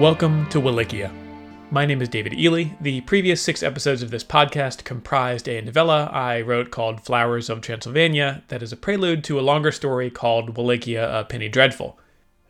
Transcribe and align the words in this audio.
Welcome 0.00 0.48
to 0.48 0.60
Wallachia. 0.60 1.12
My 1.70 1.84
name 1.84 2.00
is 2.00 2.08
David 2.08 2.32
Ely. 2.32 2.70
The 2.80 3.02
previous 3.02 3.42
six 3.42 3.62
episodes 3.62 4.02
of 4.02 4.10
this 4.10 4.24
podcast 4.24 4.82
comprised 4.84 5.46
a 5.46 5.60
novella 5.60 6.06
I 6.06 6.40
wrote 6.40 6.70
called 6.70 7.04
Flowers 7.04 7.50
of 7.50 7.60
Transylvania 7.60 8.42
that 8.48 8.62
is 8.62 8.72
a 8.72 8.78
prelude 8.78 9.22
to 9.24 9.38
a 9.38 9.42
longer 9.42 9.70
story 9.70 10.08
called 10.08 10.56
Wallachia 10.56 11.20
a 11.20 11.24
Penny 11.24 11.50
Dreadful. 11.50 11.98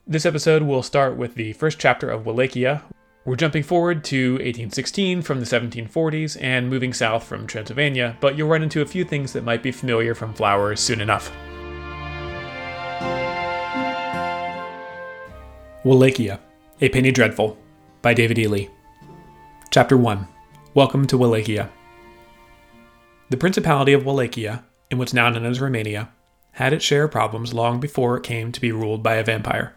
This 0.06 0.24
episode 0.24 0.62
will 0.62 0.84
start 0.84 1.16
with 1.16 1.34
the 1.34 1.52
first 1.54 1.80
chapter 1.80 2.08
of 2.08 2.24
Wallachia. 2.24 2.84
We're 3.24 3.34
jumping 3.34 3.64
forward 3.64 4.04
to 4.04 4.34
1816 4.34 5.22
from 5.22 5.40
the 5.40 5.46
1740s 5.46 6.40
and 6.40 6.70
moving 6.70 6.92
south 6.92 7.24
from 7.24 7.48
Transylvania, 7.48 8.16
but 8.20 8.38
you'll 8.38 8.48
run 8.48 8.62
into 8.62 8.80
a 8.80 8.86
few 8.86 9.04
things 9.04 9.32
that 9.32 9.42
might 9.42 9.64
be 9.64 9.72
familiar 9.72 10.14
from 10.14 10.34
Flowers 10.34 10.78
soon 10.78 11.00
enough. 11.00 11.32
Wallachia 15.82 16.38
a 16.82 16.88
Penny 16.88 17.12
Dreadful 17.12 17.58
by 18.00 18.14
David 18.14 18.38
E. 18.38 18.46
Lee. 18.46 18.70
Chapter 19.70 19.98
1 19.98 20.26
Welcome 20.72 21.06
to 21.08 21.18
Wallachia. 21.18 21.68
The 23.28 23.36
Principality 23.36 23.92
of 23.92 24.06
Wallachia, 24.06 24.64
in 24.90 24.96
what's 24.96 25.12
now 25.12 25.28
known 25.28 25.44
as 25.44 25.60
Romania, 25.60 26.08
had 26.52 26.72
its 26.72 26.82
share 26.82 27.04
of 27.04 27.10
problems 27.10 27.52
long 27.52 27.80
before 27.80 28.16
it 28.16 28.22
came 28.22 28.50
to 28.50 28.62
be 28.62 28.72
ruled 28.72 29.02
by 29.02 29.16
a 29.16 29.22
vampire. 29.22 29.76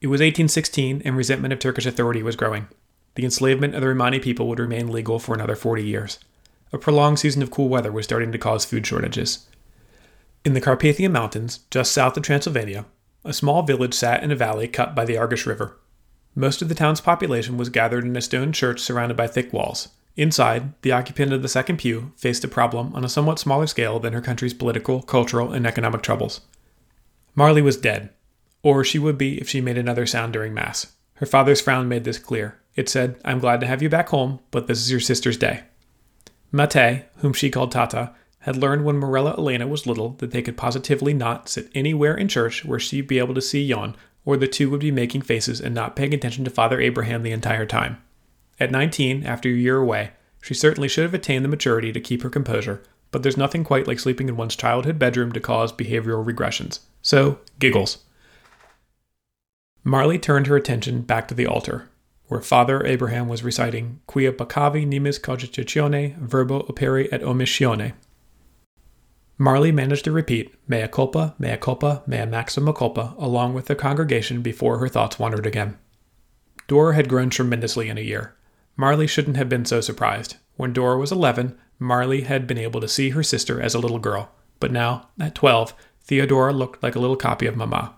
It 0.00 0.06
was 0.06 0.20
1816 0.20 1.02
and 1.04 1.18
resentment 1.18 1.52
of 1.52 1.58
Turkish 1.58 1.84
authority 1.84 2.22
was 2.22 2.34
growing. 2.34 2.66
The 3.14 3.26
enslavement 3.26 3.74
of 3.74 3.82
the 3.82 3.88
Romani 3.88 4.18
people 4.18 4.48
would 4.48 4.58
remain 4.58 4.88
legal 4.90 5.18
for 5.18 5.34
another 5.34 5.54
40 5.54 5.84
years. 5.84 6.18
A 6.72 6.78
prolonged 6.78 7.18
season 7.18 7.42
of 7.42 7.50
cool 7.50 7.68
weather 7.68 7.92
was 7.92 8.06
starting 8.06 8.32
to 8.32 8.38
cause 8.38 8.64
food 8.64 8.86
shortages. 8.86 9.48
In 10.46 10.54
the 10.54 10.62
Carpathian 10.62 11.12
Mountains, 11.12 11.60
just 11.70 11.92
south 11.92 12.16
of 12.16 12.22
Transylvania, 12.22 12.86
a 13.22 13.34
small 13.34 13.60
village 13.64 13.92
sat 13.92 14.22
in 14.22 14.30
a 14.30 14.34
valley 14.34 14.66
cut 14.66 14.94
by 14.94 15.04
the 15.04 15.16
Argeș 15.16 15.44
River. 15.44 15.76
Most 16.34 16.62
of 16.62 16.68
the 16.68 16.74
town's 16.74 17.00
population 17.00 17.58
was 17.58 17.68
gathered 17.68 18.04
in 18.04 18.16
a 18.16 18.22
stone 18.22 18.52
church 18.52 18.80
surrounded 18.80 19.16
by 19.16 19.26
thick 19.26 19.52
walls. 19.52 19.88
Inside, 20.16 20.72
the 20.82 20.92
occupant 20.92 21.32
of 21.32 21.42
the 21.42 21.48
second 21.48 21.78
pew 21.78 22.12
faced 22.16 22.44
a 22.44 22.48
problem 22.48 22.94
on 22.94 23.04
a 23.04 23.08
somewhat 23.08 23.38
smaller 23.38 23.66
scale 23.66 23.98
than 23.98 24.12
her 24.12 24.20
country's 24.20 24.54
political, 24.54 25.02
cultural, 25.02 25.52
and 25.52 25.66
economic 25.66 26.02
troubles. 26.02 26.42
Marley 27.34 27.62
was 27.62 27.76
dead, 27.76 28.10
or 28.62 28.84
she 28.84 28.98
would 28.98 29.18
be 29.18 29.40
if 29.40 29.48
she 29.48 29.60
made 29.60 29.78
another 29.78 30.06
sound 30.06 30.32
during 30.32 30.54
Mass. 30.54 30.92
Her 31.14 31.26
father's 31.26 31.60
frown 31.60 31.88
made 31.88 32.04
this 32.04 32.18
clear. 32.18 32.58
It 32.76 32.88
said, 32.88 33.20
I'm 33.24 33.38
glad 33.38 33.60
to 33.60 33.66
have 33.66 33.82
you 33.82 33.88
back 33.88 34.08
home, 34.08 34.40
but 34.50 34.66
this 34.66 34.78
is 34.78 34.90
your 34.90 35.00
sister's 35.00 35.36
day. 35.36 35.62
Mate, 36.50 37.06
whom 37.18 37.32
she 37.32 37.50
called 37.50 37.72
Tata, 37.72 38.14
had 38.40 38.56
learned 38.56 38.84
when 38.84 38.96
Morella 38.96 39.34
Elena 39.38 39.66
was 39.66 39.86
little 39.86 40.10
that 40.18 40.32
they 40.32 40.42
could 40.42 40.56
positively 40.56 41.14
not 41.14 41.48
sit 41.48 41.70
anywhere 41.74 42.14
in 42.16 42.28
church 42.28 42.64
where 42.64 42.78
she'd 42.78 43.06
be 43.06 43.18
able 43.18 43.34
to 43.34 43.40
see 43.40 43.72
Ion 43.72 43.96
or 44.24 44.36
the 44.36 44.46
two 44.46 44.70
would 44.70 44.80
be 44.80 44.90
making 44.90 45.22
faces 45.22 45.60
and 45.60 45.74
not 45.74 45.96
paying 45.96 46.14
attention 46.14 46.44
to 46.44 46.50
Father 46.50 46.80
Abraham 46.80 47.22
the 47.22 47.32
entire 47.32 47.66
time. 47.66 48.02
At 48.60 48.70
19, 48.70 49.24
after 49.24 49.48
a 49.48 49.52
year 49.52 49.78
away, 49.78 50.10
she 50.40 50.54
certainly 50.54 50.88
should 50.88 51.04
have 51.04 51.14
attained 51.14 51.44
the 51.44 51.48
maturity 51.48 51.92
to 51.92 52.00
keep 52.00 52.22
her 52.22 52.30
composure, 52.30 52.82
but 53.10 53.22
there's 53.22 53.36
nothing 53.36 53.64
quite 53.64 53.86
like 53.86 53.98
sleeping 53.98 54.28
in 54.28 54.36
one's 54.36 54.56
childhood 54.56 54.98
bedroom 54.98 55.32
to 55.32 55.40
cause 55.40 55.72
behavioral 55.72 56.24
regressions. 56.24 56.80
So, 57.00 57.38
giggles. 57.58 57.98
Marley 59.84 60.18
turned 60.18 60.46
her 60.46 60.56
attention 60.56 61.02
back 61.02 61.26
to 61.28 61.34
the 61.34 61.46
altar, 61.46 61.88
where 62.26 62.40
Father 62.40 62.84
Abraham 62.86 63.28
was 63.28 63.42
reciting 63.42 64.00
Quia 64.06 64.32
peccavi 64.32 64.86
nimis 64.86 65.20
cogitatione 65.20 66.16
verbo 66.18 66.62
opere 66.62 67.08
et 67.12 67.22
omissione, 67.22 67.94
Marley 69.42 69.72
managed 69.72 70.04
to 70.04 70.12
repeat 70.12 70.54
mea 70.68 70.86
culpa, 70.86 71.34
mea 71.36 71.56
culpa, 71.56 72.04
mea 72.06 72.24
maxima 72.24 72.72
culpa 72.72 73.12
along 73.18 73.54
with 73.54 73.66
the 73.66 73.74
congregation 73.74 74.40
before 74.40 74.78
her 74.78 74.86
thoughts 74.86 75.18
wandered 75.18 75.46
again. 75.46 75.76
Dora 76.68 76.94
had 76.94 77.08
grown 77.08 77.28
tremendously 77.28 77.88
in 77.88 77.98
a 77.98 78.02
year. 78.02 78.36
Marley 78.76 79.08
shouldn't 79.08 79.36
have 79.36 79.48
been 79.48 79.64
so 79.64 79.80
surprised. 79.80 80.36
When 80.54 80.72
Dora 80.72 80.96
was 80.96 81.10
11, 81.10 81.58
Marley 81.80 82.20
had 82.20 82.46
been 82.46 82.56
able 82.56 82.80
to 82.82 82.86
see 82.86 83.10
her 83.10 83.24
sister 83.24 83.60
as 83.60 83.74
a 83.74 83.80
little 83.80 83.98
girl, 83.98 84.30
but 84.60 84.70
now, 84.70 85.08
at 85.18 85.34
12, 85.34 85.74
Theodora 86.04 86.52
looked 86.52 86.80
like 86.80 86.94
a 86.94 87.00
little 87.00 87.16
copy 87.16 87.46
of 87.46 87.56
Mama. 87.56 87.96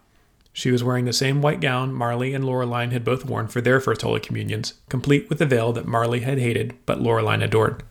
She 0.55 0.71
was 0.71 0.83
wearing 0.83 1.05
the 1.05 1.13
same 1.13 1.43
white 1.43 1.61
gown 1.61 1.93
Marley 1.93 2.33
and 2.33 2.45
Loreline 2.45 2.93
had 2.93 3.05
both 3.05 3.27
worn 3.27 3.49
for 3.49 3.61
their 3.61 3.81
first 3.81 4.01
Holy 4.01 4.21
Communions, 4.21 4.81
complete 4.89 5.29
with 5.29 5.41
the 5.41 5.45
veil 5.45 5.75
that 5.75 5.87
Marley 5.87 6.21
had 6.21 6.39
hated 6.39 6.75
but 6.87 7.01
Loreline 7.01 7.45
adored. 7.45 7.83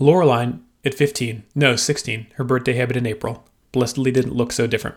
Laureline 0.00 0.60
at 0.86 0.94
15, 0.94 1.42
no, 1.56 1.74
16, 1.74 2.28
her 2.34 2.44
birthday 2.44 2.74
happened 2.74 2.98
in 2.98 3.06
April. 3.06 3.44
Blessedly 3.72 4.12
didn't 4.12 4.36
look 4.36 4.52
so 4.52 4.68
different. 4.68 4.94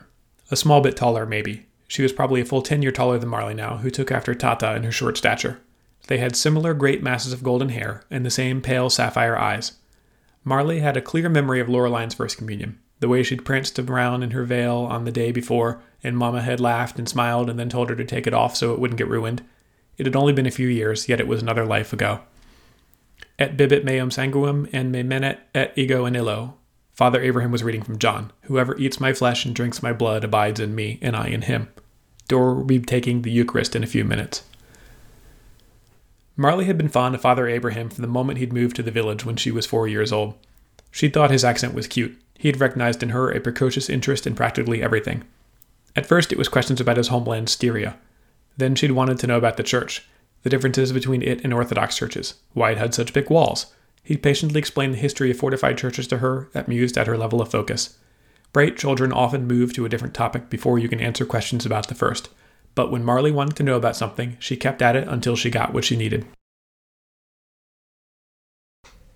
A 0.51 0.55
small 0.55 0.81
bit 0.81 0.95
taller, 0.95 1.25
maybe. 1.25 1.65
She 1.87 2.03
was 2.03 2.13
probably 2.13 2.41
a 2.41 2.45
full 2.45 2.61
10 2.61 2.83
year 2.83 2.91
taller 2.91 3.17
than 3.17 3.29
Marley 3.29 3.55
now, 3.55 3.77
who 3.77 3.89
took 3.89 4.11
after 4.11 4.35
Tata 4.35 4.75
in 4.75 4.83
her 4.83 4.91
short 4.91 5.17
stature. 5.17 5.59
They 6.05 6.19
had 6.19 6.35
similar 6.35 6.75
great 6.75 7.01
masses 7.01 7.33
of 7.33 7.41
golden 7.41 7.69
hair 7.69 8.03
and 8.11 8.23
the 8.23 8.29
same 8.29 8.61
pale 8.61 8.91
sapphire 8.91 9.35
eyes. 9.35 9.73
Marley 10.43 10.79
had 10.79 10.95
a 10.95 11.01
clear 11.01 11.27
memory 11.27 11.59
of 11.59 11.67
Laureline's 11.67 12.13
first 12.13 12.37
communion, 12.37 12.77
the 12.99 13.09
way 13.09 13.23
she'd 13.23 13.43
pranced 13.43 13.79
around 13.79 14.21
in 14.21 14.31
her 14.31 14.43
veil 14.43 14.77
on 14.77 15.05
the 15.05 15.11
day 15.11 15.31
before, 15.31 15.81
and 16.03 16.15
Mamma 16.15 16.43
had 16.43 16.59
laughed 16.59 16.99
and 16.99 17.09
smiled 17.09 17.49
and 17.49 17.57
then 17.57 17.69
told 17.69 17.89
her 17.89 17.95
to 17.95 18.05
take 18.05 18.27
it 18.27 18.33
off 18.35 18.55
so 18.55 18.73
it 18.73 18.79
wouldn't 18.79 18.99
get 18.99 19.07
ruined. 19.07 19.41
It 19.97 20.05
had 20.05 20.15
only 20.15 20.33
been 20.33 20.45
a 20.45 20.51
few 20.51 20.67
years, 20.67 21.09
yet 21.09 21.19
it 21.19 21.27
was 21.27 21.41
another 21.41 21.65
life 21.65 21.93
ago 21.93 22.21
et 23.39 23.57
bibit 23.57 23.83
meum 23.83 24.11
sanguum 24.11 24.67
and 24.71 24.91
me 24.91 25.01
manet 25.01 25.39
et 25.55 25.73
ego 25.75 26.05
in 26.05 26.15
illo. 26.15 26.55
Father 26.93 27.21
Abraham 27.21 27.51
was 27.51 27.63
reading 27.63 27.81
from 27.81 27.97
John. 27.97 28.31
Whoever 28.43 28.77
eats 28.77 28.99
my 28.99 29.13
flesh 29.13 29.45
and 29.45 29.55
drinks 29.55 29.81
my 29.81 29.93
blood 29.93 30.25
abides 30.25 30.59
in 30.59 30.75
me, 30.75 30.99
and 31.01 31.15
I 31.15 31.27
in 31.27 31.43
him. 31.43 31.69
Dora 32.27 32.53
will 32.53 32.65
be 32.65 32.79
taking 32.79 33.21
the 33.21 33.31
Eucharist 33.31 33.75
in 33.75 33.83
a 33.83 33.87
few 33.87 34.03
minutes. 34.03 34.43
Marley 36.35 36.65
had 36.65 36.77
been 36.77 36.89
fond 36.89 37.15
of 37.15 37.21
Father 37.21 37.47
Abraham 37.47 37.89
from 37.89 38.01
the 38.01 38.07
moment 38.07 38.39
he'd 38.39 38.53
moved 38.53 38.75
to 38.75 38.83
the 38.83 38.91
village 38.91 39.25
when 39.25 39.37
she 39.37 39.49
was 39.49 39.65
four 39.65 39.87
years 39.87 40.11
old. 40.11 40.35
She 40.91 41.09
thought 41.09 41.31
his 41.31 41.43
accent 41.43 41.73
was 41.73 41.87
cute. 41.87 42.19
He 42.37 42.47
had 42.49 42.59
recognized 42.59 43.01
in 43.01 43.09
her 43.09 43.31
a 43.31 43.39
precocious 43.39 43.89
interest 43.89 44.27
in 44.27 44.35
practically 44.35 44.83
everything. 44.83 45.23
At 45.95 46.05
first, 46.05 46.31
it 46.31 46.37
was 46.37 46.47
questions 46.47 46.79
about 46.79 46.97
his 46.97 47.09
homeland, 47.09 47.49
Styria. 47.49 47.97
Then 48.57 48.75
she'd 48.75 48.91
wanted 48.91 49.19
to 49.19 49.27
know 49.27 49.37
about 49.37 49.57
the 49.57 49.63
church, 49.63 50.07
the 50.43 50.49
differences 50.49 50.91
between 50.91 51.21
it 51.21 51.43
and 51.43 51.53
Orthodox 51.53 51.97
churches, 51.97 52.35
why 52.53 52.71
it 52.71 52.77
had 52.77 52.93
such 52.93 53.13
big 53.13 53.29
walls. 53.29 53.73
He 54.03 54.17
patiently 54.17 54.59
explained 54.59 54.93
the 54.93 54.99
history 54.99 55.29
of 55.31 55.37
fortified 55.37 55.77
churches 55.77 56.07
to 56.07 56.17
her, 56.17 56.49
amused 56.53 56.97
at 56.97 57.07
her 57.07 57.17
level 57.17 57.41
of 57.41 57.51
focus. 57.51 57.97
Bright 58.51 58.77
children 58.77 59.11
often 59.11 59.47
move 59.47 59.73
to 59.73 59.85
a 59.85 59.89
different 59.89 60.13
topic 60.13 60.49
before 60.49 60.79
you 60.79 60.89
can 60.89 60.99
answer 60.99 61.25
questions 61.25 61.65
about 61.65 61.87
the 61.87 61.95
first, 61.95 62.29
but 62.73 62.91
when 62.91 63.03
Marley 63.03 63.31
wanted 63.31 63.55
to 63.57 63.63
know 63.63 63.75
about 63.75 63.95
something, 63.95 64.37
she 64.39 64.55
kept 64.55 64.81
at 64.81 64.95
it 64.95 65.07
until 65.07 65.35
she 65.35 65.49
got 65.49 65.73
what 65.73 65.83
she 65.83 65.95
needed. 65.95 66.25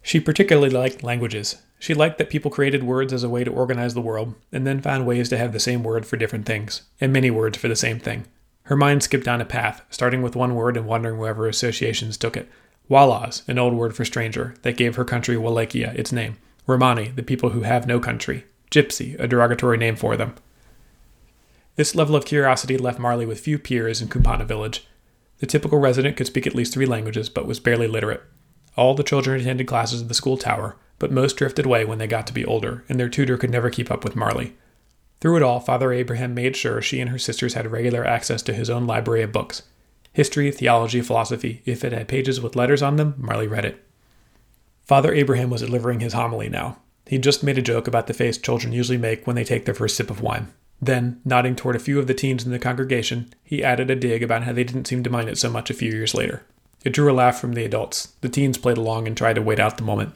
She 0.02 0.20
particularly 0.20 0.70
liked 0.70 1.02
languages. 1.02 1.62
She 1.80 1.94
liked 1.94 2.18
that 2.18 2.30
people 2.30 2.52
created 2.52 2.84
words 2.84 3.14
as 3.14 3.24
a 3.24 3.30
way 3.30 3.44
to 3.44 3.52
organize 3.52 3.94
the 3.94 4.02
world, 4.02 4.36
and 4.52 4.68
then 4.68 4.82
found 4.82 5.08
ways 5.08 5.30
to 5.30 5.38
have 5.38 5.54
the 5.54 5.60
same 5.60 5.82
word 5.82 6.06
for 6.06 6.18
different 6.18 6.46
things, 6.46 6.84
and 7.00 7.12
many 7.12 7.32
words 7.32 7.58
for 7.58 7.70
the 7.70 7.76
same 7.76 8.00
thing. 8.00 8.26
Her 8.64 8.76
mind 8.78 9.04
skipped 9.04 9.26
down 9.26 9.42
a 9.42 9.46
path, 9.46 9.82
starting 9.90 10.22
with 10.22 10.36
one 10.36 10.56
word 10.56 10.78
and 10.78 10.86
wandering 10.86 11.18
wherever 11.18 11.48
associations 11.48 12.18
took 12.18 12.38
it. 12.38 12.50
Wallahs, 12.90 13.48
an 13.48 13.60
old 13.60 13.74
word 13.74 13.96
for 13.96 14.06
stranger, 14.06 14.56
that 14.62 14.78
gave 14.78 14.96
her 14.96 15.06
country 15.06 15.38
Wallachia 15.38 15.94
its 15.96 16.12
name. 16.12 16.38
Romani, 16.66 17.10
the 17.10 17.24
people 17.24 17.50
who 17.50 17.62
have 17.62 17.88
no 17.88 18.00
country. 18.00 18.46
Gypsy, 18.72 19.20
a 19.20 19.28
derogatory 19.28 19.78
name 19.78 19.96
for 19.96 20.16
them. 20.16 20.36
This 21.76 21.96
level 21.96 22.16
of 22.16 22.26
curiosity 22.26 22.78
left 22.78 23.00
Marley 23.00 23.26
with 23.26 23.40
few 23.40 23.58
peers 23.58 24.02
in 24.02 24.08
Kumpana 24.08 24.46
village. 24.46 24.88
The 25.40 25.46
typical 25.46 25.80
resident 25.80 26.16
could 26.16 26.28
speak 26.28 26.48
at 26.48 26.56
least 26.56 26.74
three 26.74 26.86
languages, 26.86 27.30
but 27.30 27.48
was 27.48 27.60
barely 27.60 27.88
literate. 27.88 28.24
All 28.78 28.94
the 28.94 29.04
children 29.04 29.42
attended 29.42 29.68
classes 29.68 30.02
at 30.02 30.08
the 30.08 30.14
school 30.14 30.38
tower, 30.38 30.78
but 31.00 31.12
most 31.12 31.36
drifted 31.36 31.66
away 31.66 31.84
when 31.84 31.98
they 31.98 32.08
got 32.08 32.26
to 32.28 32.34
be 32.34 32.46
older, 32.46 32.84
and 32.88 33.00
their 33.00 33.10
tutor 33.10 33.38
could 33.38 33.50
never 33.50 33.70
keep 33.70 33.92
up 33.92 34.04
with 34.04 34.16
Marley. 34.16 34.56
Through 35.24 35.38
it 35.38 35.44
all, 35.44 35.62
Father 35.62 35.94
Abraham 35.94 36.34
made 36.34 36.54
sure 36.54 36.82
she 36.82 37.00
and 37.00 37.10
her 37.10 37.18
sisters 37.18 37.54
had 37.54 37.72
regular 37.72 38.06
access 38.06 38.42
to 38.42 38.54
his 38.54 38.70
own 38.70 38.86
library 38.86 39.24
of 39.24 39.32
books 39.32 39.64
history, 40.12 40.52
theology, 40.52 41.00
philosophy. 41.00 41.62
If 41.64 41.86
it 41.86 41.94
had 41.94 42.10
pages 42.10 42.42
with 42.42 42.58
letters 42.58 42.82
on 42.82 42.98
them, 42.98 43.16
Marley 43.18 43.48
read 43.48 43.64
it. 43.64 43.82
Father 44.84 45.14
Abraham 45.14 45.50
was 45.50 45.62
delivering 45.62 46.02
his 46.02 46.12
homily 46.12 46.50
now. 46.50 46.78
He'd 47.08 47.24
just 47.24 47.42
made 47.42 47.58
a 47.58 47.62
joke 47.62 47.88
about 47.88 48.08
the 48.08 48.14
face 48.14 48.38
children 48.38 48.74
usually 48.74 48.98
make 48.98 49.26
when 49.26 49.38
they 49.38 49.46
take 49.46 49.64
their 49.64 49.74
first 49.74 49.96
sip 49.96 50.10
of 50.10 50.20
wine. 50.20 50.52
Then, 50.82 51.22
nodding 51.24 51.56
toward 51.56 51.78
a 51.78 51.80
few 51.80 52.00
of 52.00 52.08
the 52.08 52.14
teens 52.14 52.46
in 52.46 52.52
the 52.52 52.60
congregation, 52.60 53.34
he 53.46 53.64
added 53.64 53.90
a 53.90 53.96
dig 53.96 54.24
about 54.24 54.44
how 54.44 54.52
they 54.52 54.66
didn't 54.66 54.88
seem 54.88 55.04
to 55.04 55.10
mind 55.10 55.30
it 55.30 55.38
so 55.38 55.50
much 55.50 55.70
a 55.70 55.74
few 55.74 55.90
years 55.90 56.14
later. 56.14 56.44
It 56.84 56.92
drew 56.92 57.10
a 57.10 57.16
laugh 57.16 57.40
from 57.40 57.54
the 57.54 57.64
adults. 57.64 58.12
The 58.20 58.28
teens 58.28 58.58
played 58.58 58.78
along 58.78 59.08
and 59.08 59.16
tried 59.16 59.36
to 59.36 59.42
wait 59.42 59.62
out 59.62 59.78
the 59.78 59.84
moment. 59.84 60.16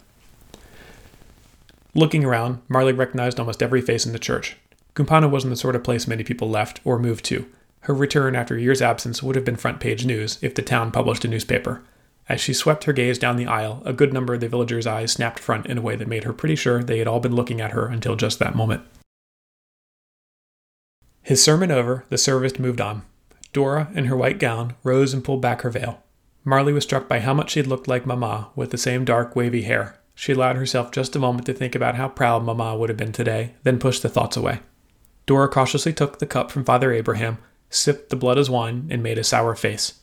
Looking 1.95 2.25
around, 2.25 2.61
Marley 2.67 2.91
recognized 2.91 3.39
almost 3.39 3.63
every 3.63 3.79
face 3.79 4.05
in 4.05 4.11
the 4.11 4.19
church. 4.19 4.57
Kumpana 4.97 5.29
wasn't 5.29 5.51
the 5.51 5.57
sort 5.57 5.75
of 5.75 5.83
place 5.83 6.07
many 6.07 6.23
people 6.23 6.49
left 6.49 6.81
or 6.83 6.97
moved 6.97 7.23
to. 7.25 7.45
Her 7.81 7.93
return 7.93 8.35
after 8.35 8.55
a 8.55 8.59
year's 8.59 8.81
absence 8.81 9.21
would 9.21 9.35
have 9.35 9.45
been 9.45 9.55
front 9.55 9.79
page 9.79 10.07
news 10.07 10.39
if 10.41 10.55
the 10.55 10.63
town 10.63 10.89
published 10.89 11.23
a 11.23 11.27
newspaper. 11.27 11.83
As 12.27 12.41
she 12.41 12.51
swept 12.51 12.85
her 12.85 12.93
gaze 12.93 13.19
down 13.19 13.37
the 13.37 13.45
aisle, 13.45 13.83
a 13.85 13.93
good 13.93 14.11
number 14.11 14.33
of 14.33 14.39
the 14.39 14.49
villagers' 14.49 14.87
eyes 14.87 15.11
snapped 15.11 15.37
front 15.37 15.67
in 15.67 15.77
a 15.77 15.83
way 15.83 15.95
that 15.95 16.07
made 16.07 16.23
her 16.23 16.33
pretty 16.33 16.55
sure 16.55 16.81
they 16.81 16.97
had 16.97 17.07
all 17.07 17.19
been 17.19 17.35
looking 17.35 17.61
at 17.61 17.73
her 17.73 17.85
until 17.85 18.15
just 18.15 18.39
that 18.39 18.55
moment. 18.55 18.81
His 21.21 21.43
sermon 21.43 21.69
over, 21.69 22.05
the 22.09 22.17
service 22.17 22.57
moved 22.57 22.81
on. 22.81 23.03
Dora, 23.53 23.91
in 23.93 24.05
her 24.05 24.17
white 24.17 24.39
gown, 24.39 24.73
rose 24.83 25.13
and 25.13 25.23
pulled 25.23 25.43
back 25.43 25.61
her 25.61 25.69
veil. 25.69 26.01
Marley 26.43 26.73
was 26.73 26.85
struck 26.85 27.07
by 27.07 27.19
how 27.19 27.35
much 27.35 27.51
she 27.51 27.61
looked 27.61 27.87
like 27.87 28.07
Mamma 28.07 28.49
with 28.55 28.71
the 28.71 28.79
same 28.79 29.05
dark, 29.05 29.35
wavy 29.35 29.61
hair. 29.61 29.99
She 30.15 30.31
allowed 30.31 30.55
herself 30.55 30.89
just 30.89 31.15
a 31.15 31.19
moment 31.19 31.45
to 31.45 31.53
think 31.53 31.75
about 31.75 31.93
how 31.93 32.09
proud 32.09 32.43
Mamma 32.43 32.75
would 32.75 32.89
have 32.89 32.97
been 32.97 33.11
today, 33.11 33.53
then 33.61 33.77
pushed 33.77 34.01
the 34.01 34.09
thoughts 34.09 34.35
away. 34.35 34.61
Dora 35.27 35.47
cautiously 35.47 35.93
took 35.93 36.17
the 36.17 36.25
cup 36.25 36.49
from 36.49 36.63
Father 36.63 36.91
Abraham, 36.91 37.37
sipped 37.69 38.09
the 38.09 38.15
blood 38.15 38.39
as 38.39 38.49
wine, 38.49 38.87
and 38.89 39.03
made 39.03 39.19
a 39.19 39.23
sour 39.23 39.53
face. 39.55 39.99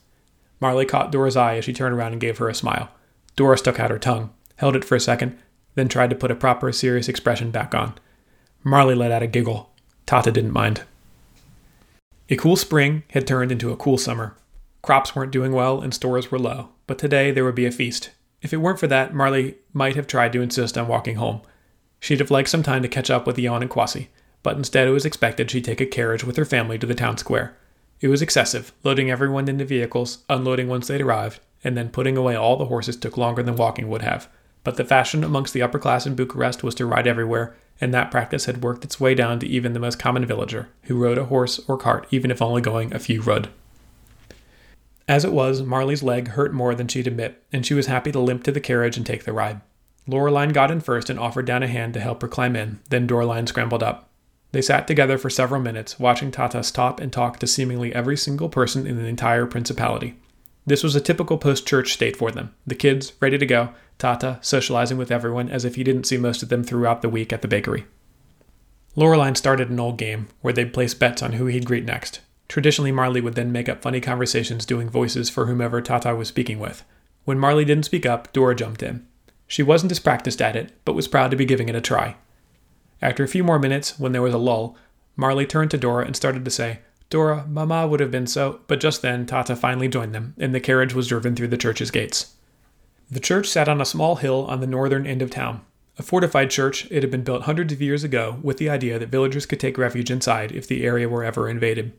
Marley 0.61 0.87
caught 0.87 1.11
Dora's 1.11 1.37
eye 1.37 1.57
as 1.57 1.65
she 1.65 1.73
turned 1.73 1.95
around 1.95 2.13
and 2.13 2.21
gave 2.21 2.39
her 2.39 2.49
a 2.49 2.55
smile. 2.55 2.91
Dora 3.35 3.59
stuck 3.59 3.81
out 3.81 3.91
her 3.91 3.99
tongue, 3.99 4.33
held 4.57 4.77
it 4.77 4.85
for 4.85 4.95
a 4.95 5.01
second, 5.01 5.37
then 5.75 5.89
tried 5.89 6.11
to 6.11 6.17
put 6.17 6.31
a 6.31 6.37
proper, 6.37 6.71
serious 6.71 7.09
expression 7.09 7.51
back 7.51 7.75
on. 7.75 7.95
Marley 8.63 8.95
let 8.95 9.11
out 9.11 9.23
a 9.23 9.27
giggle. 9.27 9.71
Tata 10.07 10.31
didn't 10.31 10.53
mind. 10.53 10.83
A 12.31 12.37
cool 12.37 12.57
spring 12.57 13.03
had 13.11 13.27
turned 13.27 13.51
into 13.51 13.73
a 13.73 13.77
cool 13.77 13.99
summer. 13.99 14.37
Crops 14.83 15.17
weren't 15.17 15.33
doing 15.33 15.53
well 15.53 15.81
and 15.81 15.93
stores 15.93 16.31
were 16.31 16.39
low, 16.39 16.69
but 16.87 16.99
today 16.99 17.31
there 17.31 17.45
would 17.45 17.55
be 17.55 17.67
a 17.67 17.71
feast. 17.71 18.11
If 18.43 18.53
it 18.53 18.59
weren't 18.59 18.79
for 18.79 18.87
that, 18.87 19.15
Marley 19.15 19.57
might 19.73 19.97
have 19.97 20.07
tried 20.07 20.33
to 20.35 20.43
insist 20.43 20.77
on 20.77 20.87
walking 20.87 21.17
home. 21.17 21.41
She'd 22.01 22.21
have 22.21 22.31
liked 22.31 22.51
some 22.51 22.63
time 22.63 22.83
to 22.83 22.89
catch 22.89 23.11
up 23.11 23.27
with 23.27 23.39
Ion 23.39 23.63
and 23.63 23.71
Kwasi, 23.71 24.09
but 24.45 24.57
instead 24.57 24.87
it 24.87 24.93
was 24.93 25.05
expected 25.05 25.51
she'd 25.51 25.65
take 25.65 25.81
a 25.81 25.87
carriage 25.87 26.23
with 26.23 26.37
her 26.37 26.45
family 26.45 26.79
to 26.79 26.87
the 26.87 26.95
town 26.95 27.19
square. 27.19 27.57
It 28.01 28.09
was 28.09 28.23
excessive, 28.23 28.73
loading 28.85 29.11
everyone 29.11 29.49
into 29.49 29.65
vehicles, 29.65 30.19
unloading 30.29 30.69
once 30.69 30.87
they'd 30.87 31.01
arrived, 31.01 31.41
and 31.65 31.77
then 31.77 31.89
putting 31.89 32.17
away 32.17 32.37
all 32.37 32.57
the 32.57 32.67
horses 32.67 32.97
took 32.97 33.17
longer 33.17 33.43
than 33.43 33.57
walking 33.57 33.89
would 33.89 34.03
have. 34.03 34.29
But 34.63 34.77
the 34.77 34.85
fashion 34.85 35.25
amongst 35.25 35.55
the 35.55 35.63
upper 35.63 35.79
class 35.79 36.07
in 36.07 36.15
Bucharest 36.15 36.63
was 36.63 36.75
to 36.77 36.87
ride 36.87 37.07
everywhere, 37.07 37.57
and 37.81 37.93
that 37.93 38.11
practice 38.11 38.45
had 38.45 38.63
worked 38.63 38.85
its 38.85 39.01
way 39.01 39.15
down 39.15 39.41
to 39.41 39.47
even 39.47 39.73
the 39.73 39.81
most 39.81 39.99
common 39.99 40.27
villager, 40.27 40.69
who 40.83 41.03
rode 41.03 41.19
a 41.19 41.25
horse 41.25 41.59
or 41.67 41.79
cart 41.79 42.07
even 42.11 42.31
if 42.31 42.43
only 42.43 42.61
going 42.61 42.95
a 42.95 42.99
few 42.99 43.23
rud. 43.23 43.49
As 45.09 45.25
it 45.25 45.33
was, 45.33 45.63
Marley's 45.63 46.03
leg 46.03 46.29
hurt 46.29 46.53
more 46.53 46.75
than 46.75 46.89
she'd 46.89 47.07
admit, 47.07 47.43
and 47.53 47.65
she 47.65 47.75
was 47.75 47.87
happy 47.87 48.13
to 48.13 48.21
limp 48.21 48.45
to 48.45 48.53
the 48.53 48.61
carriage 48.61 48.97
and 48.97 49.05
take 49.05 49.25
the 49.25 49.33
ride. 49.33 49.61
Loreline 50.07 50.53
got 50.53 50.71
in 50.71 50.81
first 50.81 51.09
and 51.09 51.19
offered 51.19 51.47
down 51.47 51.63
a 51.63 51.67
hand 51.67 51.95
to 51.95 52.01
help 52.01 52.21
her 52.21 52.29
climb 52.29 52.57
in, 52.57 52.81
then 52.91 53.07
Doraline 53.07 53.47
scrambled 53.47 53.83
up. 53.83 54.11
They 54.55 54.63
sat 54.63 54.87
together 54.87 55.19
for 55.19 55.31
several 55.31 55.61
minutes, 55.61 55.99
watching 55.99 56.31
Tata 56.31 56.63
stop 56.63 57.01
and 57.01 57.13
talk 57.13 57.41
to 57.41 57.47
seemingly 57.49 57.93
every 57.93 58.17
single 58.17 58.49
person 58.49 58.87
in 58.87 58.97
the 58.97 59.09
entire 59.09 59.47
principality. 59.47 60.15
This 60.65 60.85
was 60.85 60.95
a 60.95 61.01
typical 61.01 61.39
post 61.39 61.67
church 61.67 61.93
state 61.93 62.17
for 62.17 62.31
them. 62.31 62.55
The 62.65 62.77
kids, 62.77 63.15
ready 63.19 63.37
to 63.37 63.47
go, 63.47 63.71
Tata 63.99 64.39
socializing 64.43 64.97
with 64.97 65.11
everyone 65.11 65.49
as 65.49 65.65
if 65.65 65.75
he 65.75 65.83
didn't 65.83 66.05
see 66.05 66.19
most 66.19 66.41
of 66.41 66.51
them 66.51 66.63
throughout 66.63 67.03
the 67.03 67.09
week 67.09 67.33
at 67.33 67.43
the 67.43 67.49
bakery. 67.49 67.87
Loreline 68.97 69.37
started 69.37 69.71
an 69.71 69.81
old 69.81 69.99
game 69.99 70.29
where 70.41 70.55
they'd 70.55 70.73
place 70.73 70.95
bets 70.95 71.21
on 71.21 71.33
who 71.33 71.47
he'd 71.47 71.67
greet 71.67 71.85
next. 71.85 72.21
Traditionally, 72.47 72.93
Marley 72.93 73.21
would 73.21 73.35
then 73.35 73.51
make 73.51 73.69
up 73.69 73.83
funny 73.83 74.01
conversations 74.01 74.65
doing 74.65 74.89
voices 74.89 75.29
for 75.29 75.47
whomever 75.47 75.83
Tata 75.83 76.15
was 76.15 76.29
speaking 76.29 76.61
with. 76.61 76.85
When 77.25 77.41
Marley 77.41 77.65
didn't 77.65 77.87
speak 77.87 78.07
up, 78.07 78.33
Dora 78.33 78.55
jumped 78.55 78.85
in. 78.85 79.05
She 79.49 79.65
wasn't 79.65 79.91
as 79.91 79.99
practiced 79.99 80.41
at 80.41 80.55
it, 80.55 80.71
but 80.85 80.95
was 80.95 81.09
proud 81.09 81.33
to 81.33 81.37
be 81.37 81.45
giving 81.45 81.69
it 81.69 81.75
a 81.75 81.81
try. 81.81 82.15
After 83.05 83.23
a 83.23 83.29
few 83.29 83.45
more 83.45 83.59
minutes, 83.59 83.99
when 83.99 84.13
there 84.13 84.23
was 84.23 84.33
a 84.33 84.39
lull, 84.39 84.79
Marley 85.15 85.45
turned 85.45 85.71
to 85.73 85.79
Dora 85.79 86.07
and 86.07 86.17
started 86.17 86.43
to 86.43 86.51
say, 86.51 86.79
Dora, 87.11 87.45
Mama 87.47 87.87
would 87.87 88.01
have 88.01 88.11
been 88.11 88.27
so, 88.27 88.61
but 88.67 88.81
just 88.81 89.03
then 89.03 89.27
Tata 89.27 89.55
finally 89.55 89.89
joined 89.89 90.15
them, 90.15 90.35
and 90.39 90.55
the 90.55 90.59
carriage 90.59 90.95
was 90.95 91.09
driven 91.09 91.37
through 91.37 91.49
the 91.49 91.59
church's 91.59 91.91
gates. 91.91 92.35
The 93.11 93.21
church 93.21 93.47
sat 93.47 93.69
on 93.69 93.79
a 93.79 93.85
small 93.85 94.17
hill 94.17 94.47
on 94.47 94.61
the 94.61 94.67
northern 94.67 95.07
end 95.07 95.21
of 95.21 95.31
town. 95.31 95.61
A 95.99 96.03
fortified 96.03 96.51
church, 96.51 96.91
it 96.91 97.03
had 97.03 97.11
been 97.11 97.25
built 97.25 97.43
hundreds 97.43 97.75
of 97.75 97.83
years 97.83 98.05
ago 98.05 98.39
with 98.43 98.57
the 98.57 98.71
idea 98.71 98.99
that 98.99 99.11
villagers 99.11 99.45
could 99.45 99.61
take 99.61 99.77
refuge 99.77 100.11
inside 100.11 100.51
if 100.53 100.67
the 100.67 100.83
area 100.83 101.07
were 101.07 101.23
ever 101.23 101.47
invaded. 101.47 101.93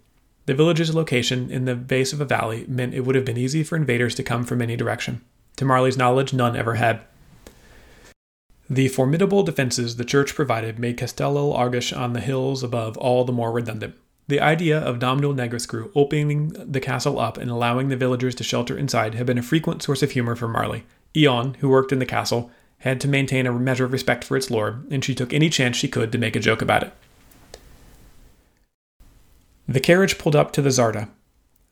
The 0.47 0.55
village's 0.55 0.95
location 0.95 1.51
in 1.51 1.65
the 1.65 1.75
base 1.75 2.13
of 2.13 2.19
a 2.19 2.25
valley 2.25 2.65
meant 2.67 2.95
it 2.95 3.01
would 3.01 3.15
have 3.15 3.25
been 3.25 3.37
easy 3.37 3.63
for 3.63 3.75
invaders 3.75 4.15
to 4.15 4.23
come 4.23 4.43
from 4.43 4.59
any 4.59 4.75
direction. 4.75 5.21
To 5.57 5.65
Marley's 5.65 5.97
knowledge, 5.97 6.33
none 6.33 6.55
ever 6.55 6.75
had. 6.75 7.01
The 8.69 8.87
formidable 8.87 9.43
defenses 9.43 9.97
the 9.97 10.05
church 10.05 10.33
provided 10.33 10.79
made 10.79 10.97
Castello 10.97 11.55
Argeș 11.55 11.95
on 11.95 12.13
the 12.13 12.19
hills 12.19 12.63
above 12.63 12.97
all 12.97 13.23
the 13.23 13.31
more 13.31 13.51
redundant. 13.51 13.95
The 14.27 14.39
idea 14.39 14.79
of 14.79 14.97
Domnul 14.97 15.35
Negrescu 15.35 15.91
opening 15.93 16.49
the 16.49 16.79
castle 16.79 17.19
up 17.19 17.37
and 17.37 17.51
allowing 17.51 17.89
the 17.89 17.95
villagers 17.95 18.33
to 18.35 18.43
shelter 18.43 18.75
inside 18.75 19.13
had 19.13 19.27
been 19.27 19.37
a 19.37 19.43
frequent 19.43 19.83
source 19.83 20.01
of 20.01 20.11
humor 20.11 20.35
for 20.35 20.47
Marley. 20.47 20.83
Ion, 21.15 21.53
who 21.59 21.69
worked 21.69 21.91
in 21.91 21.99
the 21.99 22.07
castle, 22.07 22.49
had 22.79 22.99
to 23.01 23.07
maintain 23.07 23.45
a 23.45 23.53
measure 23.53 23.85
of 23.85 23.93
respect 23.93 24.23
for 24.23 24.35
its 24.35 24.49
lord, 24.49 24.83
and 24.89 25.05
she 25.05 25.13
took 25.13 25.31
any 25.31 25.49
chance 25.49 25.77
she 25.77 25.87
could 25.87 26.11
to 26.11 26.17
make 26.17 26.35
a 26.35 26.39
joke 26.39 26.63
about 26.63 26.83
it. 26.83 26.93
The 29.67 29.79
carriage 29.79 30.17
pulled 30.17 30.35
up 30.35 30.51
to 30.53 30.61
the 30.63 30.69
Zarda, 30.69 31.09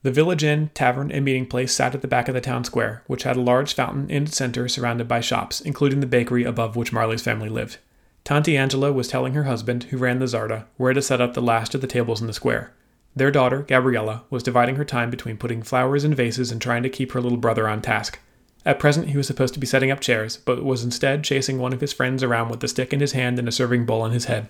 the 0.03 0.11
village 0.11 0.43
inn, 0.43 0.69
tavern, 0.73 1.11
and 1.11 1.25
meeting 1.25 1.45
place 1.45 1.73
sat 1.73 1.95
at 1.95 2.01
the 2.01 2.07
back 2.07 2.27
of 2.27 2.33
the 2.33 2.41
town 2.41 2.65
square, 2.65 3.03
which 3.07 3.23
had 3.23 3.37
a 3.37 3.41
large 3.41 3.73
fountain 3.73 4.09
in 4.09 4.23
its 4.23 4.37
center 4.37 4.67
surrounded 4.67 5.07
by 5.07 5.21
shops, 5.21 5.61
including 5.61 6.01
the 6.01 6.05
bakery 6.05 6.43
above 6.43 6.75
which 6.75 6.91
Marley's 6.91 7.23
family 7.23 7.49
lived. 7.49 7.77
Tanti 8.25 8.57
Angela 8.57 8.91
was 8.91 9.07
telling 9.07 9.33
her 9.33 9.43
husband, 9.43 9.85
who 9.85 9.97
ran 9.97 10.19
the 10.19 10.25
Zarda, 10.25 10.65
where 10.77 10.93
to 10.93 11.01
set 11.01 11.21
up 11.21 11.33
the 11.33 11.41
last 11.41 11.73
of 11.73 11.81
the 11.81 11.87
tables 11.87 12.21
in 12.21 12.27
the 12.27 12.33
square. 12.33 12.71
Their 13.15 13.31
daughter, 13.31 13.61
Gabriella, 13.61 14.23
was 14.29 14.43
dividing 14.43 14.75
her 14.75 14.85
time 14.85 15.09
between 15.09 15.37
putting 15.37 15.61
flowers 15.61 16.03
in 16.03 16.13
vases 16.13 16.51
and 16.51 16.61
trying 16.61 16.83
to 16.83 16.89
keep 16.89 17.13
her 17.13 17.21
little 17.21 17.37
brother 17.37 17.67
on 17.67 17.81
task. 17.81 18.19
At 18.65 18.79
present, 18.79 19.09
he 19.09 19.17
was 19.17 19.27
supposed 19.27 19.53
to 19.53 19.59
be 19.59 19.67
setting 19.67 19.91
up 19.91 19.99
chairs, 19.99 20.37
but 20.37 20.63
was 20.63 20.83
instead 20.83 21.23
chasing 21.23 21.59
one 21.59 21.73
of 21.73 21.81
his 21.81 21.93
friends 21.93 22.23
around 22.23 22.49
with 22.49 22.63
a 22.63 22.67
stick 22.67 22.91
in 22.91 23.01
his 23.01 23.11
hand 23.11 23.39
and 23.39 23.47
a 23.47 23.51
serving 23.51 23.85
bowl 23.85 24.01
on 24.01 24.11
his 24.11 24.25
head. 24.25 24.47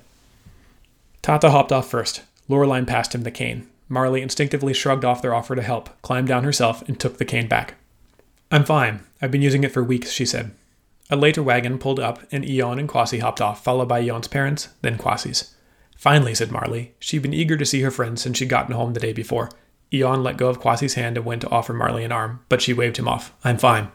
Tata 1.22 1.52
hopped 1.52 1.72
off 1.72 1.90
first. 1.90 2.22
Loreline 2.50 2.88
passed 2.88 3.16
him 3.16 3.24
the 3.24 3.32
cane. 3.32 3.68
Marley 3.90 4.22
instinctively 4.22 4.74
shrugged 4.74 5.06
off 5.06 5.22
their 5.22 5.34
offer 5.34 5.56
to 5.56 5.62
help, 5.62 5.90
climbed 6.02 6.28
down 6.28 6.44
herself, 6.44 6.88
and 6.88 7.00
took 7.00 7.18
the 7.18 7.26
cane 7.26 7.48
back. 7.48 7.76
I'm 8.52 8.64
fine. 8.64 9.02
I've 9.22 9.32
been 9.32 9.42
using 9.42 9.64
it 9.64 9.72
for 9.72 9.84
weeks, 9.84 10.12
she 10.12 10.26
said. 10.26 10.52
A 11.10 11.16
later 11.16 11.44
wagon 11.44 11.78
pulled 11.78 12.00
up, 12.00 12.22
and 12.32 12.46
Ion 12.46 12.80
and 12.80 12.90
Kwasi 12.90 13.20
hopped 13.20 13.42
off, 13.42 13.64
followed 13.64 13.88
by 13.88 14.00
Ion's 14.00 14.28
parents, 14.28 14.70
then 14.82 14.98
Kwasi's. 14.98 15.56
Finally, 15.98 16.36
said 16.36 16.52
Marley. 16.52 16.94
She'd 17.00 17.22
been 17.22 17.34
eager 17.34 17.58
to 17.58 17.66
see 17.66 17.82
her 17.82 17.92
friend 17.92 18.20
since 18.20 18.38
she'd 18.38 18.50
gotten 18.50 18.76
home 18.76 18.94
the 18.94 19.00
day 19.00 19.14
before. 19.14 19.50
Ion 19.94 20.24
let 20.24 20.38
go 20.38 20.50
of 20.50 20.60
Kwasi's 20.60 20.96
hand 20.96 21.18
and 21.18 21.26
went 21.26 21.42
to 21.42 21.50
offer 21.50 21.74
Marley 21.74 22.04
an 22.04 22.12
arm, 22.12 22.42
but 22.50 22.62
she 22.62 22.74
waved 22.74 22.98
him 22.98 23.08
off. 23.08 23.34
I'm 23.44 23.58
fine. 23.58 23.90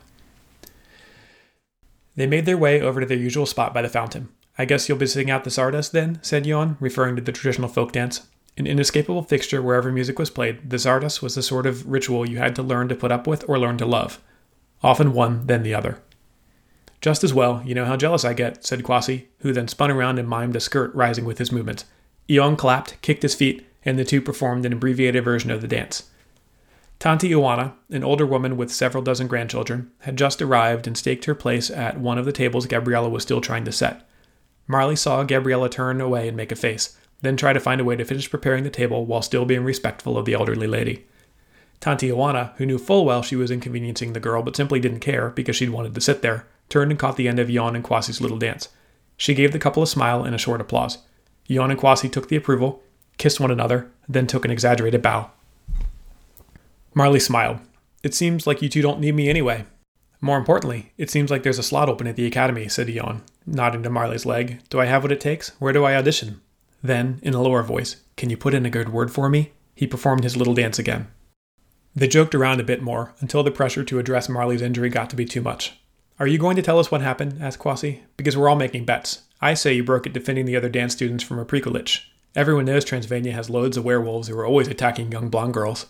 They 2.14 2.26
made 2.26 2.46
their 2.46 2.58
way 2.58 2.80
over 2.80 3.00
to 3.00 3.06
their 3.06 3.16
usual 3.16 3.46
spot 3.46 3.74
by 3.74 3.82
the 3.82 3.88
fountain. 3.88 4.28
I 4.58 4.64
guess 4.64 4.88
you'll 4.88 4.98
be 4.98 5.06
sitting 5.06 5.30
out 5.30 5.44
the 5.44 5.50
Stardust 5.50 5.92
then, 5.92 6.18
said 6.22 6.46
Ion, 6.46 6.76
referring 6.80 7.14
to 7.16 7.22
the 7.22 7.32
traditional 7.32 7.68
folk 7.68 7.92
dance. 7.92 8.26
An 8.58 8.66
inescapable 8.66 9.22
fixture 9.22 9.62
wherever 9.62 9.92
music 9.92 10.18
was 10.18 10.30
played, 10.30 10.68
the 10.68 10.78
Zardas 10.78 11.22
was 11.22 11.36
the 11.36 11.44
sort 11.44 11.64
of 11.64 11.86
ritual 11.86 12.28
you 12.28 12.38
had 12.38 12.56
to 12.56 12.62
learn 12.62 12.88
to 12.88 12.96
put 12.96 13.12
up 13.12 13.24
with 13.24 13.48
or 13.48 13.56
learn 13.56 13.78
to 13.78 13.86
love. 13.86 14.20
Often 14.82 15.12
one, 15.12 15.46
then 15.46 15.62
the 15.62 15.74
other. 15.74 16.02
Just 17.00 17.22
as 17.22 17.32
well, 17.32 17.62
you 17.64 17.72
know 17.72 17.84
how 17.84 17.96
jealous 17.96 18.24
I 18.24 18.34
get, 18.34 18.66
said 18.66 18.82
Kwasi, 18.82 19.26
who 19.38 19.52
then 19.52 19.68
spun 19.68 19.92
around 19.92 20.18
and 20.18 20.28
mimed 20.28 20.56
a 20.56 20.60
skirt 20.60 20.92
rising 20.92 21.24
with 21.24 21.38
his 21.38 21.52
movements. 21.52 21.84
Eon 22.28 22.56
clapped, 22.56 23.00
kicked 23.00 23.22
his 23.22 23.36
feet, 23.36 23.64
and 23.84 23.96
the 23.96 24.04
two 24.04 24.20
performed 24.20 24.66
an 24.66 24.72
abbreviated 24.72 25.24
version 25.24 25.52
of 25.52 25.60
the 25.60 25.68
dance. 25.68 26.10
Tanti 26.98 27.30
Ioana, 27.30 27.74
an 27.90 28.02
older 28.02 28.26
woman 28.26 28.56
with 28.56 28.72
several 28.72 29.04
dozen 29.04 29.28
grandchildren, 29.28 29.92
had 30.00 30.18
just 30.18 30.42
arrived 30.42 30.88
and 30.88 30.98
staked 30.98 31.26
her 31.26 31.34
place 31.36 31.70
at 31.70 32.00
one 32.00 32.18
of 32.18 32.24
the 32.24 32.32
tables 32.32 32.66
Gabriella 32.66 33.08
was 33.08 33.22
still 33.22 33.40
trying 33.40 33.64
to 33.66 33.72
set. 33.72 34.04
Marley 34.66 34.96
saw 34.96 35.22
Gabriella 35.22 35.70
turn 35.70 36.00
away 36.00 36.26
and 36.26 36.36
make 36.36 36.50
a 36.50 36.56
face, 36.56 36.98
then 37.20 37.36
try 37.36 37.52
to 37.52 37.60
find 37.60 37.80
a 37.80 37.84
way 37.84 37.96
to 37.96 38.04
finish 38.04 38.30
preparing 38.30 38.64
the 38.64 38.70
table 38.70 39.04
while 39.04 39.22
still 39.22 39.44
being 39.44 39.64
respectful 39.64 40.16
of 40.16 40.24
the 40.24 40.34
elderly 40.34 40.66
lady. 40.66 41.06
Tanti 41.80 42.10
Ioana, 42.10 42.54
who 42.56 42.66
knew 42.66 42.78
full 42.78 43.04
well 43.04 43.22
she 43.22 43.36
was 43.36 43.50
inconveniencing 43.50 44.12
the 44.12 44.20
girl 44.20 44.42
but 44.42 44.56
simply 44.56 44.80
didn't 44.80 45.00
care 45.00 45.30
because 45.30 45.56
she'd 45.56 45.70
wanted 45.70 45.94
to 45.94 46.00
sit 46.00 46.22
there, 46.22 46.46
turned 46.68 46.90
and 46.90 46.98
caught 46.98 47.16
the 47.16 47.28
end 47.28 47.38
of 47.38 47.48
Ion 47.48 47.76
and 47.76 47.84
Kwasi's 47.84 48.20
little 48.20 48.38
dance. 48.38 48.68
She 49.16 49.34
gave 49.34 49.52
the 49.52 49.58
couple 49.58 49.82
a 49.82 49.86
smile 49.86 50.24
and 50.24 50.34
a 50.34 50.38
short 50.38 50.60
applause. 50.60 50.98
Ion 51.50 51.70
and 51.70 51.80
Kwasi 51.80 52.10
took 52.10 52.28
the 52.28 52.36
approval, 52.36 52.82
kissed 53.16 53.40
one 53.40 53.50
another, 53.50 53.90
then 54.08 54.26
took 54.26 54.44
an 54.44 54.50
exaggerated 54.50 55.02
bow. 55.02 55.30
Marley 56.94 57.20
smiled. 57.20 57.58
It 58.02 58.14
seems 58.14 58.46
like 58.46 58.62
you 58.62 58.68
two 58.68 58.82
don't 58.82 59.00
need 59.00 59.14
me 59.14 59.28
anyway. 59.28 59.64
More 60.20 60.38
importantly, 60.38 60.92
it 60.98 61.10
seems 61.10 61.30
like 61.30 61.42
there's 61.42 61.58
a 61.58 61.62
slot 61.62 61.88
open 61.88 62.06
at 62.06 62.16
the 62.16 62.26
academy, 62.26 62.68
said 62.68 62.88
Ion, 62.88 63.22
nodding 63.46 63.82
to 63.84 63.90
Marley's 63.90 64.26
leg. 64.26 64.60
Do 64.68 64.80
I 64.80 64.86
have 64.86 65.02
what 65.04 65.12
it 65.12 65.20
takes? 65.20 65.50
Where 65.60 65.72
do 65.72 65.84
I 65.84 65.94
audition? 65.94 66.40
Then, 66.82 67.18
in 67.22 67.34
a 67.34 67.42
lower 67.42 67.62
voice, 67.62 67.96
Can 68.16 68.30
you 68.30 68.36
put 68.36 68.54
in 68.54 68.66
a 68.66 68.70
good 68.70 68.90
word 68.90 69.10
for 69.10 69.28
me? 69.28 69.52
He 69.74 69.86
performed 69.86 70.24
his 70.24 70.36
little 70.36 70.54
dance 70.54 70.78
again. 70.78 71.08
They 71.94 72.08
joked 72.08 72.34
around 72.34 72.60
a 72.60 72.64
bit 72.64 72.82
more 72.82 73.14
until 73.20 73.42
the 73.42 73.50
pressure 73.50 73.84
to 73.84 73.98
address 73.98 74.28
Marley's 74.28 74.62
injury 74.62 74.88
got 74.88 75.10
to 75.10 75.16
be 75.16 75.24
too 75.24 75.40
much. 75.40 75.78
Are 76.20 76.26
you 76.26 76.38
going 76.38 76.56
to 76.56 76.62
tell 76.62 76.78
us 76.78 76.90
what 76.90 77.00
happened? 77.00 77.38
asked 77.40 77.60
Kwasi. 77.60 78.00
Because 78.16 78.36
we're 78.36 78.48
all 78.48 78.56
making 78.56 78.84
bets. 78.84 79.22
I 79.40 79.54
say 79.54 79.74
you 79.74 79.84
broke 79.84 80.06
it 80.06 80.12
defending 80.12 80.46
the 80.46 80.56
other 80.56 80.68
dance 80.68 80.92
students 80.94 81.22
from 81.24 81.38
a 81.38 81.44
Pricolici. 81.44 82.00
Everyone 82.34 82.64
knows 82.64 82.84
Transylvania 82.84 83.32
has 83.32 83.48
loads 83.48 83.76
of 83.76 83.84
werewolves 83.84 84.28
who 84.28 84.38
are 84.38 84.46
always 84.46 84.68
attacking 84.68 85.12
young 85.12 85.28
blonde 85.28 85.54
girls. 85.54 85.86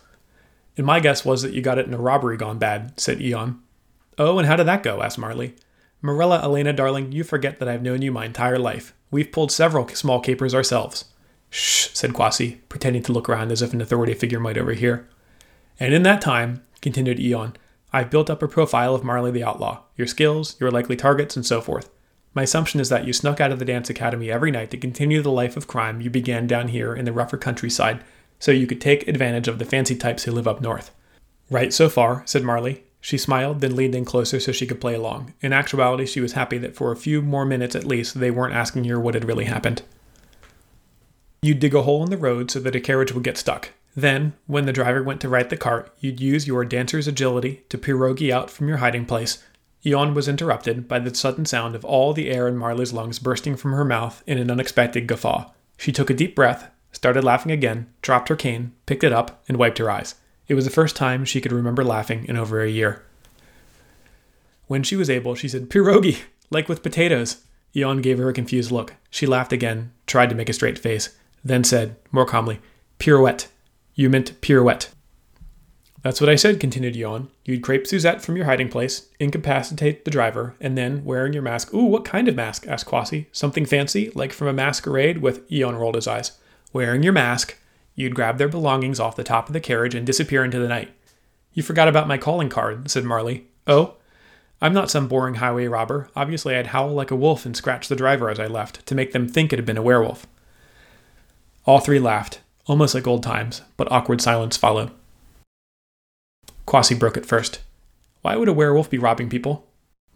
And 0.77 0.87
my 0.87 1.01
guess 1.01 1.25
was 1.25 1.43
that 1.43 1.53
you 1.53 1.63
got 1.63 1.79
it 1.79 1.87
in 1.87 1.95
a 1.95 1.99
robbery 1.99 2.37
gone 2.37 2.59
bad, 2.59 2.99
said 3.01 3.23
Ion. 3.23 3.61
Oh, 4.19 4.39
and 4.39 4.47
how 4.47 4.57
did 4.57 4.67
that 4.67 4.83
go? 4.83 5.03
asked 5.03 5.19
Marley. 5.19 5.57
Marilla 6.01 6.41
Elena, 6.43 6.73
darling, 6.73 7.11
you 7.13 7.25
forget 7.25 7.59
that 7.59 7.69
I've 7.69 7.83
known 7.83 8.03
you 8.03 8.13
my 8.13 8.25
entire 8.25 8.59
life. 8.59 8.95
We've 9.11 9.31
pulled 9.33 9.53
several 9.53 9.89
small 9.89 10.21
capers 10.21 10.55
ourselves. 10.55 11.07
Shh, 11.51 11.89
said 11.95 12.13
Kwasi, 12.13 12.59
pretending 12.69 13.03
to 13.05 13.13
look 13.13 13.29
around 13.29 13.53
as 13.53 13.63
if 13.63 13.73
an 13.73 13.81
authority 13.81 14.15
figure 14.15 14.41
might 14.41 14.59
overhear. 14.59 15.09
And 15.81 15.95
in 15.95 16.03
that 16.03 16.21
time, 16.21 16.63
continued 16.83 17.21
Ion, 17.21 17.55
I've 17.93 18.11
built 18.11 18.29
up 18.29 18.43
a 18.43 18.49
profile 18.49 18.95
of 18.95 19.05
Marley 19.05 19.31
the 19.31 19.45
Outlaw, 19.45 19.83
your 19.97 20.07
skills, 20.07 20.57
your 20.61 20.71
likely 20.71 20.97
targets, 20.97 21.37
and 21.37 21.47
so 21.47 21.61
forth. 21.61 21.89
My 22.35 22.43
assumption 22.43 22.81
is 22.81 22.91
that 22.91 23.07
you 23.07 23.13
snuck 23.13 23.41
out 23.41 23.51
of 23.51 23.59
the 23.59 23.65
dance 23.65 23.89
academy 23.89 24.31
every 24.31 24.51
night 24.51 24.71
to 24.73 24.77
continue 24.77 25.23
the 25.23 25.33
life 25.33 25.57
of 25.57 25.67
crime 25.67 26.01
you 26.01 26.11
began 26.11 26.47
down 26.47 26.69
here 26.69 26.95
in 26.95 27.05
the 27.05 27.13
rougher 27.13 27.39
countryside 27.39 28.05
so 28.39 28.53
you 28.53 28.67
could 28.67 28.81
take 28.81 29.09
advantage 29.09 29.49
of 29.49 29.59
the 29.59 29.65
fancy 29.65 29.97
types 29.97 30.25
who 30.25 30.33
live 30.33 30.47
up 30.47 30.61
north. 30.61 30.91
Right 31.51 31.73
so 31.73 31.89
far, 31.89 32.23
said 32.27 32.45
Marley. 32.45 32.85
She 33.01 33.19
smiled, 33.19 33.61
then 33.61 33.77
leaned 33.77 33.95
in 33.95 34.05
closer 34.05 34.41
so 34.41 34.53
she 34.53 34.67
could 34.67 34.81
play 34.81 34.95
along. 34.95 35.35
In 35.41 35.53
actuality, 35.53 36.05
she 36.07 36.21
was 36.21 36.33
happy 36.33 36.59
that 36.59 36.75
for 36.75 36.91
a 36.91 36.97
few 36.97 37.23
more 37.23 37.45
minutes 37.45 37.77
at 37.77 37.85
least, 37.85 38.19
they 38.19 38.31
weren't 38.31 38.55
asking 38.55 38.85
her 38.85 38.99
what 38.99 39.15
had 39.15 39.25
really 39.25 39.45
happened. 39.45 39.83
You'd 41.41 41.61
dig 41.61 41.75
a 41.75 41.83
hole 41.83 42.03
in 42.03 42.11
the 42.11 42.17
road 42.17 42.51
so 42.51 42.59
that 42.61 42.75
a 42.75 42.81
carriage 42.81 43.13
would 43.13 43.23
get 43.23 43.39
stuck. 43.39 43.71
Then, 43.95 44.35
when 44.47 44.67
the 44.67 44.73
driver 44.73 45.03
went 45.03 45.21
to 45.23 45.29
right 45.29 45.49
the 45.49 45.57
cart, 45.57 45.93
you'd 46.01 46.21
use 46.21 46.47
your 46.47 46.65
dancer's 46.65 47.09
agility 47.09 47.65
to 47.69 47.79
pirogue 47.79 48.31
out 48.31 48.51
from 48.51 48.69
your 48.69 48.79
hiding 48.79 49.07
place. 49.07 49.43
Ion 49.87 50.15
was 50.15 50.29
interrupted 50.29 50.89
by 50.89 50.99
the 50.99 51.15
sudden 51.15 51.47
sound 51.47 51.75
of 51.75 51.85
all 51.85 52.13
the 52.13 52.31
air 52.31 52.49
in 52.49 52.57
Marley's 52.57 52.93
lungs 52.93 53.19
bursting 53.19 53.57
from 53.57 53.73
her 53.73 53.85
mouth 53.85 54.23
in 54.27 54.39
an 54.39 54.51
unexpected 54.51 55.07
guffaw. 55.07 55.51
She 55.77 55.93
took 55.93 56.11
a 56.11 56.15
deep 56.15 56.35
breath, 56.35 56.71
started 56.91 57.23
laughing 57.23 57.53
again, 57.53 57.89
dropped 58.03 58.29
her 58.29 58.37
cane, 58.37 58.73
picked 58.87 59.05
it 59.05 59.13
up, 59.13 59.43
and 59.49 59.57
wiped 59.57 59.79
her 59.79 59.91
eyes. 59.91 60.17
It 60.49 60.55
was 60.55 60.65
the 60.65 60.71
first 60.71 60.97
time 60.97 61.25
she 61.25 61.41
could 61.41 61.53
remember 61.53 61.85
laughing 61.85 62.25
in 62.27 62.37
over 62.37 62.63
a 62.63 62.71
year. 62.71 63.05
When 64.67 64.83
she 64.83 64.97
was 64.97 65.11
able, 65.11 65.35
she 65.35 65.49
said, 65.49 65.69
Pierogi, 65.69 66.23
like 66.51 66.69
with 66.69 66.83
potatoes. 66.83 67.45
Ion 67.77 68.01
gave 68.01 68.19
her 68.19 68.29
a 68.29 68.33
confused 68.33 68.71
look. 68.71 68.95
She 69.11 69.27
laughed 69.27 69.53
again, 69.53 69.93
tried 70.07 70.31
to 70.31 70.35
make 70.35 70.49
a 70.49 70.55
straight 70.55 70.79
face, 70.79 71.15
then 71.45 71.65
said, 71.65 71.97
more 72.11 72.25
calmly, 72.25 72.61
Pirouette. 72.99 73.49
You 73.95 74.09
meant 74.09 74.41
pirouette. 74.41 74.89
That's 76.03 76.21
what 76.21 76.31
I 76.31 76.37
said, 76.37 76.61
continued 76.61 76.97
Ion. 76.97 77.29
You'd 77.45 77.63
crepe 77.63 77.87
Suzette 77.87 78.23
from 78.23 78.37
your 78.37 78.47
hiding 78.47 78.69
place, 78.69 79.09
incapacitate 79.19 80.05
the 80.05 80.11
driver, 80.11 80.55
and 80.61 80.79
then, 80.79 81.05
wearing 81.05 81.33
your 81.33 81.43
mask. 81.43 81.75
Ooh, 81.75 81.85
what 81.85 82.05
kind 82.05 82.29
of 82.29 82.37
mask? 82.37 82.67
asked 82.67 82.87
Kwasi. 82.87 83.27
Something 83.33 83.67
fancy, 83.67 84.11
like 84.15 84.33
from 84.33 84.49
a 84.49 84.53
masquerade? 84.53 85.19
With 85.19 85.45
Ion 85.53 85.77
rolled 85.77 85.97
his 85.97 86.07
eyes. 86.07 86.33
Wearing 86.73 87.03
your 87.03 87.13
mask, 87.13 87.59
you'd 87.99 88.15
grab 88.15 88.39
their 88.39 88.49
belongings 88.49 89.01
off 89.01 89.17
the 89.17 89.25
top 89.25 89.49
of 89.49 89.53
the 89.53 89.61
carriage 89.61 89.93
and 89.93 90.07
disappear 90.07 90.45
into 90.45 90.61
the 90.61 90.69
night. 90.69 90.93
You 91.53 91.65
forgot 91.65 91.89
about 91.89 92.07
my 92.07 92.17
calling 92.17 92.49
card, 92.49 92.89
said 92.89 93.05
Marley. 93.05 93.49
Oh? 93.67 93.97
I'm 94.63 94.73
not 94.73 94.89
some 94.89 95.09
boring 95.09 95.35
highway 95.35 95.67
robber. 95.67 96.09
Obviously, 96.15 96.55
I'd 96.55 96.69
howl 96.69 96.91
like 96.93 97.11
a 97.11 97.17
wolf 97.17 97.45
and 97.45 97.57
scratch 97.57 97.89
the 97.89 97.97
driver 97.97 98.31
as 98.31 98.39
I 98.39 98.47
left, 98.47 98.87
to 98.87 98.95
make 98.95 99.11
them 99.11 99.27
think 99.27 99.53
it 99.53 99.59
had 99.59 99.67
been 99.67 99.77
a 99.77 99.83
werewolf. 99.83 100.29
All 101.67 101.81
three 101.81 101.99
laughed, 101.99 102.41
almost 102.67 102.95
like 102.95 103.09
old 103.09 103.25
times, 103.25 103.63
but 103.77 103.91
awkward 103.91 104.21
silence 104.21 104.57
followed. 104.57 104.93
Kwasi 106.69 106.97
broke 106.97 107.17
it 107.17 107.27
first. 107.27 107.61
Why 108.23 108.37
would 108.37 108.49
a 108.49 108.53
werewolf 108.53 108.89
be 108.89 108.99
robbing 108.99 109.29
people? 109.29 109.67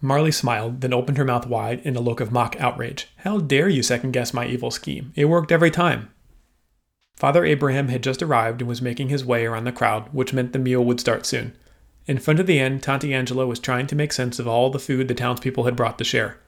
Marley 0.00 0.30
smiled, 0.30 0.82
then 0.82 0.92
opened 0.92 1.18
her 1.18 1.24
mouth 1.24 1.48
wide 1.48 1.80
in 1.80 1.96
a 1.96 2.00
look 2.00 2.20
of 2.20 2.30
mock 2.30 2.54
outrage. 2.60 3.08
How 3.18 3.38
dare 3.38 3.68
you 3.68 3.82
second 3.82 4.12
guess 4.12 4.32
my 4.32 4.46
evil 4.46 4.70
scheme? 4.70 5.12
It 5.16 5.24
worked 5.24 5.50
every 5.50 5.72
time. 5.72 6.11
Father 7.22 7.44
Abraham 7.44 7.86
had 7.86 8.02
just 8.02 8.20
arrived 8.20 8.60
and 8.62 8.68
was 8.68 8.82
making 8.82 9.08
his 9.08 9.24
way 9.24 9.46
around 9.46 9.62
the 9.62 9.70
crowd, 9.70 10.08
which 10.12 10.32
meant 10.32 10.52
the 10.52 10.58
meal 10.58 10.84
would 10.84 10.98
start 10.98 11.24
soon. 11.24 11.56
In 12.08 12.18
front 12.18 12.40
of 12.40 12.48
the 12.48 12.58
inn, 12.58 12.80
Tante 12.80 13.14
Angela 13.14 13.46
was 13.46 13.60
trying 13.60 13.86
to 13.86 13.94
make 13.94 14.12
sense 14.12 14.40
of 14.40 14.48
all 14.48 14.70
the 14.70 14.80
food 14.80 15.06
the 15.06 15.14
townspeople 15.14 15.62
had 15.62 15.76
brought 15.76 15.98
to 15.98 16.04
share. 16.04 16.40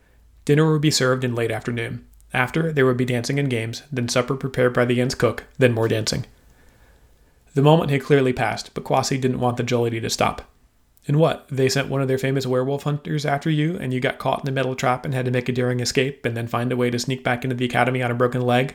Dinner 0.45 0.69
would 0.73 0.81
be 0.81 0.91
served 0.91 1.23
in 1.23 1.33
late 1.33 1.53
afternoon. 1.53 2.05
After, 2.33 2.73
there 2.73 2.87
would 2.87 2.97
be 2.97 3.05
dancing 3.05 3.39
and 3.39 3.49
games, 3.49 3.85
then 3.93 4.09
supper 4.09 4.35
prepared 4.35 4.75
by 4.75 4.85
the 4.85 5.01
inn's 5.01 5.15
cook, 5.15 5.45
then 5.59 5.73
more 5.73 5.87
dancing. 5.87 6.27
The 7.55 7.63
moment 7.63 7.93
had 7.93 8.03
clearly 8.03 8.33
passed, 8.33 8.75
but 8.75 8.83
Kwasi 8.83 9.21
didn't 9.21 9.39
want 9.39 9.59
the 9.59 9.63
jollity 9.63 10.01
to 10.01 10.11
stop. 10.11 10.43
And 11.07 11.21
what? 11.21 11.47
They 11.53 11.69
sent 11.69 11.89
one 11.89 12.03
of 12.03 12.09
their 12.09 12.19
famous 12.19 12.49
werewolf 12.49 12.83
hunters 12.83 13.25
after 13.25 13.49
you, 13.49 13.79
and 13.79 13.95
you 13.95 14.01
got 14.01 14.19
caught 14.19 14.41
in 14.41 14.47
the 14.47 14.51
metal 14.51 14.75
trap 14.75 15.05
and 15.05 15.15
had 15.15 15.27
to 15.27 15.31
make 15.31 15.49
a 15.49 15.53
daring 15.53 15.79
escape, 15.79 16.27
and 16.27 16.37
then 16.37 16.49
find 16.49 16.73
a 16.73 16.77
way 16.77 16.91
to 16.91 16.99
sneak 16.99 17.23
back 17.23 17.45
into 17.45 17.55
the 17.55 17.65
academy 17.65 18.03
on 18.03 18.11
a 18.11 18.15
broken 18.15 18.43
leg? 18.43 18.75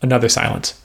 Another 0.00 0.30
silence. 0.30 0.80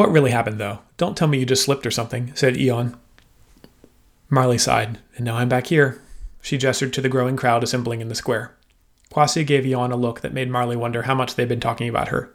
What 0.00 0.12
really 0.12 0.30
happened, 0.30 0.58
though? 0.58 0.78
Don't 0.96 1.14
tell 1.14 1.28
me 1.28 1.38
you 1.38 1.44
just 1.44 1.62
slipped 1.62 1.84
or 1.84 1.90
something, 1.90 2.32
said 2.34 2.56
Ion. 2.56 2.96
Marley 4.30 4.56
sighed, 4.56 4.98
and 5.14 5.26
now 5.26 5.36
I'm 5.36 5.50
back 5.50 5.66
here. 5.66 6.00
She 6.40 6.56
gestured 6.56 6.94
to 6.94 7.02
the 7.02 7.10
growing 7.10 7.36
crowd 7.36 7.62
assembling 7.62 8.00
in 8.00 8.08
the 8.08 8.14
square. 8.14 8.56
Kwasi 9.12 9.46
gave 9.46 9.66
Ion 9.66 9.92
a 9.92 9.96
look 9.96 10.22
that 10.22 10.32
made 10.32 10.48
Marley 10.48 10.74
wonder 10.74 11.02
how 11.02 11.14
much 11.14 11.34
they'd 11.34 11.50
been 11.50 11.60
talking 11.60 11.86
about 11.86 12.08
her. 12.08 12.34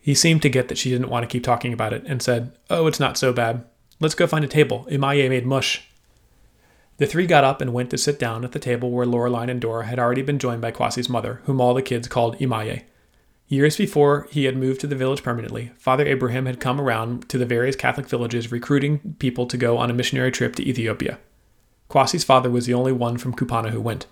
He 0.00 0.14
seemed 0.14 0.40
to 0.40 0.48
get 0.48 0.68
that 0.68 0.78
she 0.78 0.88
didn't 0.88 1.10
want 1.10 1.22
to 1.22 1.28
keep 1.28 1.44
talking 1.44 1.74
about 1.74 1.92
it 1.92 2.02
and 2.06 2.22
said, 2.22 2.56
Oh, 2.70 2.86
it's 2.86 2.98
not 2.98 3.18
so 3.18 3.30
bad. 3.30 3.66
Let's 4.00 4.14
go 4.14 4.26
find 4.26 4.42
a 4.42 4.48
table. 4.48 4.86
Imaye 4.90 5.28
made 5.28 5.44
mush. 5.44 5.86
The 6.96 7.06
three 7.06 7.26
got 7.26 7.44
up 7.44 7.60
and 7.60 7.74
went 7.74 7.90
to 7.90 7.98
sit 7.98 8.18
down 8.18 8.42
at 8.42 8.52
the 8.52 8.58
table 8.58 8.90
where 8.90 9.04
Loreline 9.04 9.50
and 9.50 9.60
Dora 9.60 9.84
had 9.84 9.98
already 9.98 10.22
been 10.22 10.38
joined 10.38 10.62
by 10.62 10.72
Kwasi's 10.72 11.10
mother, 11.10 11.42
whom 11.44 11.60
all 11.60 11.74
the 11.74 11.82
kids 11.82 12.08
called 12.08 12.38
Imaye. 12.38 12.84
Years 13.48 13.76
before 13.76 14.26
he 14.30 14.44
had 14.44 14.56
moved 14.56 14.80
to 14.80 14.88
the 14.88 14.96
village 14.96 15.22
permanently, 15.22 15.70
Father 15.78 16.04
Abraham 16.04 16.46
had 16.46 16.58
come 16.58 16.80
around 16.80 17.28
to 17.28 17.38
the 17.38 17.46
various 17.46 17.76
Catholic 17.76 18.08
villages 18.08 18.50
recruiting 18.50 19.16
people 19.20 19.46
to 19.46 19.56
go 19.56 19.78
on 19.78 19.88
a 19.88 19.94
missionary 19.94 20.32
trip 20.32 20.56
to 20.56 20.68
Ethiopia. 20.68 21.18
Kwasi's 21.88 22.24
father 22.24 22.50
was 22.50 22.66
the 22.66 22.74
only 22.74 22.90
one 22.90 23.18
from 23.18 23.34
Kumpana 23.34 23.70
who 23.70 23.80
went. 23.80 24.06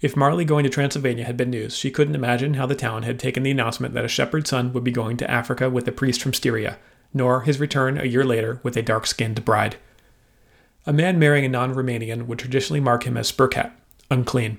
If 0.00 0.16
Marley 0.16 0.46
going 0.46 0.64
to 0.64 0.70
Transylvania 0.70 1.24
had 1.24 1.36
been 1.36 1.50
news, 1.50 1.76
she 1.76 1.90
couldn't 1.90 2.14
imagine 2.14 2.54
how 2.54 2.64
the 2.64 2.74
town 2.74 3.02
had 3.02 3.18
taken 3.18 3.42
the 3.42 3.50
announcement 3.50 3.92
that 3.92 4.04
a 4.04 4.08
shepherd's 4.08 4.48
son 4.48 4.72
would 4.72 4.84
be 4.84 4.90
going 4.90 5.18
to 5.18 5.30
Africa 5.30 5.68
with 5.68 5.86
a 5.88 5.92
priest 5.92 6.22
from 6.22 6.32
Styria, 6.32 6.78
nor 7.12 7.42
his 7.42 7.60
return 7.60 7.98
a 7.98 8.04
year 8.04 8.24
later 8.24 8.60
with 8.62 8.76
a 8.76 8.82
dark 8.82 9.06
skinned 9.06 9.44
bride. 9.44 9.76
A 10.86 10.92
man 10.92 11.18
marrying 11.18 11.44
a 11.44 11.48
non 11.48 11.74
Romanian 11.74 12.26
would 12.26 12.38
traditionally 12.38 12.80
mark 12.80 13.04
him 13.04 13.16
as 13.16 13.30
spurcat, 13.30 13.72
unclean. 14.10 14.58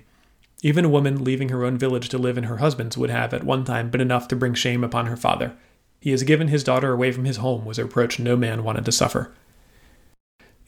Even 0.62 0.86
a 0.86 0.90
woman 0.90 1.24
leaving 1.24 1.50
her 1.50 1.64
own 1.64 1.78
village 1.78 2.10
to 2.10 2.18
live 2.18 2.38
in 2.38 2.46
her 2.46 2.58
husband's 2.58 2.98
would 2.98 3.10
have 3.10 3.34
at 3.34 3.44
one 3.44 3.64
time 3.64 3.90
been 3.90 4.02
enough 4.02 4.28
to 4.28 4.36
bring 4.36 4.54
shame 4.54 4.84
upon 4.84 5.06
her 5.06 5.18
father. 5.18 5.54
He 6.00 6.12
has 6.12 6.24
given 6.24 6.48
his 6.48 6.64
daughter 6.64 6.92
away 6.92 7.12
from 7.12 7.26
his 7.26 7.38
home 7.38 7.66
was 7.66 7.78
a 7.78 7.84
reproach 7.84 8.20
no 8.20 8.36
man 8.36 8.64
wanted 8.64 8.86
to 8.86 8.92
suffer. 8.92 9.32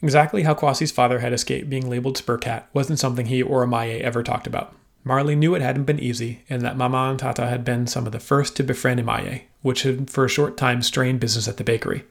Exactly 0.02 0.44
how 0.44 0.54
Kwasi's 0.54 0.92
father 0.92 1.18
had 1.18 1.32
escaped 1.32 1.68
being 1.68 1.88
labeled 1.88 2.16
Spurcat 2.16 2.64
wasn't 2.72 2.98
something 2.98 3.26
he 3.26 3.42
or 3.42 3.62
Amaye 3.62 4.00
ever 4.00 4.22
talked 4.22 4.46
about. 4.46 4.74
Marley 5.02 5.34
knew 5.34 5.54
it 5.54 5.62
hadn't 5.62 5.84
been 5.84 5.98
easy, 5.98 6.42
and 6.48 6.62
that 6.62 6.76
Mama 6.76 7.08
and 7.10 7.18
Tata 7.18 7.46
had 7.46 7.64
been 7.64 7.86
some 7.86 8.06
of 8.06 8.12
the 8.12 8.20
first 8.20 8.56
to 8.56 8.62
befriend 8.62 9.00
Amaye, 9.00 9.44
which 9.62 9.82
had 9.82 10.10
for 10.10 10.24
a 10.24 10.28
short 10.28 10.56
time 10.56 10.82
strained 10.82 11.20
business 11.20 11.48
at 11.48 11.56
the 11.56 11.64
bakery. 11.64 12.04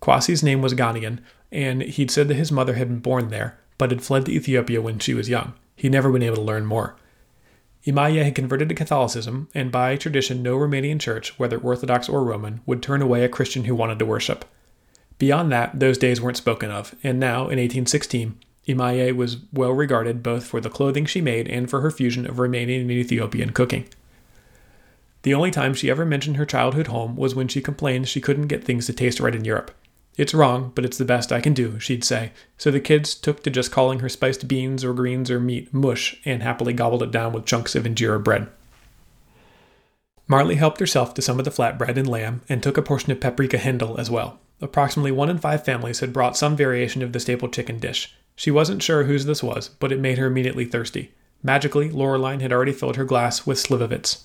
Kwasi's 0.00 0.42
name 0.42 0.62
was 0.62 0.74
Ghanaian, 0.74 1.20
and 1.50 1.82
he'd 1.82 2.10
said 2.10 2.28
that 2.28 2.34
his 2.34 2.50
mother 2.50 2.74
had 2.74 2.88
been 2.88 3.00
born 3.00 3.28
there, 3.28 3.58
but 3.78 3.90
had 3.90 4.02
fled 4.02 4.26
to 4.26 4.32
Ethiopia 4.32 4.80
when 4.80 4.98
she 4.98 5.14
was 5.14 5.28
young. 5.28 5.54
He'd 5.76 5.92
never 5.92 6.10
been 6.10 6.22
able 6.22 6.36
to 6.36 6.42
learn 6.42 6.66
more. 6.66 6.96
Imaye 7.84 8.22
had 8.22 8.34
converted 8.34 8.68
to 8.68 8.74
Catholicism, 8.74 9.48
and 9.54 9.72
by 9.72 9.96
tradition, 9.96 10.42
no 10.42 10.56
Romanian 10.56 11.00
church, 11.00 11.38
whether 11.38 11.58
Orthodox 11.58 12.08
or 12.08 12.22
Roman, 12.22 12.60
would 12.64 12.82
turn 12.82 13.02
away 13.02 13.24
a 13.24 13.28
Christian 13.28 13.64
who 13.64 13.74
wanted 13.74 13.98
to 13.98 14.06
worship. 14.06 14.44
Beyond 15.18 15.50
that, 15.52 15.78
those 15.78 15.98
days 15.98 16.20
weren't 16.20 16.36
spoken 16.36 16.70
of, 16.70 16.94
and 17.02 17.18
now, 17.18 17.42
in 17.42 17.58
1816, 17.58 18.36
Imaye 18.68 19.14
was 19.14 19.38
well 19.52 19.72
regarded 19.72 20.22
both 20.22 20.44
for 20.44 20.60
the 20.60 20.70
clothing 20.70 21.06
she 21.06 21.20
made 21.20 21.48
and 21.48 21.68
for 21.68 21.80
her 21.80 21.90
fusion 21.90 22.26
of 22.26 22.36
Romanian 22.36 22.82
and 22.82 22.90
Ethiopian 22.90 23.50
cooking. 23.50 23.86
The 25.22 25.34
only 25.34 25.50
time 25.50 25.74
she 25.74 25.90
ever 25.90 26.04
mentioned 26.04 26.36
her 26.36 26.46
childhood 26.46 26.88
home 26.88 27.16
was 27.16 27.34
when 27.34 27.48
she 27.48 27.60
complained 27.60 28.08
she 28.08 28.20
couldn't 28.20 28.48
get 28.48 28.64
things 28.64 28.86
to 28.86 28.92
taste 28.92 29.20
right 29.20 29.34
in 29.34 29.44
Europe. 29.44 29.72
It's 30.16 30.34
wrong, 30.34 30.72
but 30.74 30.84
it's 30.84 30.98
the 30.98 31.04
best 31.04 31.32
I 31.32 31.40
can 31.40 31.54
do, 31.54 31.78
she'd 31.78 32.04
say. 32.04 32.32
So 32.58 32.70
the 32.70 32.80
kids 32.80 33.14
took 33.14 33.42
to 33.42 33.50
just 33.50 33.72
calling 33.72 34.00
her 34.00 34.08
spiced 34.08 34.46
beans 34.46 34.84
or 34.84 34.92
greens 34.92 35.30
or 35.30 35.40
meat 35.40 35.72
mush 35.72 36.20
and 36.24 36.42
happily 36.42 36.74
gobbled 36.74 37.02
it 37.02 37.10
down 37.10 37.32
with 37.32 37.46
chunks 37.46 37.74
of 37.74 37.84
injera 37.84 38.22
bread. 38.22 38.48
Marley 40.28 40.56
helped 40.56 40.80
herself 40.80 41.14
to 41.14 41.22
some 41.22 41.38
of 41.38 41.44
the 41.44 41.50
flatbread 41.50 41.96
and 41.96 42.08
lamb 42.08 42.42
and 42.48 42.62
took 42.62 42.76
a 42.76 42.82
portion 42.82 43.10
of 43.10 43.20
paprika 43.20 43.58
hendel 43.58 43.98
as 43.98 44.10
well. 44.10 44.38
Approximately 44.60 45.12
one 45.12 45.28
in 45.28 45.38
five 45.38 45.64
families 45.64 46.00
had 46.00 46.12
brought 46.12 46.36
some 46.36 46.56
variation 46.56 47.02
of 47.02 47.12
the 47.12 47.20
staple 47.20 47.48
chicken 47.48 47.78
dish. 47.78 48.14
She 48.36 48.50
wasn't 48.50 48.82
sure 48.82 49.04
whose 49.04 49.24
this 49.24 49.42
was, 49.42 49.68
but 49.68 49.92
it 49.92 50.00
made 50.00 50.18
her 50.18 50.26
immediately 50.26 50.64
thirsty. 50.64 51.12
Magically, 51.42 51.88
Loreline 51.88 52.40
had 52.40 52.52
already 52.52 52.72
filled 52.72 52.96
her 52.96 53.04
glass 53.04 53.46
with 53.46 53.58
slivovitz. 53.58 54.22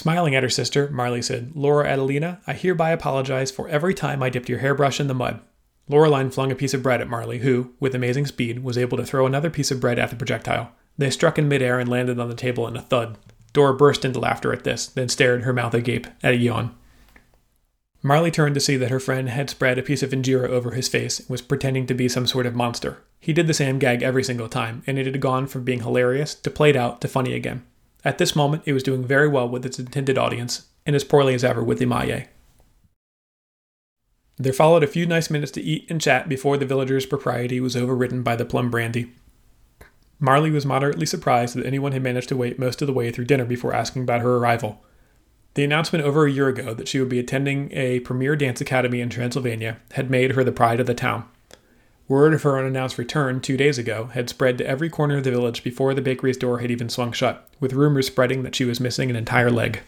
Smiling 0.00 0.34
at 0.34 0.42
her 0.42 0.48
sister, 0.48 0.88
Marley 0.88 1.20
said, 1.20 1.52
Laura 1.54 1.86
Adelina, 1.86 2.40
I 2.46 2.54
hereby 2.54 2.88
apologize 2.88 3.50
for 3.50 3.68
every 3.68 3.92
time 3.92 4.22
I 4.22 4.30
dipped 4.30 4.48
your 4.48 4.60
hairbrush 4.60 4.98
in 4.98 5.08
the 5.08 5.14
mud. 5.14 5.42
Loreline 5.90 6.32
flung 6.32 6.50
a 6.50 6.54
piece 6.54 6.72
of 6.72 6.82
bread 6.82 7.02
at 7.02 7.10
Marley, 7.10 7.40
who, 7.40 7.74
with 7.80 7.94
amazing 7.94 8.24
speed, 8.24 8.64
was 8.64 8.78
able 8.78 8.96
to 8.96 9.04
throw 9.04 9.26
another 9.26 9.50
piece 9.50 9.70
of 9.70 9.78
bread 9.78 9.98
at 9.98 10.08
the 10.08 10.16
projectile. 10.16 10.72
They 10.96 11.10
struck 11.10 11.38
in 11.38 11.48
midair 11.48 11.78
and 11.78 11.86
landed 11.86 12.18
on 12.18 12.30
the 12.30 12.34
table 12.34 12.66
in 12.66 12.78
a 12.78 12.80
thud. 12.80 13.18
Dora 13.52 13.74
burst 13.74 14.02
into 14.02 14.18
laughter 14.18 14.54
at 14.54 14.64
this, 14.64 14.86
then 14.86 15.10
stared, 15.10 15.42
her 15.42 15.52
mouth 15.52 15.74
agape, 15.74 16.06
at 16.22 16.32
a 16.32 16.38
yawn. 16.38 16.74
Marley 18.02 18.30
turned 18.30 18.54
to 18.54 18.60
see 18.62 18.78
that 18.78 18.90
her 18.90 19.00
friend 19.00 19.28
had 19.28 19.50
spread 19.50 19.76
a 19.76 19.82
piece 19.82 20.02
of 20.02 20.12
injera 20.12 20.48
over 20.48 20.70
his 20.70 20.88
face 20.88 21.20
and 21.20 21.28
was 21.28 21.42
pretending 21.42 21.86
to 21.86 21.92
be 21.92 22.08
some 22.08 22.26
sort 22.26 22.46
of 22.46 22.54
monster. 22.54 23.02
He 23.18 23.34
did 23.34 23.48
the 23.48 23.52
same 23.52 23.78
gag 23.78 24.02
every 24.02 24.24
single 24.24 24.48
time, 24.48 24.82
and 24.86 24.98
it 24.98 25.04
had 25.04 25.20
gone 25.20 25.46
from 25.46 25.64
being 25.64 25.80
hilarious 25.80 26.34
to 26.36 26.50
played 26.50 26.74
out 26.74 27.02
to 27.02 27.08
funny 27.08 27.34
again. 27.34 27.66
At 28.04 28.18
this 28.18 28.34
moment, 28.34 28.62
it 28.66 28.72
was 28.72 28.82
doing 28.82 29.04
very 29.04 29.28
well 29.28 29.48
with 29.48 29.66
its 29.66 29.78
intended 29.78 30.16
audience, 30.16 30.68
and 30.86 30.96
as 30.96 31.04
poorly 31.04 31.34
as 31.34 31.44
ever 31.44 31.62
with 31.62 31.80
Imaye. 31.80 32.28
There 34.38 34.54
followed 34.54 34.82
a 34.82 34.86
few 34.86 35.04
nice 35.04 35.28
minutes 35.30 35.52
to 35.52 35.60
eat 35.60 35.90
and 35.90 36.00
chat 36.00 36.28
before 36.28 36.56
the 36.56 36.64
villagers' 36.64 37.04
propriety 37.04 37.60
was 37.60 37.76
overridden 37.76 38.22
by 38.22 38.36
the 38.36 38.46
plum 38.46 38.70
brandy. 38.70 39.12
Marley 40.18 40.50
was 40.50 40.64
moderately 40.64 41.04
surprised 41.04 41.54
that 41.54 41.66
anyone 41.66 41.92
had 41.92 42.02
managed 42.02 42.28
to 42.30 42.36
wait 42.36 42.58
most 42.58 42.80
of 42.80 42.86
the 42.86 42.92
way 42.92 43.10
through 43.10 43.26
dinner 43.26 43.44
before 43.44 43.74
asking 43.74 44.02
about 44.02 44.22
her 44.22 44.36
arrival. 44.36 44.82
The 45.54 45.64
announcement 45.64 46.04
over 46.04 46.24
a 46.24 46.30
year 46.30 46.48
ago 46.48 46.72
that 46.74 46.88
she 46.88 47.00
would 47.00 47.08
be 47.08 47.18
attending 47.18 47.70
a 47.72 48.00
premier 48.00 48.36
dance 48.36 48.60
academy 48.60 49.00
in 49.00 49.10
Transylvania 49.10 49.78
had 49.92 50.10
made 50.10 50.32
her 50.32 50.44
the 50.44 50.52
pride 50.52 50.80
of 50.80 50.86
the 50.86 50.94
town. 50.94 51.28
Word 52.10 52.34
of 52.34 52.42
her 52.42 52.58
unannounced 52.58 52.98
return 52.98 53.40
two 53.40 53.56
days 53.56 53.78
ago 53.78 54.06
had 54.06 54.28
spread 54.28 54.58
to 54.58 54.66
every 54.66 54.90
corner 54.90 55.18
of 55.18 55.22
the 55.22 55.30
village 55.30 55.62
before 55.62 55.94
the 55.94 56.02
bakery's 56.02 56.36
door 56.36 56.58
had 56.58 56.68
even 56.68 56.88
swung 56.88 57.12
shut, 57.12 57.48
with 57.60 57.72
rumors 57.72 58.08
spreading 58.08 58.42
that 58.42 58.56
she 58.56 58.64
was 58.64 58.80
missing 58.80 59.10
an 59.10 59.14
entire 59.14 59.48
leg. 59.48 59.78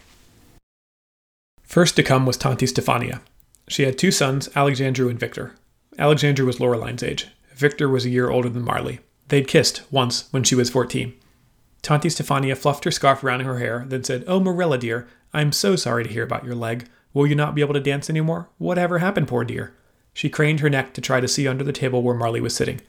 First 1.63 1.97
to 1.97 2.01
come 2.01 2.25
was 2.25 2.37
Tanti 2.37 2.65
Stefania. 2.65 3.19
She 3.67 3.83
had 3.83 3.97
two 3.97 4.09
sons, 4.09 4.47
Alexandru 4.55 5.09
and 5.09 5.19
Victor. 5.19 5.53
Alexandru 5.99 6.45
was 6.45 6.61
Loreline's 6.61 7.03
age. 7.03 7.27
Victor 7.55 7.89
was 7.89 8.05
a 8.05 8.09
year 8.09 8.29
older 8.29 8.47
than 8.47 8.63
Marley. 8.63 9.01
They'd 9.27 9.49
kissed 9.49 9.81
once 9.91 10.29
when 10.31 10.45
she 10.45 10.55
was 10.55 10.69
14. 10.69 11.13
Tanti 11.81 12.07
Stefania 12.07 12.55
fluffed 12.55 12.85
her 12.85 12.91
scarf 12.91 13.21
around 13.21 13.41
her 13.41 13.59
hair, 13.59 13.83
then 13.85 14.05
said, 14.05 14.23
Oh, 14.27 14.39
Marilla, 14.39 14.77
dear, 14.77 15.09
I'm 15.33 15.51
so 15.51 15.75
sorry 15.75 16.05
to 16.05 16.09
hear 16.09 16.23
about 16.23 16.45
your 16.45 16.55
leg. 16.55 16.87
Will 17.13 17.27
you 17.27 17.35
not 17.35 17.53
be 17.53 17.59
able 17.59 17.73
to 17.73 17.81
dance 17.81 18.09
any 18.09 18.21
more? 18.21 18.47
Whatever 18.59 18.99
happened, 18.99 19.27
poor 19.27 19.43
dear? 19.43 19.73
She 20.13 20.29
craned 20.29 20.59
her 20.59 20.69
neck 20.69 20.93
to 20.93 21.01
try 21.01 21.19
to 21.19 21.27
see 21.27 21.47
under 21.47 21.63
the 21.63 21.73
table 21.73 22.01
where 22.01 22.15
Marley 22.15 22.41
was 22.41 22.55
sitting. 22.55 22.81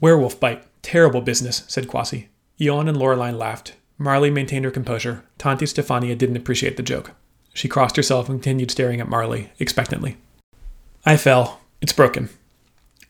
Werewolf 0.00 0.38
bite. 0.40 0.64
Terrible 0.82 1.20
business, 1.20 1.64
said 1.68 1.88
Kwasi. 1.88 2.28
Ion 2.60 2.88
and 2.88 2.96
Loreline 2.96 3.36
laughed. 3.36 3.74
Marley 3.98 4.30
maintained 4.30 4.64
her 4.64 4.70
composure. 4.70 5.24
Tanti 5.38 5.66
Stefania 5.66 6.16
didn't 6.16 6.36
appreciate 6.36 6.76
the 6.76 6.82
joke. 6.82 7.12
She 7.52 7.68
crossed 7.68 7.96
herself 7.96 8.28
and 8.28 8.40
continued 8.40 8.70
staring 8.70 9.00
at 9.00 9.08
Marley, 9.08 9.50
expectantly. 9.58 10.16
I 11.04 11.16
fell. 11.16 11.60
It's 11.80 11.92
broken. 11.92 12.28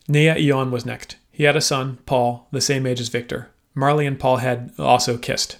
Nea 0.08 0.34
Ion 0.34 0.70
was 0.70 0.86
next. 0.86 1.16
He 1.30 1.44
had 1.44 1.56
a 1.56 1.60
son, 1.60 1.98
Paul, 2.06 2.48
the 2.50 2.60
same 2.60 2.86
age 2.86 3.00
as 3.00 3.10
Victor. 3.10 3.50
Marley 3.74 4.06
and 4.06 4.18
Paul 4.18 4.38
had 4.38 4.72
also 4.78 5.18
kissed. 5.18 5.58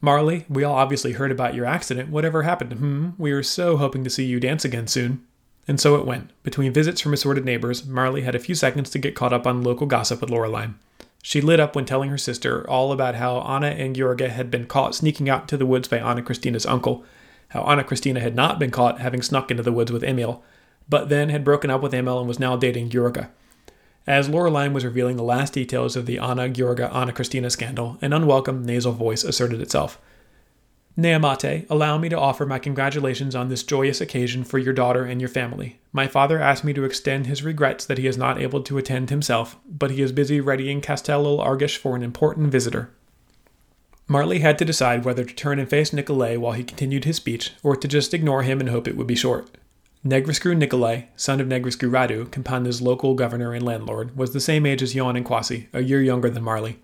Marley, 0.00 0.44
we 0.48 0.62
all 0.62 0.76
obviously 0.76 1.12
heard 1.12 1.32
about 1.32 1.54
your 1.54 1.64
accident. 1.64 2.10
Whatever 2.10 2.42
happened? 2.42 2.74
Hmm, 2.74 3.10
we 3.18 3.32
were 3.32 3.42
so 3.42 3.78
hoping 3.78 4.04
to 4.04 4.10
see 4.10 4.24
you 4.24 4.38
dance 4.38 4.64
again 4.64 4.86
soon. 4.86 5.25
And 5.68 5.80
so 5.80 5.96
it 5.96 6.06
went. 6.06 6.30
Between 6.42 6.72
visits 6.72 7.00
from 7.00 7.12
assorted 7.12 7.44
neighbors, 7.44 7.86
Marley 7.86 8.22
had 8.22 8.34
a 8.34 8.40
few 8.40 8.54
seconds 8.54 8.90
to 8.90 8.98
get 8.98 9.16
caught 9.16 9.32
up 9.32 9.46
on 9.46 9.62
local 9.62 9.86
gossip 9.86 10.20
with 10.20 10.30
Loreline. 10.30 10.74
She 11.22 11.40
lit 11.40 11.58
up 11.58 11.74
when 11.74 11.84
telling 11.84 12.10
her 12.10 12.18
sister 12.18 12.68
all 12.70 12.92
about 12.92 13.16
how 13.16 13.40
Anna 13.40 13.68
and 13.68 13.96
Georga 13.96 14.28
had 14.28 14.48
been 14.48 14.66
caught 14.66 14.94
sneaking 14.94 15.28
out 15.28 15.42
into 15.42 15.56
the 15.56 15.66
woods 15.66 15.88
by 15.88 15.98
Anna 15.98 16.22
Christina's 16.22 16.66
uncle, 16.66 17.04
how 17.48 17.64
Anna 17.64 17.82
Christina 17.82 18.20
had 18.20 18.36
not 18.36 18.60
been 18.60 18.70
caught 18.70 19.00
having 19.00 19.22
snuck 19.22 19.50
into 19.50 19.62
the 19.62 19.72
woods 19.72 19.90
with 19.90 20.04
Emil, 20.04 20.44
but 20.88 21.08
then 21.08 21.30
had 21.30 21.44
broken 21.44 21.68
up 21.68 21.82
with 21.82 21.92
Emil 21.92 22.20
and 22.20 22.28
was 22.28 22.38
now 22.38 22.56
dating 22.56 22.90
Georga. 22.90 23.28
As 24.06 24.28
Loreline 24.28 24.72
was 24.72 24.84
revealing 24.84 25.16
the 25.16 25.24
last 25.24 25.52
details 25.52 25.96
of 25.96 26.06
the 26.06 26.18
Anna 26.18 26.48
Georga 26.48 26.94
Anna 26.94 27.12
Christina 27.12 27.50
scandal, 27.50 27.98
an 28.00 28.12
unwelcome 28.12 28.64
nasal 28.64 28.92
voice 28.92 29.24
asserted 29.24 29.60
itself. 29.60 30.00
Neamate, 30.98 31.66
allow 31.68 31.98
me 31.98 32.08
to 32.08 32.18
offer 32.18 32.46
my 32.46 32.58
congratulations 32.58 33.34
on 33.34 33.50
this 33.50 33.62
joyous 33.62 34.00
occasion 34.00 34.44
for 34.44 34.58
your 34.58 34.72
daughter 34.72 35.04
and 35.04 35.20
your 35.20 35.28
family. 35.28 35.78
My 35.92 36.06
father 36.06 36.40
asked 36.40 36.64
me 36.64 36.72
to 36.72 36.84
extend 36.84 37.26
his 37.26 37.42
regrets 37.42 37.84
that 37.84 37.98
he 37.98 38.06
is 38.06 38.16
not 38.16 38.40
able 38.40 38.62
to 38.62 38.78
attend 38.78 39.10
himself, 39.10 39.56
but 39.68 39.90
he 39.90 40.00
is 40.00 40.12
busy 40.12 40.40
readying 40.40 40.80
Castello 40.80 41.44
Argeș 41.44 41.76
for 41.76 41.96
an 41.96 42.02
important 42.02 42.50
visitor. 42.50 42.90
Marley 44.08 44.38
had 44.38 44.56
to 44.58 44.64
decide 44.64 45.04
whether 45.04 45.24
to 45.24 45.34
turn 45.34 45.58
and 45.58 45.68
face 45.68 45.92
Nicolay 45.92 46.38
while 46.38 46.52
he 46.52 46.64
continued 46.64 47.04
his 47.04 47.16
speech, 47.16 47.52
or 47.62 47.76
to 47.76 47.86
just 47.86 48.14
ignore 48.14 48.42
him 48.42 48.60
and 48.60 48.70
hope 48.70 48.88
it 48.88 48.96
would 48.96 49.06
be 49.06 49.16
short. 49.16 49.50
Negrescu 50.02 50.56
Nicolay, 50.56 51.08
son 51.16 51.40
of 51.40 51.48
Negrescu 51.48 51.90
Radu, 51.90 52.30
Kumpana's 52.30 52.80
local 52.80 53.14
governor 53.14 53.52
and 53.52 53.64
landlord, 53.64 54.16
was 54.16 54.32
the 54.32 54.40
same 54.40 54.64
age 54.64 54.82
as 54.82 54.96
Ion 54.96 55.16
and 55.16 55.26
Kwasi, 55.26 55.66
a 55.74 55.82
year 55.82 56.00
younger 56.00 56.30
than 56.30 56.44
Marley. 56.44 56.78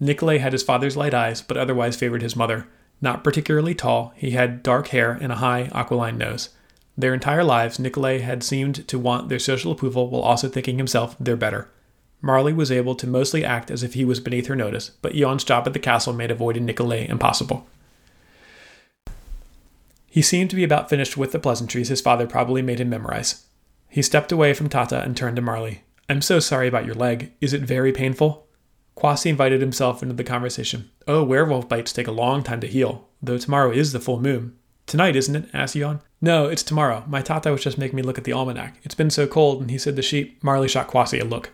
Nicolay 0.00 0.38
had 0.38 0.52
his 0.52 0.62
father's 0.62 0.96
light 0.96 1.14
eyes, 1.14 1.42
but 1.42 1.58
otherwise 1.58 1.94
favored 1.94 2.22
his 2.22 2.34
mother. 2.34 2.66
Not 3.02 3.24
particularly 3.24 3.74
tall, 3.74 4.14
he 4.16 4.30
had 4.30 4.62
dark 4.62 4.88
hair 4.88 5.18
and 5.20 5.32
a 5.32 5.36
high, 5.36 5.68
aquiline 5.74 6.16
nose. 6.16 6.50
Their 6.96 7.12
entire 7.12 7.42
lives, 7.42 7.78
Nicolay 7.78 8.20
had 8.20 8.44
seemed 8.44 8.86
to 8.86 8.98
want 8.98 9.28
their 9.28 9.40
social 9.40 9.72
approval 9.72 10.08
while 10.08 10.22
also 10.22 10.48
thinking 10.48 10.78
himself 10.78 11.16
their 11.18 11.36
better. 11.36 11.68
Marley 12.20 12.52
was 12.52 12.70
able 12.70 12.94
to 12.94 13.06
mostly 13.08 13.44
act 13.44 13.70
as 13.70 13.82
if 13.82 13.94
he 13.94 14.04
was 14.04 14.20
beneath 14.20 14.46
her 14.46 14.54
notice, 14.54 14.92
but 15.02 15.16
Ion's 15.16 15.42
job 15.42 15.66
at 15.66 15.72
the 15.72 15.80
castle 15.80 16.12
made 16.12 16.30
avoiding 16.30 16.64
Nicolay 16.64 17.08
impossible. 17.08 17.66
He 20.06 20.22
seemed 20.22 20.50
to 20.50 20.56
be 20.56 20.62
about 20.62 20.88
finished 20.88 21.16
with 21.16 21.32
the 21.32 21.40
pleasantries 21.40 21.88
his 21.88 22.00
father 22.00 22.26
probably 22.26 22.62
made 22.62 22.78
him 22.78 22.90
memorize. 22.90 23.46
He 23.88 24.02
stepped 24.02 24.30
away 24.30 24.54
from 24.54 24.68
Tata 24.68 25.02
and 25.02 25.16
turned 25.16 25.36
to 25.36 25.42
Marley. 25.42 25.82
I'm 26.08 26.22
so 26.22 26.38
sorry 26.38 26.68
about 26.68 26.86
your 26.86 26.94
leg. 26.94 27.32
Is 27.40 27.52
it 27.52 27.62
very 27.62 27.92
painful? 27.92 28.46
Kwasi 28.96 29.30
invited 29.30 29.60
himself 29.60 30.02
into 30.02 30.14
the 30.14 30.24
conversation. 30.24 30.90
Oh, 31.08 31.24
werewolf 31.24 31.68
bites 31.68 31.92
take 31.92 32.06
a 32.06 32.12
long 32.12 32.42
time 32.42 32.60
to 32.60 32.66
heal, 32.66 33.08
though 33.22 33.38
tomorrow 33.38 33.70
is 33.70 33.92
the 33.92 34.00
full 34.00 34.20
moon. 34.20 34.56
Tonight, 34.86 35.16
isn't 35.16 35.36
it? 35.36 35.48
asked 35.54 35.76
Ion. 35.76 36.00
No, 36.20 36.46
it's 36.46 36.62
tomorrow. 36.62 37.04
My 37.08 37.22
Tata 37.22 37.50
was 37.50 37.62
just 37.62 37.78
making 37.78 37.96
me 37.96 38.02
look 38.02 38.18
at 38.18 38.24
the 38.24 38.32
almanac. 38.32 38.78
It's 38.82 38.94
been 38.94 39.10
so 39.10 39.26
cold, 39.26 39.60
and 39.60 39.70
he 39.70 39.78
said 39.78 39.96
the 39.96 40.02
sheep. 40.02 40.42
Marley 40.42 40.68
shot 40.68 40.88
Kwasi 40.88 41.20
a 41.20 41.24
look. 41.24 41.50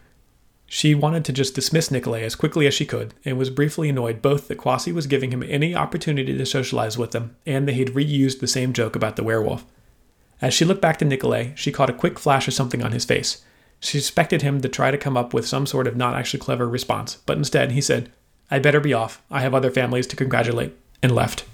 She 0.67 0.95
wanted 0.95 1.25
to 1.25 1.33
just 1.33 1.55
dismiss 1.55 1.91
Nicolay 1.91 2.25
as 2.25 2.35
quickly 2.35 2.67
as 2.67 2.75
she 2.75 2.85
could, 2.85 3.15
and 3.25 3.39
was 3.39 3.49
briefly 3.49 3.89
annoyed 3.89 4.21
both 4.21 4.49
that 4.49 4.59
Kwasi 4.59 4.93
was 4.93 5.07
giving 5.07 5.31
him 5.31 5.43
any 5.43 5.75
opportunity 5.75 6.37
to 6.37 6.45
socialize 6.45 6.99
with 6.99 7.13
them, 7.13 7.37
and 7.47 7.67
that 7.67 7.73
he'd 7.73 7.95
reused 7.95 8.41
the 8.41 8.47
same 8.47 8.75
joke 8.75 8.95
about 8.95 9.17
the 9.17 9.25
werewolf. 9.25 9.65
As 10.43 10.53
she 10.53 10.67
looked 10.67 10.83
back 10.83 10.99
to 10.99 11.07
Nicolay, 11.07 11.53
she 11.57 11.73
caught 11.73 11.91
a 11.91 11.95
quick 11.95 12.19
flash 12.19 12.47
of 12.47 12.55
something 12.55 12.83
on 12.83 12.93
his 12.93 13.07
face. 13.07 13.43
She 13.81 13.99
expected 13.99 14.43
him 14.43 14.61
to 14.61 14.69
try 14.69 14.91
to 14.91 14.99
come 14.99 15.17
up 15.17 15.33
with 15.33 15.47
some 15.47 15.67
sort 15.67 15.87
of 15.87 15.97
not 15.97 16.15
actually 16.15 16.41
clever 16.41 16.69
response, 16.69 17.17
but 17.27 17.39
instead 17.39 17.73
he 17.73 17.81
said, 17.81 18.11
I'd 18.51 18.63
better 18.63 18.81
be 18.81 18.95
off. 18.95 19.23
I 19.31 19.41
have 19.41 19.55
other 19.55 19.71
families 19.71 20.07
to 20.09 20.17
congratulate, 20.17 20.77
and 21.03 21.15
left. 21.15 21.45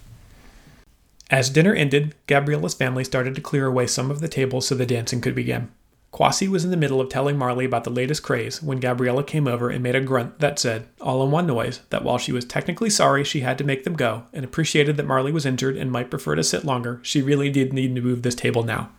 As 1.30 1.50
dinner 1.50 1.74
ended, 1.74 2.14
Gabriella's 2.26 2.74
family 2.74 3.04
started 3.04 3.34
to 3.34 3.40
clear 3.40 3.66
away 3.66 3.87
some 3.87 4.10
of 4.10 4.20
the 4.20 4.28
tables 4.28 4.66
so 4.66 4.74
the 4.74 4.87
dancing 4.87 5.20
could 5.20 5.34
begin. 5.34 5.70
Kwasi 6.12 6.46
was 6.46 6.64
in 6.64 6.70
the 6.70 6.76
middle 6.76 7.00
of 7.00 7.08
telling 7.08 7.37
Marley 7.37 7.64
about 7.64 7.82
the 7.82 7.90
latest 7.90 8.22
craze 8.22 8.62
when 8.62 8.78
Gabriella 8.78 9.24
came 9.24 9.48
over 9.48 9.68
and 9.68 9.82
made 9.82 9.96
a 9.96 10.00
grunt 10.00 10.38
that 10.38 10.60
said, 10.60 10.87
all 11.00 11.24
in 11.24 11.32
one 11.32 11.46
noise, 11.46 11.80
that 11.90 12.04
while 12.04 12.18
she 12.18 12.30
was 12.30 12.44
technically 12.44 12.88
sorry 12.88 13.24
she 13.24 13.40
had 13.40 13.58
to 13.58 13.64
make 13.64 13.82
them 13.82 13.94
go 13.94 14.22
and 14.32 14.44
appreciated 14.44 14.96
that 14.96 15.06
Marley 15.08 15.32
was 15.32 15.44
injured 15.44 15.76
and 15.76 15.90
might 15.90 16.10
prefer 16.10 16.37
to 16.37 16.44
sit 16.44 16.64
longer, 16.64 17.00
she 17.02 17.20
really 17.20 17.50
did 17.50 17.72
need 17.72 17.92
to 17.96 18.00
move 18.00 18.22
this 18.22 18.37
table 18.37 18.62
now. 18.62 18.90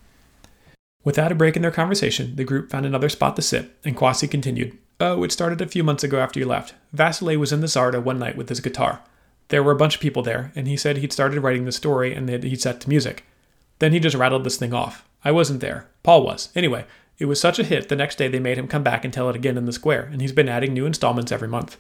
Without 1.05 1.31
a 1.31 1.35
break 1.35 1.55
in 1.55 1.61
their 1.61 1.71
conversation, 1.71 2.35
the 2.35 2.43
group 2.43 2.69
found 2.69 2.85
another 2.85 3.09
spot 3.09 3.35
to 3.35 3.41
sit, 3.41 3.71
and 3.85 3.95
Kwasi 3.95 4.29
continued, 4.29 4.77
Oh, 4.99 5.23
it 5.23 5.31
started 5.31 5.61
a 5.61 5.67
few 5.67 5.83
months 5.83 6.03
ago 6.03 6.19
after 6.19 6.39
you 6.39 6.47
left. 6.47 6.73
Vasile 6.91 7.37
was 7.37 7.53
in 7.53 7.61
the 7.61 7.67
Zarda 7.67 8.03
one 8.03 8.17
night 8.17 8.35
with 8.35 8.49
his 8.49 8.59
guitar. 8.59 9.01
There 9.49 9.61
were 9.61 9.71
a 9.71 9.77
bunch 9.77 9.95
of 9.95 10.01
people 10.01 10.23
there, 10.23 10.51
and 10.55 10.67
he 10.67 10.75
said 10.75 10.97
he'd 10.97 11.13
started 11.13 11.41
writing 11.41 11.65
the 11.65 11.71
story 11.71 12.13
and 12.15 12.27
that 12.27 12.43
he'd 12.43 12.61
set 12.61 12.81
to 12.81 12.89
music. 12.89 13.23
Then 13.77 13.93
he 13.93 13.99
just 13.99 14.15
rattled 14.15 14.43
this 14.43 14.57
thing 14.57 14.73
off. 14.73 15.07
I 15.23 15.31
wasn't 15.31 15.59
there. 15.59 15.87
Paul 16.01 16.25
was. 16.25 16.49
Anyway, 16.55 16.85
it 17.19 17.25
was 17.25 17.39
such 17.39 17.59
a 17.59 17.63
hit, 17.63 17.87
the 17.87 17.95
next 17.95 18.17
day 18.17 18.27
they 18.27 18.39
made 18.39 18.57
him 18.57 18.67
come 18.67 18.83
back 18.83 19.05
and 19.05 19.13
tell 19.13 19.29
it 19.29 19.35
again 19.35 19.57
in 19.57 19.65
the 19.65 19.73
square, 19.73 20.09
and 20.11 20.21
he's 20.21 20.31
been 20.31 20.49
adding 20.49 20.73
new 20.73 20.87
installments 20.87 21.31
every 21.31 21.47
month. 21.47 21.77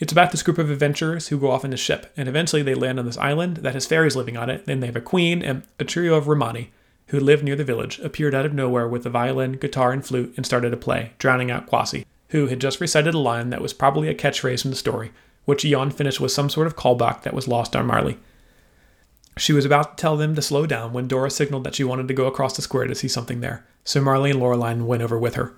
It's 0.00 0.12
about 0.12 0.32
this 0.32 0.42
group 0.42 0.58
of 0.58 0.70
adventurers 0.70 1.28
who 1.28 1.38
go 1.38 1.50
off 1.52 1.64
in 1.64 1.72
a 1.72 1.76
ship, 1.76 2.12
and 2.16 2.28
eventually 2.28 2.62
they 2.62 2.74
land 2.74 2.98
on 2.98 3.06
this 3.06 3.18
island 3.18 3.58
that 3.58 3.74
has 3.74 3.86
fairies 3.86 4.16
living 4.16 4.36
on 4.36 4.50
it, 4.50 4.64
and 4.66 4.82
they 4.82 4.86
have 4.86 4.96
a 4.96 5.00
queen 5.00 5.42
and 5.42 5.62
a 5.78 5.84
trio 5.84 6.14
of 6.14 6.26
Romani, 6.26 6.72
who 7.08 7.20
lived 7.20 7.44
near 7.44 7.56
the 7.56 7.64
village, 7.64 7.98
appeared 8.00 8.34
out 8.34 8.46
of 8.46 8.54
nowhere 8.54 8.86
with 8.86 9.04
a 9.06 9.10
violin, 9.10 9.52
guitar, 9.52 9.92
and 9.92 10.04
flute 10.04 10.32
and 10.36 10.44
started 10.44 10.70
to 10.70 10.76
play, 10.76 11.12
drowning 11.18 11.50
out 11.50 11.66
Kwasi, 11.66 12.04
who 12.28 12.46
had 12.46 12.60
just 12.60 12.80
recited 12.80 13.14
a 13.14 13.18
line 13.18 13.50
that 13.50 13.62
was 13.62 13.72
probably 13.72 14.08
a 14.08 14.14
catchphrase 14.14 14.62
from 14.62 14.70
the 14.70 14.76
story, 14.76 15.10
which 15.44 15.64
Ion 15.64 15.90
finished 15.90 16.20
with 16.20 16.32
some 16.32 16.50
sort 16.50 16.66
of 16.66 16.76
callback 16.76 17.22
that 17.22 17.34
was 17.34 17.48
lost 17.48 17.74
on 17.74 17.86
Marley. 17.86 18.18
She 19.38 19.52
was 19.52 19.64
about 19.64 19.96
to 19.96 20.00
tell 20.00 20.16
them 20.16 20.34
to 20.34 20.42
slow 20.42 20.66
down 20.66 20.92
when 20.92 21.08
Dora 21.08 21.30
signaled 21.30 21.64
that 21.64 21.74
she 21.74 21.84
wanted 21.84 22.08
to 22.08 22.14
go 22.14 22.26
across 22.26 22.56
the 22.56 22.62
square 22.62 22.86
to 22.86 22.94
see 22.94 23.08
something 23.08 23.40
there, 23.40 23.64
so 23.84 24.00
Marley 24.00 24.30
and 24.30 24.40
Loreline 24.40 24.82
went 24.82 25.02
over 25.02 25.18
with 25.18 25.34
her. 25.36 25.54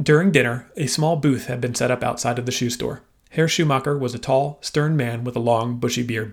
During 0.00 0.30
dinner, 0.30 0.70
a 0.76 0.86
small 0.86 1.16
booth 1.16 1.46
had 1.46 1.60
been 1.60 1.74
set 1.74 1.90
up 1.90 2.02
outside 2.02 2.38
of 2.38 2.46
the 2.46 2.52
shoe 2.52 2.70
store. 2.70 3.02
Herr 3.30 3.48
Schumacher 3.48 3.98
was 3.98 4.14
a 4.14 4.18
tall, 4.18 4.58
stern 4.62 4.96
man 4.96 5.24
with 5.24 5.36
a 5.36 5.40
long, 5.40 5.78
bushy 5.78 6.02
beard. 6.02 6.32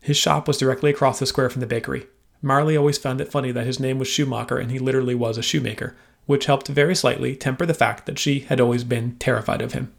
His 0.00 0.16
shop 0.16 0.46
was 0.46 0.58
directly 0.58 0.90
across 0.90 1.18
the 1.18 1.26
square 1.26 1.50
from 1.50 1.60
the 1.60 1.66
bakery. 1.66 2.06
Marley 2.42 2.76
always 2.76 2.98
found 2.98 3.20
it 3.20 3.30
funny 3.30 3.52
that 3.52 3.66
his 3.66 3.80
name 3.80 3.98
was 3.98 4.08
Schumacher 4.08 4.58
and 4.58 4.70
he 4.70 4.78
literally 4.78 5.14
was 5.14 5.38
a 5.38 5.42
shoemaker, 5.42 5.96
which 6.26 6.46
helped 6.46 6.68
very 6.68 6.94
slightly 6.94 7.34
temper 7.34 7.66
the 7.66 7.74
fact 7.74 8.06
that 8.06 8.18
she 8.18 8.40
had 8.40 8.60
always 8.60 8.84
been 8.84 9.16
terrified 9.18 9.62
of 9.62 9.72
him. 9.72 9.92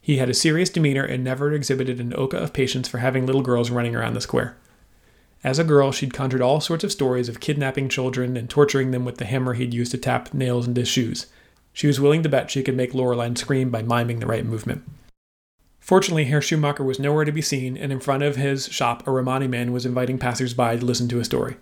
He 0.00 0.18
had 0.18 0.28
a 0.28 0.34
serious 0.34 0.68
demeanor 0.68 1.04
and 1.04 1.24
never 1.24 1.52
exhibited 1.52 1.98
an 1.98 2.12
oka 2.14 2.36
of 2.36 2.52
patience 2.52 2.88
for 2.88 2.98
having 2.98 3.24
little 3.24 3.42
girls 3.42 3.70
running 3.70 3.96
around 3.96 4.14
the 4.14 4.20
square. 4.20 4.56
As 5.42 5.58
a 5.58 5.64
girl, 5.64 5.92
she'd 5.92 6.14
conjured 6.14 6.42
all 6.42 6.60
sorts 6.60 6.84
of 6.84 6.92
stories 6.92 7.28
of 7.28 7.40
kidnapping 7.40 7.88
children 7.88 8.36
and 8.36 8.48
torturing 8.48 8.90
them 8.90 9.04
with 9.04 9.18
the 9.18 9.24
hammer 9.24 9.54
he'd 9.54 9.74
used 9.74 9.92
to 9.92 9.98
tap 9.98 10.32
nails 10.32 10.66
into 10.66 10.84
shoes. 10.84 11.26
She 11.72 11.86
was 11.86 12.00
willing 12.00 12.22
to 12.22 12.28
bet 12.28 12.50
she 12.50 12.62
could 12.62 12.76
make 12.76 12.92
Loreline 12.92 13.36
scream 13.36 13.70
by 13.70 13.82
miming 13.82 14.20
the 14.20 14.26
right 14.26 14.44
movement. 14.44 14.84
Fortunately, 15.84 16.24
Herr 16.24 16.40
Schumacher 16.40 16.82
was 16.82 16.98
nowhere 16.98 17.26
to 17.26 17.30
be 17.30 17.42
seen, 17.42 17.76
and 17.76 17.92
in 17.92 18.00
front 18.00 18.22
of 18.22 18.36
his 18.36 18.68
shop, 18.68 19.06
a 19.06 19.10
Romani 19.10 19.46
man 19.46 19.70
was 19.70 19.84
inviting 19.84 20.16
passers 20.16 20.54
by 20.54 20.78
to 20.78 20.82
listen 20.84 21.08
to 21.08 21.20
a 21.20 21.26
story. 21.26 21.58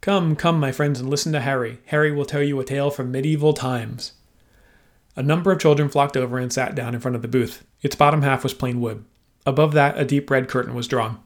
Come, 0.00 0.34
come, 0.34 0.58
my 0.58 0.72
friends, 0.72 0.98
and 0.98 1.08
listen 1.08 1.32
to 1.32 1.38
Harry. 1.38 1.78
Harry 1.84 2.10
will 2.10 2.24
tell 2.24 2.42
you 2.42 2.58
a 2.58 2.64
tale 2.64 2.90
from 2.90 3.12
medieval 3.12 3.52
times. 3.52 4.14
A 5.14 5.22
number 5.22 5.52
of 5.52 5.60
children 5.60 5.88
flocked 5.88 6.16
over 6.16 6.38
and 6.38 6.52
sat 6.52 6.74
down 6.74 6.92
in 6.92 6.98
front 6.98 7.14
of 7.14 7.22
the 7.22 7.28
booth. 7.28 7.64
Its 7.82 7.94
bottom 7.94 8.22
half 8.22 8.42
was 8.42 8.52
plain 8.52 8.80
wood. 8.80 9.04
Above 9.46 9.74
that, 9.74 9.96
a 9.96 10.04
deep 10.04 10.28
red 10.28 10.48
curtain 10.48 10.74
was 10.74 10.88
drawn. 10.88 11.20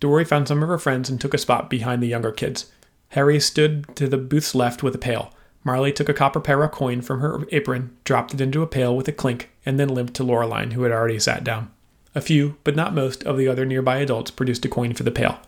Dory 0.00 0.26
found 0.26 0.48
some 0.48 0.62
of 0.62 0.68
her 0.68 0.76
friends 0.76 1.08
and 1.08 1.18
took 1.18 1.32
a 1.32 1.38
spot 1.38 1.70
behind 1.70 2.02
the 2.02 2.08
younger 2.08 2.30
kids. 2.30 2.70
Harry 3.12 3.40
stood 3.40 3.86
to 3.96 4.06
the 4.06 4.18
booth's 4.18 4.54
left 4.54 4.82
with 4.82 4.94
a 4.94 4.98
pail. 4.98 5.32
Marley 5.64 5.94
took 5.94 6.10
a 6.10 6.14
copper 6.14 6.40
para 6.40 6.68
coin 6.68 7.00
from 7.00 7.20
her 7.20 7.46
apron, 7.52 7.96
dropped 8.04 8.34
it 8.34 8.42
into 8.42 8.60
a 8.60 8.66
pail 8.66 8.94
with 8.94 9.08
a 9.08 9.12
clink, 9.12 9.48
and 9.64 9.78
then 9.78 9.88
limped 9.88 10.14
to 10.14 10.24
Laureline, 10.24 10.72
who 10.72 10.82
had 10.82 10.92
already 10.92 11.18
sat 11.18 11.44
down. 11.44 11.70
A 12.14 12.20
few, 12.20 12.56
but 12.64 12.76
not 12.76 12.94
most, 12.94 13.24
of 13.24 13.36
the 13.36 13.48
other 13.48 13.64
nearby 13.64 13.98
adults 13.98 14.30
produced 14.30 14.64
a 14.64 14.68
coin 14.68 14.94
for 14.94 15.02
the 15.02 15.10
pail. 15.10 15.40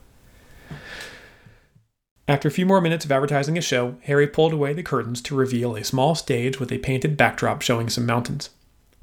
After 2.28 2.48
a 2.48 2.52
few 2.52 2.66
more 2.66 2.80
minutes 2.80 3.04
of 3.04 3.12
advertising 3.12 3.56
a 3.56 3.60
show, 3.60 3.96
Harry 4.02 4.26
pulled 4.26 4.52
away 4.52 4.72
the 4.72 4.82
curtains 4.82 5.22
to 5.22 5.36
reveal 5.36 5.76
a 5.76 5.84
small 5.84 6.16
stage 6.16 6.58
with 6.58 6.72
a 6.72 6.78
painted 6.78 7.16
backdrop 7.16 7.62
showing 7.62 7.88
some 7.88 8.04
mountains. 8.04 8.50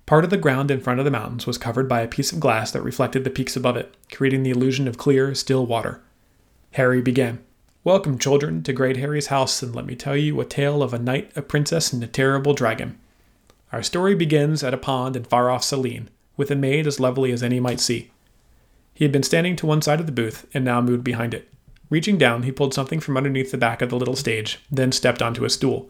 Part 0.06 0.26
of 0.26 0.30
the 0.30 0.38
ground 0.38 0.69
in 0.69 0.82
front 0.82 0.99
of 0.99 1.06
the 1.06 1.12
mountains 1.12 1.47
was 1.47 1.58
covered 1.58 1.88
by 1.88 2.02
a 2.02 2.08
piece 2.08 2.34
of 2.34 2.41
glass 2.41 2.71
that 2.71 2.82
reflected 2.82 3.23
the 3.23 3.30
peaks 3.30 3.56
above 3.56 3.78
it, 3.78 3.95
creating 4.12 4.43
the 4.43 4.49
illusion 4.49 4.89
of 4.89 4.97
clear, 4.97 5.34
still 5.34 5.65
water. 5.65 6.02
Harry 6.71 7.02
began. 7.02 7.39
Welcome, 7.86 8.19
children, 8.19 8.62
to 8.63 8.73
Great 8.73 8.97
Harry's 8.97 9.28
house, 9.28 9.63
and 9.63 9.73
let 9.73 9.86
me 9.86 9.95
tell 9.95 10.17
you 10.17 10.41
a 10.41 10.45
tale 10.45 10.84
of 10.84 10.93
a 10.93 10.99
knight, 10.99 11.32
a 11.38 11.41
princess, 11.41 11.93
and 11.93 12.04
a 12.04 12.08
terrible 12.08 12.54
dragon. 12.54 12.99
Our 13.74 13.82
story 13.82 14.14
begins 14.14 14.64
at 14.64 14.76
a 14.76 14.78
pond 14.78 15.16
in 15.16 15.24
far 15.24 15.50
off 15.50 15.64
Silene, 15.64 16.10
with 16.38 16.52
a 16.52 16.56
maid 16.56 16.86
as 16.86 17.00
lovely 17.00 17.32
as 17.32 17.42
any 17.42 17.60
might 17.60 17.80
see. 17.80 18.12
He 18.94 19.04
had 19.04 19.12
been 19.12 19.24
standing 19.24 19.56
to 19.56 19.66
one 19.66 19.82
side 19.82 20.00
of 20.00 20.06
the 20.06 20.12
booth, 20.12 20.46
and 20.54 20.64
now 20.64 20.80
moved 20.80 21.04
behind 21.04 21.34
it. 21.34 21.50
Reaching 21.90 22.20
down, 22.20 22.44
he 22.44 22.52
pulled 22.52 22.76
something 22.76 23.00
from 23.00 23.18
underneath 23.18 23.50
the 23.50 23.58
back 23.58 23.82
of 23.82 23.90
the 23.90 23.98
little 23.98 24.16
stage, 24.16 24.60
then 24.72 24.92
stepped 24.92 25.24
onto 25.24 25.44
a 25.44 25.50
stool. 25.50 25.90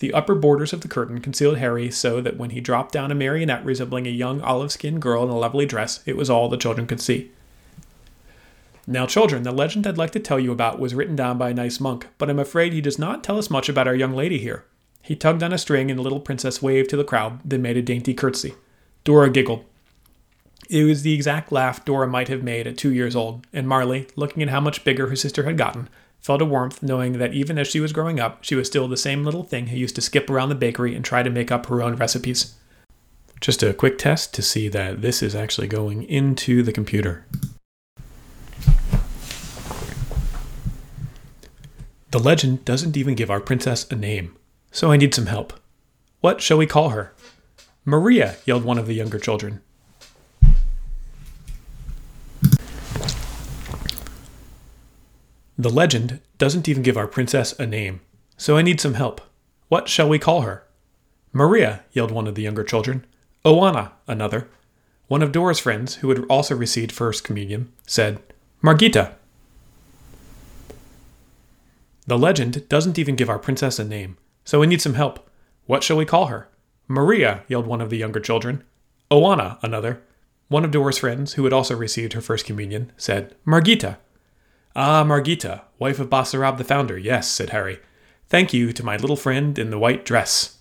The 0.00 0.12
upper 0.12 0.34
borders 0.34 0.74
of 0.74 0.82
the 0.82 0.88
curtain 0.88 1.22
concealed 1.22 1.56
Harry 1.56 1.90
so 1.90 2.20
that 2.20 2.36
when 2.36 2.50
he 2.50 2.60
dropped 2.60 2.92
down 2.92 3.10
a 3.10 3.14
marionette 3.14 3.64
resembling 3.64 4.06
a 4.06 4.10
young 4.10 4.42
olive 4.42 4.70
skinned 4.70 5.00
girl 5.00 5.24
in 5.24 5.30
a 5.30 5.38
lovely 5.38 5.64
dress, 5.64 6.00
it 6.04 6.18
was 6.18 6.28
all 6.28 6.50
the 6.50 6.58
children 6.58 6.86
could 6.86 7.00
see. 7.00 7.30
Now, 8.86 9.06
children, 9.06 9.42
the 9.42 9.52
legend 9.52 9.86
I'd 9.86 9.96
like 9.96 10.10
to 10.10 10.20
tell 10.20 10.38
you 10.38 10.52
about 10.52 10.78
was 10.78 10.94
written 10.94 11.16
down 11.16 11.38
by 11.38 11.48
a 11.48 11.54
nice 11.54 11.80
monk, 11.80 12.08
but 12.18 12.28
I'm 12.28 12.38
afraid 12.38 12.74
he 12.74 12.82
does 12.82 12.98
not 12.98 13.24
tell 13.24 13.38
us 13.38 13.48
much 13.48 13.70
about 13.70 13.88
our 13.88 13.94
young 13.94 14.12
lady 14.12 14.36
here. 14.36 14.66
He 15.02 15.16
tugged 15.16 15.42
on 15.42 15.52
a 15.52 15.58
string, 15.58 15.90
and 15.90 15.98
the 15.98 16.02
little 16.02 16.20
princess 16.20 16.62
waved 16.62 16.88
to 16.90 16.96
the 16.96 17.04
crowd, 17.04 17.40
then 17.44 17.60
made 17.60 17.76
a 17.76 17.82
dainty 17.82 18.14
curtsy. 18.14 18.54
Dora 19.04 19.28
giggled. 19.30 19.64
It 20.70 20.84
was 20.84 21.02
the 21.02 21.12
exact 21.12 21.50
laugh 21.50 21.84
Dora 21.84 22.06
might 22.06 22.28
have 22.28 22.44
made 22.44 22.66
at 22.66 22.78
two 22.78 22.94
years 22.94 23.16
old, 23.16 23.46
and 23.52 23.68
Marley, 23.68 24.06
looking 24.14 24.42
at 24.42 24.48
how 24.48 24.60
much 24.60 24.84
bigger 24.84 25.08
her 25.08 25.16
sister 25.16 25.42
had 25.42 25.58
gotten, 25.58 25.88
felt 26.20 26.40
a 26.40 26.46
warmth 26.46 26.82
knowing 26.82 27.18
that 27.18 27.34
even 27.34 27.58
as 27.58 27.66
she 27.66 27.80
was 27.80 27.92
growing 27.92 28.20
up, 28.20 28.44
she 28.44 28.54
was 28.54 28.68
still 28.68 28.86
the 28.86 28.96
same 28.96 29.24
little 29.24 29.42
thing 29.42 29.66
who 29.66 29.76
used 29.76 29.96
to 29.96 30.00
skip 30.00 30.30
around 30.30 30.48
the 30.48 30.54
bakery 30.54 30.94
and 30.94 31.04
try 31.04 31.22
to 31.22 31.30
make 31.30 31.50
up 31.50 31.66
her 31.66 31.82
own 31.82 31.96
recipes. 31.96 32.54
Just 33.40 33.62
a 33.64 33.74
quick 33.74 33.98
test 33.98 34.32
to 34.34 34.42
see 34.42 34.68
that 34.68 35.02
this 35.02 35.20
is 35.20 35.34
actually 35.34 35.66
going 35.66 36.04
into 36.04 36.62
the 36.62 36.72
computer. 36.72 37.26
The 42.12 42.20
legend 42.20 42.64
doesn't 42.64 42.96
even 42.96 43.16
give 43.16 43.30
our 43.30 43.40
princess 43.40 43.90
a 43.90 43.96
name, 43.96 44.36
so 44.72 44.90
I 44.90 44.96
need 44.96 45.14
some 45.14 45.26
help. 45.26 45.52
What 46.20 46.40
shall 46.40 46.58
we 46.58 46.66
call 46.66 46.88
her? 46.88 47.12
Maria, 47.84 48.36
yelled 48.44 48.64
one 48.64 48.78
of 48.78 48.86
the 48.86 48.94
younger 48.94 49.18
children. 49.18 49.60
The 55.58 55.70
legend 55.70 56.20
doesn't 56.38 56.68
even 56.68 56.82
give 56.82 56.96
our 56.96 57.06
princess 57.06 57.52
a 57.60 57.66
name, 57.66 58.00
so 58.36 58.56
I 58.56 58.62
need 58.62 58.80
some 58.80 58.94
help. 58.94 59.20
What 59.68 59.88
shall 59.88 60.08
we 60.08 60.18
call 60.18 60.40
her? 60.40 60.64
Maria, 61.32 61.84
yelled 61.92 62.10
one 62.10 62.26
of 62.26 62.34
the 62.34 62.42
younger 62.42 62.64
children. 62.64 63.04
Oana, 63.44 63.92
another. 64.08 64.48
One 65.08 65.22
of 65.22 65.32
Dora's 65.32 65.58
friends, 65.58 65.96
who 65.96 66.08
had 66.08 66.24
also 66.24 66.56
received 66.56 66.90
First 66.90 67.22
Communion, 67.22 67.70
said, 67.86 68.20
Margita. 68.62 69.14
The 72.06 72.18
legend 72.18 72.68
doesn't 72.68 72.98
even 72.98 73.16
give 73.16 73.28
our 73.28 73.38
princess 73.38 73.78
a 73.78 73.84
name, 73.84 74.16
so 74.44 74.60
we 74.60 74.66
need 74.66 74.82
some 74.82 74.94
help. 74.94 75.28
What 75.66 75.82
shall 75.82 75.96
we 75.96 76.04
call 76.04 76.26
her? 76.26 76.48
Maria, 76.88 77.44
yelled 77.48 77.66
one 77.66 77.80
of 77.80 77.90
the 77.90 77.98
younger 77.98 78.20
children. 78.20 78.64
Oana, 79.10 79.58
another. 79.62 80.02
One 80.48 80.64
of 80.64 80.70
Dora's 80.70 80.98
friends, 80.98 81.34
who 81.34 81.44
had 81.44 81.52
also 81.52 81.76
received 81.76 82.12
her 82.12 82.20
First 82.20 82.44
Communion, 82.44 82.92
said, 82.96 83.34
Margita. 83.46 83.98
Ah, 84.74 85.04
Margita, 85.04 85.62
wife 85.78 85.98
of 85.98 86.10
Basarab 86.10 86.58
the 86.58 86.64
founder, 86.64 86.98
yes, 86.98 87.30
said 87.30 87.50
Harry. 87.50 87.80
Thank 88.28 88.52
you 88.52 88.72
to 88.72 88.84
my 88.84 88.96
little 88.96 89.16
friend 89.16 89.58
in 89.58 89.70
the 89.70 89.78
white 89.78 90.04
dress. 90.04 90.58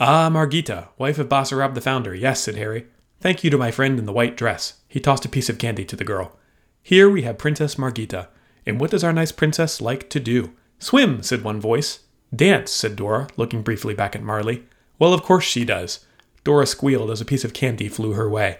Ah, 0.00 0.28
Margita, 0.30 0.88
wife 0.98 1.18
of 1.18 1.28
Basarab 1.28 1.74
the 1.74 1.80
founder, 1.80 2.14
yes, 2.14 2.40
said 2.40 2.56
Harry. 2.56 2.86
Thank 3.20 3.44
you 3.44 3.50
to 3.50 3.58
my 3.58 3.70
friend 3.70 3.98
in 3.98 4.06
the 4.06 4.12
white 4.12 4.36
dress. 4.36 4.80
He 4.88 4.98
tossed 4.98 5.24
a 5.24 5.28
piece 5.28 5.48
of 5.48 5.58
candy 5.58 5.84
to 5.84 5.94
the 5.94 6.04
girl. 6.04 6.36
Here 6.82 7.08
we 7.08 7.22
have 7.22 7.38
Princess 7.38 7.76
Margita. 7.76 8.28
And 8.66 8.80
what 8.80 8.90
does 8.90 9.04
our 9.04 9.12
nice 9.12 9.30
princess 9.30 9.80
like 9.80 10.10
to 10.10 10.18
do? 10.18 10.54
Swim, 10.82 11.22
said 11.22 11.44
one 11.44 11.60
voice. 11.60 12.00
Dance, 12.34 12.72
said 12.72 12.96
Dora, 12.96 13.28
looking 13.36 13.62
briefly 13.62 13.94
back 13.94 14.16
at 14.16 14.22
Marley. 14.22 14.64
Well, 14.98 15.14
of 15.14 15.22
course 15.22 15.44
she 15.44 15.64
does. 15.64 16.04
Dora 16.42 16.66
squealed 16.66 17.08
as 17.08 17.20
a 17.20 17.24
piece 17.24 17.44
of 17.44 17.54
candy 17.54 17.86
flew 17.86 18.14
her 18.14 18.28
way. 18.28 18.58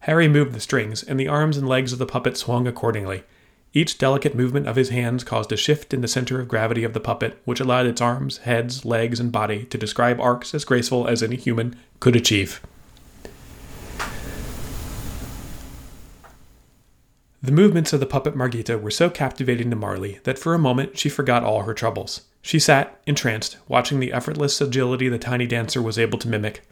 Harry 0.00 0.26
moved 0.26 0.54
the 0.54 0.58
strings, 0.58 1.02
and 1.02 1.20
the 1.20 1.28
arms 1.28 1.58
and 1.58 1.68
legs 1.68 1.92
of 1.92 1.98
the 1.98 2.06
puppet 2.06 2.38
swung 2.38 2.66
accordingly. 2.66 3.24
Each 3.74 3.98
delicate 3.98 4.34
movement 4.34 4.66
of 4.66 4.76
his 4.76 4.88
hands 4.88 5.22
caused 5.22 5.52
a 5.52 5.58
shift 5.58 5.92
in 5.92 6.00
the 6.00 6.08
center 6.08 6.40
of 6.40 6.48
gravity 6.48 6.82
of 6.82 6.94
the 6.94 6.98
puppet, 6.98 7.38
which 7.44 7.60
allowed 7.60 7.84
its 7.84 8.00
arms, 8.00 8.38
heads, 8.38 8.86
legs, 8.86 9.20
and 9.20 9.30
body 9.30 9.66
to 9.66 9.76
describe 9.76 10.18
arcs 10.18 10.54
as 10.54 10.64
graceful 10.64 11.06
as 11.06 11.22
any 11.22 11.36
human 11.36 11.76
could 12.00 12.16
achieve. 12.16 12.62
The 17.40 17.52
movements 17.52 17.92
of 17.92 18.00
the 18.00 18.06
puppet 18.06 18.34
Margita 18.34 18.80
were 18.80 18.90
so 18.90 19.08
captivating 19.08 19.70
to 19.70 19.76
Marley 19.76 20.18
that 20.24 20.40
for 20.40 20.54
a 20.54 20.58
moment 20.58 20.98
she 20.98 21.08
forgot 21.08 21.44
all 21.44 21.62
her 21.62 21.74
troubles. 21.74 22.22
She 22.42 22.58
sat, 22.58 23.00
entranced, 23.06 23.58
watching 23.68 24.00
the 24.00 24.12
effortless 24.12 24.60
agility 24.60 25.08
the 25.08 25.18
tiny 25.18 25.46
dancer 25.46 25.80
was 25.80 26.00
able 26.00 26.18
to 26.18 26.28
mimic. 26.28 26.62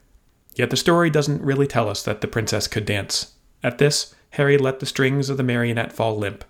Yet 0.56 0.70
the 0.70 0.76
story 0.76 1.08
doesn't 1.08 1.42
really 1.42 1.68
tell 1.68 1.88
us 1.88 2.02
that 2.02 2.20
the 2.20 2.26
princess 2.26 2.66
could 2.66 2.84
dance. 2.84 3.34
At 3.62 3.78
this, 3.78 4.14
Harry 4.30 4.58
let 4.58 4.80
the 4.80 4.86
strings 4.86 5.30
of 5.30 5.36
the 5.36 5.44
marionette 5.44 5.92
fall 5.92 6.16
limp. 6.18 6.44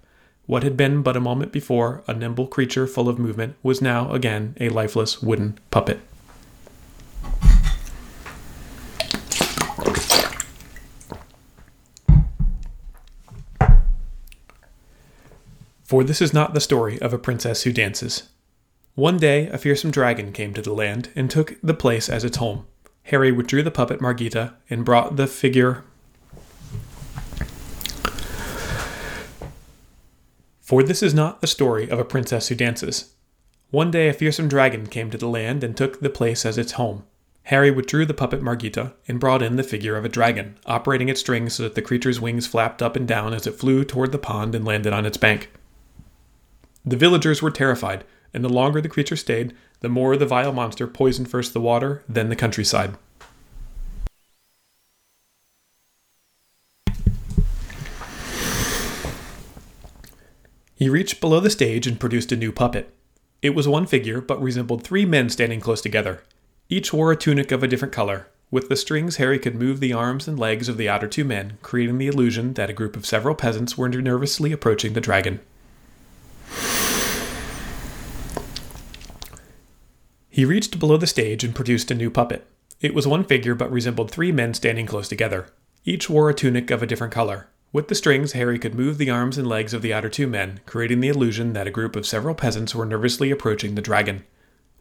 What 0.46 0.62
had 0.62 0.78
been 0.78 1.02
but 1.02 1.16
a 1.16 1.20
moment 1.20 1.52
before 1.52 2.02
a 2.06 2.14
nimble 2.14 2.46
creature 2.46 2.86
full 2.86 3.10
of 3.10 3.18
movement 3.18 3.56
was 3.62 3.82
now 3.82 4.10
again 4.12 4.56
a 4.58 4.70
lifeless 4.70 5.20
wooden 5.20 5.58
puppet. 5.70 6.00
For 15.86 16.02
this 16.02 16.20
is 16.20 16.34
not 16.34 16.52
the 16.52 16.60
story 16.60 17.00
of 17.00 17.12
a 17.12 17.18
princess 17.18 17.62
who 17.62 17.72
dances. 17.72 18.24
One 18.96 19.18
day, 19.18 19.46
a 19.46 19.56
fearsome 19.56 19.92
dragon 19.92 20.32
came 20.32 20.52
to 20.54 20.62
the 20.62 20.72
land 20.72 21.10
and 21.14 21.30
took 21.30 21.56
the 21.62 21.74
place 21.74 22.08
as 22.08 22.24
its 22.24 22.38
home. 22.38 22.66
Harry 23.04 23.30
withdrew 23.30 23.62
the 23.62 23.70
puppet 23.70 24.00
Margita 24.00 24.54
and 24.68 24.84
brought 24.84 25.14
the 25.14 25.28
figure. 25.28 25.84
For 30.60 30.82
this 30.82 31.04
is 31.04 31.14
not 31.14 31.40
the 31.40 31.46
story 31.46 31.88
of 31.88 32.00
a 32.00 32.04
princess 32.04 32.48
who 32.48 32.56
dances. 32.56 33.14
One 33.70 33.92
day 33.92 34.08
a 34.08 34.12
fearsome 34.12 34.48
dragon 34.48 34.88
came 34.88 35.08
to 35.12 35.18
the 35.18 35.28
land 35.28 35.62
and 35.62 35.76
took 35.76 36.00
the 36.00 36.10
place 36.10 36.44
as 36.44 36.58
its 36.58 36.72
home. 36.72 37.04
Harry 37.44 37.70
withdrew 37.70 38.06
the 38.06 38.12
puppet 38.12 38.42
Margita 38.42 38.94
and 39.06 39.20
brought 39.20 39.40
in 39.40 39.54
the 39.54 39.62
figure 39.62 39.96
of 39.96 40.04
a 40.04 40.08
dragon, 40.08 40.58
operating 40.66 41.08
its 41.08 41.20
strings 41.20 41.54
so 41.54 41.62
that 41.62 41.76
the 41.76 41.82
creature's 41.82 42.20
wings 42.20 42.44
flapped 42.44 42.82
up 42.82 42.96
and 42.96 43.06
down 43.06 43.32
as 43.32 43.46
it 43.46 43.54
flew 43.54 43.84
toward 43.84 44.10
the 44.10 44.18
pond 44.18 44.56
and 44.56 44.64
landed 44.64 44.92
on 44.92 45.06
its 45.06 45.16
bank. 45.16 45.48
The 46.88 46.96
villagers 46.96 47.42
were 47.42 47.50
terrified, 47.50 48.04
and 48.32 48.44
the 48.44 48.48
longer 48.48 48.80
the 48.80 48.88
creature 48.88 49.16
stayed, 49.16 49.54
the 49.80 49.88
more 49.88 50.16
the 50.16 50.24
vile 50.24 50.52
monster 50.52 50.86
poisoned 50.86 51.28
first 51.28 51.52
the 51.52 51.60
water, 51.60 52.04
then 52.08 52.28
the 52.28 52.36
countryside. 52.36 52.94
He 60.76 60.88
reached 60.88 61.20
below 61.20 61.40
the 61.40 61.50
stage 61.50 61.88
and 61.88 61.98
produced 61.98 62.30
a 62.30 62.36
new 62.36 62.52
puppet. 62.52 62.94
It 63.42 63.54
was 63.54 63.66
one 63.66 63.86
figure, 63.86 64.20
but 64.20 64.40
resembled 64.40 64.84
three 64.84 65.04
men 65.04 65.28
standing 65.28 65.60
close 65.60 65.80
together. 65.80 66.22
Each 66.68 66.92
wore 66.92 67.10
a 67.10 67.16
tunic 67.16 67.50
of 67.50 67.64
a 67.64 67.68
different 67.68 67.94
color. 67.94 68.28
With 68.50 68.68
the 68.68 68.76
strings, 68.76 69.16
Harry 69.16 69.40
could 69.40 69.56
move 69.56 69.80
the 69.80 69.92
arms 69.92 70.28
and 70.28 70.38
legs 70.38 70.68
of 70.68 70.76
the 70.76 70.88
outer 70.88 71.08
two 71.08 71.24
men, 71.24 71.58
creating 71.62 71.98
the 71.98 72.06
illusion 72.06 72.54
that 72.54 72.70
a 72.70 72.74
group 72.74 72.94
of 72.94 73.06
several 73.06 73.34
peasants 73.34 73.76
were 73.76 73.88
nervously 73.88 74.52
approaching 74.52 74.92
the 74.92 75.00
dragon. 75.00 75.40
He 80.36 80.44
reached 80.44 80.78
below 80.78 80.98
the 80.98 81.06
stage 81.06 81.44
and 81.44 81.54
produced 81.54 81.90
a 81.90 81.94
new 81.94 82.10
puppet. 82.10 82.46
It 82.82 82.92
was 82.92 83.06
one 83.06 83.24
figure 83.24 83.54
but 83.54 83.72
resembled 83.72 84.10
three 84.10 84.30
men 84.30 84.52
standing 84.52 84.84
close 84.84 85.08
together. 85.08 85.46
Each 85.86 86.10
wore 86.10 86.28
a 86.28 86.34
tunic 86.34 86.70
of 86.70 86.82
a 86.82 86.86
different 86.86 87.14
color. 87.14 87.48
With 87.72 87.88
the 87.88 87.94
strings, 87.94 88.32
Harry 88.32 88.58
could 88.58 88.74
move 88.74 88.98
the 88.98 89.08
arms 89.08 89.38
and 89.38 89.48
legs 89.48 89.72
of 89.72 89.80
the 89.80 89.94
outer 89.94 90.10
two 90.10 90.26
men, 90.26 90.60
creating 90.66 91.00
the 91.00 91.08
illusion 91.08 91.54
that 91.54 91.66
a 91.66 91.70
group 91.70 91.96
of 91.96 92.06
several 92.06 92.34
peasants 92.34 92.74
were 92.74 92.84
nervously 92.84 93.30
approaching 93.30 93.76
the 93.76 93.80
dragon. 93.80 94.24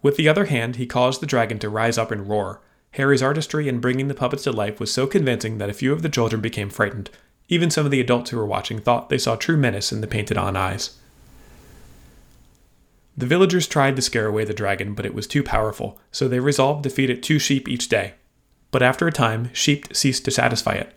With 0.02 0.18
the 0.18 0.28
other 0.28 0.44
hand, 0.44 0.76
he 0.76 0.86
caused 0.86 1.22
the 1.22 1.26
dragon 1.26 1.58
to 1.60 1.70
rise 1.70 1.98
up 1.98 2.12
and 2.12 2.28
roar. 2.28 2.60
Harry's 2.92 3.24
artistry 3.24 3.70
in 3.70 3.80
bringing 3.80 4.10
the 4.10 4.14
puppets 4.14 4.44
to 4.44 4.52
life 4.52 4.82
was 4.82 4.94
so 4.94 5.08
convincing 5.08 5.58
that 5.60 5.70
a 5.70 5.74
few 5.74 5.94
of 5.94 6.02
the 6.02 6.10
children 6.10 6.42
became 6.42 6.70
frightened. 6.70 7.10
Even 7.48 7.72
some 7.72 7.86
of 7.86 7.92
the 7.92 8.02
adults 8.02 8.32
who 8.32 8.38
were 8.38 8.46
watching 8.46 8.82
thought 8.82 9.08
they 9.08 9.18
saw 9.18 9.38
true 9.38 9.56
menace 9.56 9.94
in 9.94 10.02
the 10.02 10.06
painted 10.06 10.38
on 10.38 10.58
eyes. 10.58 11.00
The 13.18 13.26
villagers 13.26 13.68
tried 13.68 13.96
to 13.96 14.02
scare 14.02 14.28
away 14.28 14.44
the 14.44 14.54
dragon, 14.54 14.94
but 14.94 15.06
it 15.06 15.14
was 15.14 15.28
too 15.28 15.42
powerful, 15.42 16.00
so 16.12 16.28
they 16.28 16.40
resolved 16.40 16.84
to 16.84 16.90
feed 16.90 17.10
it 17.10 17.24
two 17.24 17.40
sheep 17.40 17.68
each 17.68 17.88
day. 17.88 18.16
But 18.72 18.84
after 18.84 19.08
a 19.08 19.12
time, 19.12 19.54
sheep 19.54 19.96
ceased 19.96 20.26
to 20.26 20.32
satisfy 20.32 20.74
it. 20.74 20.94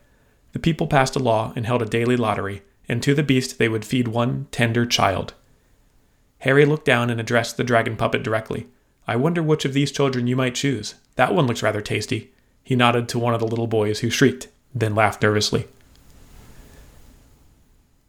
The 0.52 0.59
people 0.59 0.88
passed 0.88 1.14
a 1.14 1.20
law 1.20 1.52
and 1.54 1.64
held 1.64 1.83
a 1.83 1.87
daily 1.87 2.16
lottery, 2.16 2.62
and 2.88 3.02
to 3.02 3.14
the 3.14 3.22
beast 3.22 3.59
they 3.59 3.68
would 3.68 3.85
feed 3.85 4.09
one 4.09 4.48
tender 4.50 4.85
child. 4.85 5.35
Harry 6.40 6.64
looked 6.64 6.85
down 6.85 7.11
and 7.11 7.20
addressed 7.20 7.57
the 7.57 7.64
dragon 7.64 7.96
puppet 7.96 8.22
directly. 8.22 8.66
I 9.07 9.16
wonder 9.16 9.42
which 9.42 9.64
of 9.64 9.72
these 9.72 9.92
children 9.92 10.26
you 10.26 10.37
might 10.37 10.54
choose. 10.54 10.94
That 11.16 11.35
one 11.35 11.46
looks 11.46 11.62
rather 11.62 11.81
tasty. 11.81 12.33
He 12.64 12.76
nodded 12.76 13.09
to 13.11 13.18
one 13.18 13.35
of 13.35 13.40
the 13.40 13.46
little 13.46 13.66
boys 13.66 14.00
who 14.00 14.11
shrieked, 14.11 14.48
then 14.74 14.94
laughed 14.94 15.22
nervously. 15.22 15.68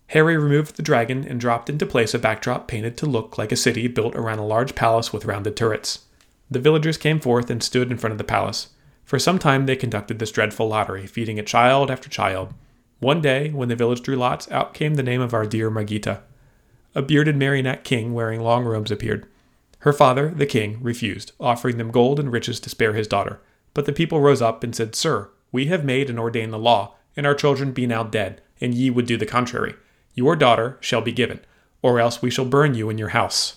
Harry 0.10 0.36
removed 0.38 0.76
the 0.76 0.82
dragon 0.82 1.24
and 1.24 1.40
dropped 1.40 1.70
into 1.70 1.86
place 1.86 2.16
a 2.16 2.20
backdrop 2.20 2.68
painted 2.68 2.98
to 2.98 3.06
look 3.06 3.38
like 3.38 3.52
a 3.52 3.56
city 3.56 3.88
built 3.88 4.16
around 4.16 4.40
a 4.40 4.46
large 4.46 4.74
palace 4.74 5.14
with 5.14 5.26
rounded 5.26 5.56
turrets. 5.56 6.06
The 6.50 6.60
villagers 6.60 6.98
came 6.98 7.20
forth 7.20 7.52
and 7.52 7.62
stood 7.62 7.92
in 7.92 7.98
front 7.98 8.14
of 8.14 8.18
the 8.18 8.24
palace. 8.24 8.70
For 9.04 9.20
some 9.20 9.38
time 9.38 9.68
they 9.68 9.76
conducted 9.76 10.18
this 10.18 10.32
dreadful 10.32 10.68
lottery, 10.68 11.06
feeding 11.06 11.38
it 11.38 11.46
child 11.46 11.92
after 11.92 12.10
child. 12.10 12.56
One 13.00 13.22
day, 13.22 13.52
when 13.52 13.70
the 13.70 13.76
village 13.76 14.02
drew 14.02 14.16
lots, 14.16 14.50
out 14.50 14.74
came 14.74 14.96
the 14.96 15.04
name 15.04 15.22
of 15.22 15.36
our 15.36 15.46
dear 15.46 15.70
Margita. 15.70 16.22
A 16.96 17.04
bearded 17.04 17.38
marionette 17.38 17.84
king 17.84 18.16
wearing 18.16 18.42
long 18.42 18.66
robes 18.66 18.90
appeared. 18.90 19.28
Her 19.80 19.94
father, 19.94 20.30
the 20.32 20.48
king, 20.48 20.80
refused, 20.82 21.34
offering 21.40 21.78
them 21.78 21.92
gold 21.92 22.20
and 22.20 22.32
riches 22.32 22.60
to 22.62 22.70
spare 22.70 22.94
his 22.94 23.08
daughter. 23.08 23.42
But 23.76 23.86
the 23.86 23.94
people 23.94 24.22
rose 24.22 24.42
up 24.42 24.64
and 24.64 24.76
said, 24.76 24.96
Sir, 24.96 25.30
we 25.52 25.68
have 25.68 25.86
made 25.86 26.10
and 26.10 26.20
ordained 26.20 26.52
the 26.52 26.58
law, 26.58 26.96
and 27.16 27.28
our 27.28 27.36
children 27.36 27.74
be 27.74 27.86
now 27.86 28.02
dead, 28.02 28.42
and 28.60 28.74
ye 28.74 28.90
would 28.90 29.06
do 29.06 29.16
the 29.16 29.28
contrary. 29.28 29.76
Your 30.16 30.36
daughter 30.36 30.78
shall 30.82 31.02
be 31.02 31.12
given, 31.12 31.40
or 31.82 32.00
else 32.00 32.22
we 32.22 32.30
shall 32.30 32.46
burn 32.46 32.74
you 32.74 32.90
in 32.90 32.98
your 32.98 33.10
house. 33.10 33.56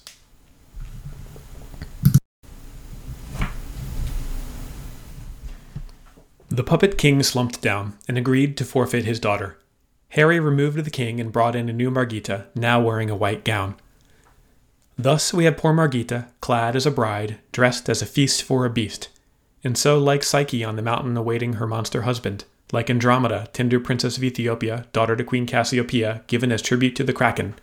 The 6.49 6.63
puppet 6.63 6.99
king 6.99 7.23
slumped 7.23 7.63
down 7.63 7.97
and 8.07 8.19
agreed 8.19 8.59
to 8.59 8.65
forfeit 8.67 9.07
his 9.07 9.19
daughter. 9.19 9.57
Harry 10.11 10.39
removed 10.39 10.85
the 10.85 10.91
king 10.91 11.19
and 11.19 11.33
brought 11.33 11.57
in 11.57 11.71
a 11.71 11.73
new 11.73 11.91
Margita, 11.91 12.45
now 12.55 12.79
wearing 12.79 13.09
a 13.09 13.17
white 13.17 13.43
gown. 13.43 13.75
Thus 14.99 15.33
we 15.33 15.45
have 15.45 15.57
poor 15.57 15.73
Margita, 15.73 16.27
clad 16.43 16.77
as 16.77 16.85
a 16.85 16.91
bride, 16.91 17.39
dressed 17.53 17.89
as 17.89 18.03
a 18.03 18.07
feast 18.07 18.43
for 18.43 18.67
a 18.67 18.71
beast, 18.71 19.09
and 19.65 19.79
so 19.79 19.99
like 19.99 20.23
Psyche 20.23 20.63
on 20.63 20.77
the 20.77 20.83
mountain 20.83 21.17
awaiting 21.17 21.55
her 21.55 21.67
monster 21.67 22.03
husband, 22.03 22.45
like 22.73 22.91
Andromeda, 22.91 23.49
tender 23.53 23.79
princess 23.79 24.17
of 24.17 24.25
Ethiopia, 24.25 24.87
daughter 24.93 25.15
to 25.15 25.23
Queen 25.23 25.47
Cassiopeia, 25.47 26.25
given 26.27 26.51
as 26.51 26.63
tribute 26.63 26.97
to 26.97 27.05
the 27.05 27.13
Kraken. 27.13 27.55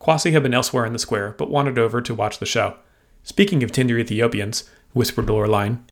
Kwasi 0.00 0.32
had 0.32 0.42
been 0.42 0.54
elsewhere 0.54 0.86
in 0.86 0.94
the 0.94 0.98
square, 0.98 1.34
but 1.36 1.50
wandered 1.50 1.78
over 1.78 2.00
to 2.00 2.14
watch 2.14 2.38
the 2.38 2.46
show. 2.46 2.76
Speaking 3.22 3.62
of 3.62 3.70
tender 3.70 3.98
Ethiopians, 3.98 4.64
whispered 4.94 5.28
Lorelaine. 5.28 5.84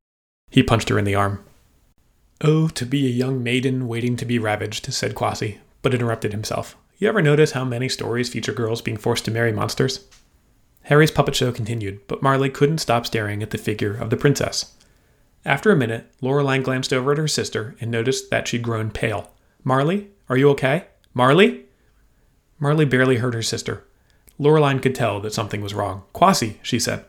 He 0.51 0.63
punched 0.63 0.89
her 0.89 0.99
in 0.99 1.05
the 1.05 1.15
arm. 1.15 1.45
Oh, 2.41 2.69
to 2.69 2.87
be 2.87 3.07
a 3.07 3.11
young 3.11 3.43
maiden 3.43 3.87
waiting 3.87 4.17
to 4.17 4.25
be 4.25 4.39
ravaged, 4.39 4.93
said 4.93 5.15
Kwasi, 5.15 5.59
but 5.83 5.93
interrupted 5.93 6.33
himself. 6.33 6.77
You 6.97 7.09
ever 7.09 7.21
notice 7.21 7.53
how 7.53 7.65
many 7.65 7.89
stories 7.89 8.31
feature 8.31 8.53
girls 8.53 8.81
being 8.81 8.97
forced 8.97 9.25
to 9.27 9.31
marry 9.31 9.53
monsters? 9.53 10.05
Harry's 10.85 11.11
puppet 11.11 11.37
show 11.37 11.53
continued, 11.53 12.01
but 12.09 12.23
Marley 12.23 12.49
couldn't 12.49 12.79
stop 12.79 13.05
staring 13.05 13.43
at 13.43 13.51
the 13.51 13.59
figure 13.59 13.95
of 13.95 14.09
the 14.09 14.17
princess. 14.17 14.75
After 15.45 15.71
a 15.71 15.77
minute, 15.77 16.13
Lorelaine 16.21 16.63
glanced 16.63 16.93
over 16.93 17.13
at 17.13 17.19
her 17.19 17.29
sister 17.29 17.77
and 17.81 17.91
noticed 17.91 18.31
that 18.31 18.49
she'd 18.49 18.63
grown 18.63 18.91
pale. 18.91 19.33
Marley, 19.65 20.09
are 20.29 20.37
you 20.37 20.51
okay? 20.51 20.87
Marley? 21.15 21.65
Marley 22.59 22.85
barely 22.85 23.17
heard 23.17 23.35
her 23.35 23.43
sister. 23.43 23.85
Lorelaine 24.39 24.81
could 24.81 24.95
tell 24.95 25.21
that 25.21 25.33
something 25.33 25.61
was 25.61 25.75
wrong. 25.75 26.03
Kwasi, 26.15 26.57
she 26.63 26.79
said. 26.79 27.05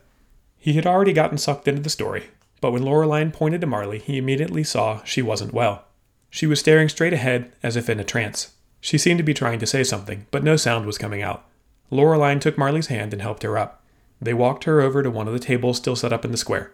He 0.58 0.74
had 0.74 0.86
already 0.86 1.14
gotten 1.14 1.38
sucked 1.38 1.68
into 1.68 1.82
the 1.82 1.90
story, 1.90 2.26
but 2.62 2.72
when 2.72 2.84
Lorelaine 2.84 3.32
pointed 3.32 3.62
to 3.62 3.68
Marley, 3.68 4.00
he 4.00 4.18
immediately 4.18 4.64
saw 4.64 5.04
she 5.04 5.22
wasn't 5.22 5.54
well. 5.54 5.86
She 6.30 6.48
was 6.48 6.60
staring 6.60 6.90
straight 6.90 7.14
ahead 7.14 7.52
as 7.64 7.76
if 7.76 7.90
in 7.90 8.00
a 8.00 8.04
trance. 8.04 8.54
She 8.82 8.98
seemed 8.98 9.18
to 9.18 9.24
be 9.24 9.34
trying 9.34 9.60
to 9.60 9.68
say 9.68 9.84
something, 9.84 10.28
but 10.32 10.44
no 10.44 10.56
sound 10.56 10.86
was 10.86 10.98
coming 10.98 11.22
out. 11.22 11.46
Lorelaine 11.92 12.40
took 12.40 12.58
Marley's 12.58 12.88
hand 12.88 13.14
and 13.14 13.22
helped 13.22 13.44
her 13.44 13.58
up. 13.58 13.84
They 14.22 14.34
walked 14.34 14.66
her 14.66 14.82
over 14.82 15.02
to 15.02 15.10
one 15.10 15.28
of 15.28 15.34
the 15.34 15.40
tables 15.40 15.78
still 15.78 15.96
set 15.96 16.14
up 16.14 16.26
in 16.26 16.32
the 16.32 16.38
square. 16.38 16.72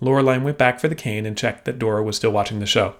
Lorelaine 0.00 0.44
went 0.44 0.58
back 0.58 0.78
for 0.78 0.88
the 0.88 0.94
cane 0.94 1.26
and 1.26 1.36
checked 1.36 1.64
that 1.64 1.78
Dora 1.78 2.02
was 2.02 2.16
still 2.16 2.30
watching 2.30 2.58
the 2.58 2.66
show. 2.66 2.96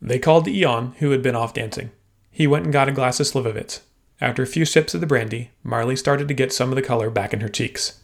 They 0.00 0.18
called 0.18 0.44
to 0.46 0.64
Ion, 0.64 0.94
who 0.98 1.10
had 1.10 1.22
been 1.22 1.36
off 1.36 1.54
dancing. 1.54 1.90
He 2.30 2.46
went 2.46 2.64
and 2.64 2.72
got 2.72 2.88
a 2.88 2.92
glass 2.92 3.20
of 3.20 3.26
Slivovitz. 3.26 3.80
After 4.20 4.42
a 4.42 4.46
few 4.46 4.64
sips 4.64 4.94
of 4.94 5.00
the 5.00 5.06
brandy, 5.06 5.50
Marley 5.62 5.96
started 5.96 6.28
to 6.28 6.34
get 6.34 6.52
some 6.52 6.70
of 6.70 6.76
the 6.76 6.82
color 6.82 7.10
back 7.10 7.32
in 7.32 7.40
her 7.40 7.48
cheeks. 7.48 8.00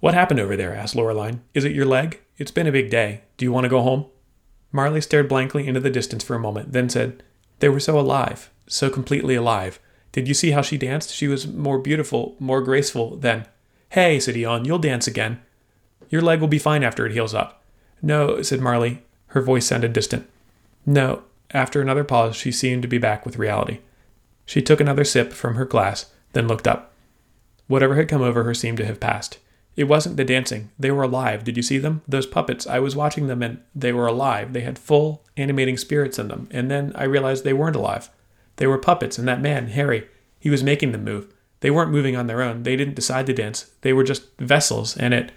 What 0.00 0.14
happened 0.14 0.40
over 0.40 0.56
there? 0.56 0.74
asked 0.74 0.96
Lorelaine. 0.96 1.42
Is 1.54 1.64
it 1.64 1.72
your 1.72 1.86
leg? 1.86 2.20
It's 2.38 2.50
been 2.50 2.66
a 2.66 2.72
big 2.72 2.90
day. 2.90 3.22
Do 3.36 3.44
you 3.44 3.52
want 3.52 3.64
to 3.64 3.70
go 3.70 3.82
home? 3.82 4.06
Marley 4.72 5.00
stared 5.00 5.28
blankly 5.28 5.66
into 5.66 5.80
the 5.80 5.90
distance 5.90 6.24
for 6.24 6.34
a 6.34 6.40
moment, 6.40 6.72
then 6.72 6.88
said, 6.88 7.22
They 7.58 7.68
were 7.68 7.80
so 7.80 7.98
alive, 7.98 8.50
so 8.66 8.88
completely 8.88 9.34
alive. 9.34 9.78
Did 10.12 10.28
you 10.28 10.34
see 10.34 10.50
how 10.50 10.62
she 10.62 10.78
danced? 10.78 11.14
She 11.14 11.28
was 11.28 11.46
more 11.46 11.78
beautiful, 11.78 12.36
more 12.38 12.62
graceful 12.62 13.16
than. 13.16 13.46
Hey, 13.90 14.18
said 14.18 14.36
Ion, 14.36 14.64
you'll 14.64 14.78
dance 14.78 15.06
again. 15.06 15.40
Your 16.10 16.22
leg 16.22 16.40
will 16.40 16.48
be 16.48 16.58
fine 16.58 16.82
after 16.82 17.06
it 17.06 17.12
heals 17.12 17.34
up. 17.34 17.62
No, 18.00 18.42
said 18.42 18.60
Marley. 18.60 19.02
Her 19.28 19.40
voice 19.40 19.66
sounded 19.66 19.92
distant. 19.92 20.28
No. 20.84 21.22
After 21.52 21.80
another 21.80 22.04
pause, 22.04 22.36
she 22.36 22.50
seemed 22.50 22.82
to 22.82 22.88
be 22.88 22.98
back 22.98 23.24
with 23.24 23.38
reality. 23.38 23.80
She 24.44 24.62
took 24.62 24.80
another 24.80 25.04
sip 25.04 25.32
from 25.32 25.54
her 25.54 25.64
glass, 25.64 26.06
then 26.32 26.48
looked 26.48 26.66
up. 26.66 26.92
Whatever 27.68 27.94
had 27.94 28.08
come 28.08 28.22
over 28.22 28.42
her 28.44 28.54
seemed 28.54 28.78
to 28.78 28.86
have 28.86 29.00
passed. 29.00 29.38
It 29.76 29.84
wasn't 29.84 30.16
the 30.16 30.24
dancing. 30.24 30.70
They 30.78 30.90
were 30.90 31.04
alive. 31.04 31.44
Did 31.44 31.56
you 31.56 31.62
see 31.62 31.78
them? 31.78 32.02
Those 32.06 32.26
puppets. 32.26 32.66
I 32.66 32.78
was 32.78 32.96
watching 32.96 33.26
them 33.26 33.42
and 33.42 33.60
they 33.74 33.92
were 33.92 34.06
alive. 34.06 34.52
They 34.52 34.60
had 34.60 34.78
full 34.78 35.24
animating 35.36 35.78
spirits 35.78 36.18
in 36.18 36.28
them. 36.28 36.48
And 36.50 36.70
then 36.70 36.92
I 36.94 37.04
realized 37.04 37.44
they 37.44 37.54
weren't 37.54 37.76
alive. 37.76 38.10
They 38.56 38.66
were 38.66 38.78
puppets, 38.78 39.18
and 39.18 39.26
that 39.28 39.40
man, 39.40 39.68
Harry, 39.68 40.08
he 40.38 40.50
was 40.50 40.62
making 40.62 40.92
them 40.92 41.04
move. 41.04 41.32
They 41.60 41.70
weren't 41.70 41.90
moving 41.90 42.16
on 42.16 42.26
their 42.26 42.42
own. 42.42 42.64
They 42.64 42.76
didn't 42.76 42.96
decide 42.96 43.26
to 43.26 43.32
dance. 43.32 43.70
They 43.80 43.92
were 43.92 44.04
just 44.04 44.36
vessels, 44.38 44.96
and 44.96 45.14
it. 45.14 45.32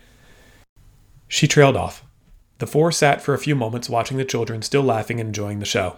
She 1.28 1.48
trailed 1.48 1.76
off. 1.76 2.04
The 2.60 2.68
four 2.68 2.92
sat 2.92 3.22
for 3.22 3.34
a 3.34 3.40
few 3.40 3.56
moments 3.56 3.90
watching 3.90 4.18
the 4.18 4.26
children 4.26 4.62
still 4.62 4.84
laughing 4.84 5.20
and 5.20 5.28
enjoying 5.28 5.60
the 5.60 5.66
show. 5.66 5.98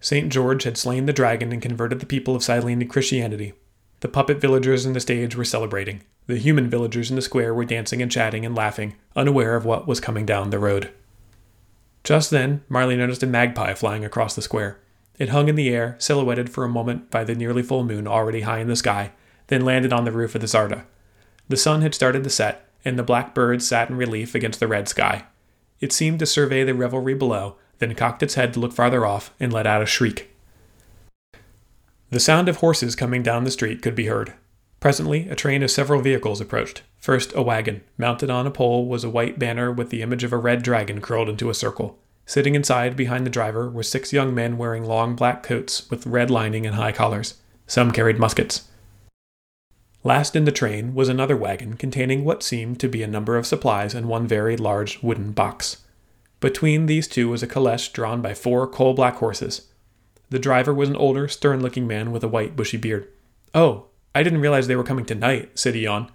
St. 0.00 0.30
George 0.30 0.64
had 0.64 0.76
slain 0.76 1.06
the 1.06 1.12
dragon 1.12 1.52
and 1.52 1.60
converted 1.60 2.00
the 2.00 2.06
people 2.06 2.36
of 2.36 2.42
Silene 2.42 2.78
to 2.80 2.84
Christianity. 2.84 3.54
The 4.00 4.08
puppet 4.08 4.40
villagers 4.40 4.86
on 4.86 4.92
the 4.92 5.00
stage 5.00 5.34
were 5.34 5.44
celebrating. 5.44 6.02
The 6.26 6.36
human 6.36 6.68
villagers 6.68 7.10
in 7.10 7.16
the 7.16 7.22
square 7.22 7.54
were 7.54 7.64
dancing 7.64 8.02
and 8.02 8.10
chatting 8.10 8.44
and 8.44 8.54
laughing, 8.54 8.94
unaware 9.16 9.56
of 9.56 9.64
what 9.64 9.86
was 9.86 10.00
coming 10.00 10.26
down 10.26 10.50
the 10.50 10.58
road. 10.58 10.90
Just 12.04 12.30
then, 12.30 12.62
Marley 12.68 12.96
noticed 12.96 13.22
a 13.22 13.26
magpie 13.26 13.74
flying 13.74 14.04
across 14.04 14.36
the 14.36 14.42
square. 14.42 14.78
It 15.18 15.30
hung 15.30 15.48
in 15.48 15.56
the 15.56 15.70
air, 15.70 15.96
silhouetted 15.98 16.50
for 16.50 16.62
a 16.62 16.68
moment 16.68 17.10
by 17.10 17.24
the 17.24 17.34
nearly 17.34 17.62
full 17.62 17.84
moon 17.84 18.06
already 18.06 18.42
high 18.42 18.60
in 18.60 18.68
the 18.68 18.76
sky, 18.76 19.12
then 19.46 19.64
landed 19.64 19.92
on 19.92 20.04
the 20.04 20.12
roof 20.12 20.34
of 20.34 20.40
the 20.40 20.46
Zarda. 20.46 20.84
The 21.48 21.56
sun 21.56 21.80
had 21.82 21.94
started 21.94 22.22
to 22.24 22.30
set, 22.30 22.65
and 22.86 22.98
the 22.98 23.02
black 23.02 23.34
bird 23.34 23.62
sat 23.62 23.90
in 23.90 23.96
relief 23.96 24.34
against 24.34 24.60
the 24.60 24.68
red 24.68 24.88
sky. 24.88 25.24
It 25.80 25.92
seemed 25.92 26.20
to 26.20 26.26
survey 26.26 26.64
the 26.64 26.72
revelry 26.72 27.14
below, 27.14 27.56
then 27.80 27.94
cocked 27.94 28.22
its 28.22 28.34
head 28.34 28.54
to 28.54 28.60
look 28.60 28.72
farther 28.72 29.04
off 29.04 29.34
and 29.38 29.52
let 29.52 29.66
out 29.66 29.82
a 29.82 29.86
shriek. 29.86 30.30
The 32.10 32.20
sound 32.20 32.48
of 32.48 32.58
horses 32.58 32.94
coming 32.94 33.22
down 33.22 33.44
the 33.44 33.50
street 33.50 33.82
could 33.82 33.96
be 33.96 34.06
heard. 34.06 34.32
Presently, 34.78 35.28
a 35.28 35.34
train 35.34 35.64
of 35.64 35.70
several 35.70 36.00
vehicles 36.00 36.40
approached. 36.40 36.82
First, 36.96 37.32
a 37.34 37.42
wagon. 37.42 37.82
Mounted 37.98 38.30
on 38.30 38.46
a 38.46 38.50
pole 38.52 38.86
was 38.86 39.02
a 39.02 39.10
white 39.10 39.38
banner 39.38 39.72
with 39.72 39.90
the 39.90 40.02
image 40.02 40.22
of 40.22 40.32
a 40.32 40.38
red 40.38 40.62
dragon 40.62 41.00
curled 41.00 41.28
into 41.28 41.50
a 41.50 41.54
circle. 41.54 41.98
Sitting 42.24 42.54
inside, 42.54 42.96
behind 42.96 43.26
the 43.26 43.30
driver, 43.30 43.68
were 43.68 43.82
six 43.82 44.12
young 44.12 44.34
men 44.34 44.58
wearing 44.58 44.84
long 44.84 45.16
black 45.16 45.42
coats 45.42 45.90
with 45.90 46.06
red 46.06 46.30
lining 46.30 46.64
and 46.64 46.76
high 46.76 46.92
collars. 46.92 47.34
Some 47.66 47.90
carried 47.90 48.18
muskets. 48.18 48.68
Last 50.06 50.36
in 50.36 50.44
the 50.44 50.52
train 50.52 50.94
was 50.94 51.08
another 51.08 51.36
wagon 51.36 51.74
containing 51.74 52.24
what 52.24 52.44
seemed 52.44 52.78
to 52.78 52.88
be 52.88 53.02
a 53.02 53.08
number 53.08 53.36
of 53.36 53.44
supplies 53.44 53.92
and 53.92 54.06
one 54.06 54.24
very 54.28 54.56
large 54.56 55.02
wooden 55.02 55.32
box. 55.32 55.78
Between 56.38 56.86
these 56.86 57.08
two 57.08 57.28
was 57.28 57.42
a 57.42 57.46
caleche 57.48 57.92
drawn 57.92 58.22
by 58.22 58.32
four 58.32 58.68
coal 58.68 58.94
black 58.94 59.16
horses. 59.16 59.66
The 60.30 60.38
driver 60.38 60.72
was 60.72 60.88
an 60.88 60.94
older, 60.94 61.26
stern 61.26 61.60
looking 61.60 61.88
man 61.88 62.12
with 62.12 62.22
a 62.22 62.28
white, 62.28 62.54
bushy 62.54 62.76
beard. 62.76 63.08
Oh, 63.52 63.86
I 64.14 64.22
didn't 64.22 64.42
realize 64.42 64.68
they 64.68 64.76
were 64.76 64.84
coming 64.84 65.06
tonight, 65.06 65.58
said 65.58 65.74
Ion. 65.74 66.08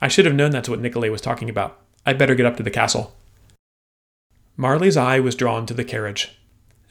I 0.00 0.08
should 0.08 0.24
have 0.24 0.34
known 0.34 0.50
that's 0.52 0.70
what 0.70 0.80
Nicolay 0.80 1.10
was 1.10 1.20
talking 1.20 1.50
about. 1.50 1.78
I'd 2.06 2.16
better 2.16 2.34
get 2.34 2.46
up 2.46 2.56
to 2.56 2.62
the 2.62 2.70
castle. 2.70 3.14
Marley's 4.56 4.96
eye 4.96 5.20
was 5.20 5.34
drawn 5.34 5.66
to 5.66 5.74
the 5.74 5.84
carriage. 5.84 6.40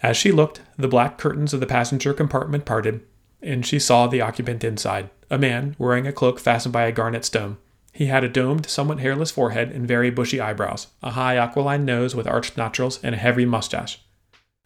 As 0.04 0.18
she 0.18 0.32
looked, 0.32 0.62
the 0.78 0.88
black 0.88 1.18
curtains 1.18 1.56
of 1.56 1.62
the 1.62 1.66
passenger 1.66 2.14
compartment 2.14 2.64
parted, 2.64 3.04
and 3.42 3.66
she 3.66 3.80
saw 3.80 4.06
the 4.06 4.22
occupant 4.22 4.64
inside, 4.64 5.10
a 5.30 5.38
man 5.38 5.76
wearing 5.78 6.08
a 6.08 6.14
cloak 6.14 6.40
fastened 6.40 6.74
by 6.74 6.86
a 6.86 6.92
garnet 6.92 7.26
stone. 7.26 7.58
He 7.92 8.06
had 8.06 8.24
a 8.24 8.30
domed, 8.30 8.68
somewhat 8.68 9.00
hairless 9.00 9.32
forehead 9.32 9.72
and 9.72 9.88
very 9.88 10.10
bushy 10.10 10.40
eyebrows, 10.40 10.88
a 11.02 11.12
high 11.12 11.38
aquiline 11.38 11.84
nose 11.84 12.16
with 12.16 12.28
arched 12.28 12.56
nostrils, 12.58 13.00
and 13.04 13.16
a 13.16 13.18
heavy 13.18 13.46
mustache. 13.46 14.00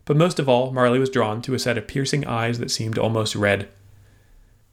But 0.05 0.17
most 0.17 0.39
of 0.39 0.49
all, 0.49 0.71
Marley 0.71 0.99
was 0.99 1.09
drawn 1.09 1.41
to 1.43 1.53
a 1.53 1.59
set 1.59 1.77
of 1.77 1.87
piercing 1.87 2.25
eyes 2.27 2.59
that 2.59 2.71
seemed 2.71 2.97
almost 2.97 3.35
red. 3.35 3.69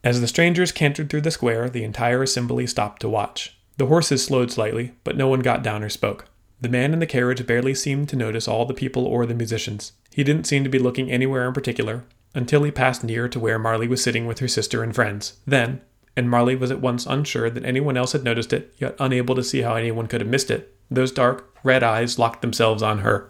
As 0.03 0.21
the 0.21 0.27
strangers 0.27 0.73
cantered 0.73 1.11
through 1.11 1.21
the 1.21 1.31
square, 1.31 1.69
the 1.69 1.85
entire 1.85 2.23
assembly 2.23 2.67
stopped 2.67 3.01
to 3.03 3.09
watch. 3.09 3.57
The 3.77 3.87
horses 3.87 4.25
slowed 4.25 4.51
slightly, 4.51 4.95
but 5.05 5.17
no 5.17 5.29
one 5.29 5.41
got 5.41 5.63
down 5.63 5.83
or 5.85 5.89
spoke. 5.89 6.27
The 6.61 6.69
man 6.69 6.93
in 6.93 6.99
the 6.99 7.07
carriage 7.07 7.47
barely 7.47 7.75
seemed 7.75 8.09
to 8.09 8.17
notice 8.17 8.49
all 8.49 8.65
the 8.65 8.75
people 8.75 9.07
or 9.07 9.27
the 9.27 9.35
musicians. 9.35 9.93
He 10.13 10.25
didn't 10.25 10.47
seem 10.49 10.65
to 10.65 10.71
be 10.71 10.81
looking 10.81 11.11
anywhere 11.11 11.47
in 11.47 11.55
particular, 11.55 12.05
until 12.39 12.63
he 12.63 12.71
passed 12.71 13.03
near 13.03 13.29
to 13.29 13.41
where 13.41 13.59
Marley 13.59 13.89
was 13.89 14.01
sitting 14.01 14.25
with 14.25 14.39
her 14.39 14.47
sister 14.47 14.85
and 14.85 14.95
friends. 14.95 15.39
Then, 15.45 15.81
and 16.17 16.31
Marley 16.31 16.55
was 16.55 16.71
at 16.71 16.81
once 16.81 17.05
unsure 17.05 17.51
that 17.51 17.65
anyone 17.65 17.97
else 17.97 18.13
had 18.13 18.23
noticed 18.23 18.53
it, 18.53 18.73
yet 18.79 18.95
unable 19.01 19.35
to 19.35 19.43
see 19.43 19.63
how 19.63 19.75
anyone 19.75 20.07
could 20.07 20.21
have 20.21 20.31
missed 20.31 20.51
it. 20.51 20.73
Those 20.89 21.11
dark, 21.11 21.53
red 21.65 21.83
eyes 21.83 22.17
locked 22.17 22.41
themselves 22.41 22.81
on 22.81 23.01
her. 23.01 23.29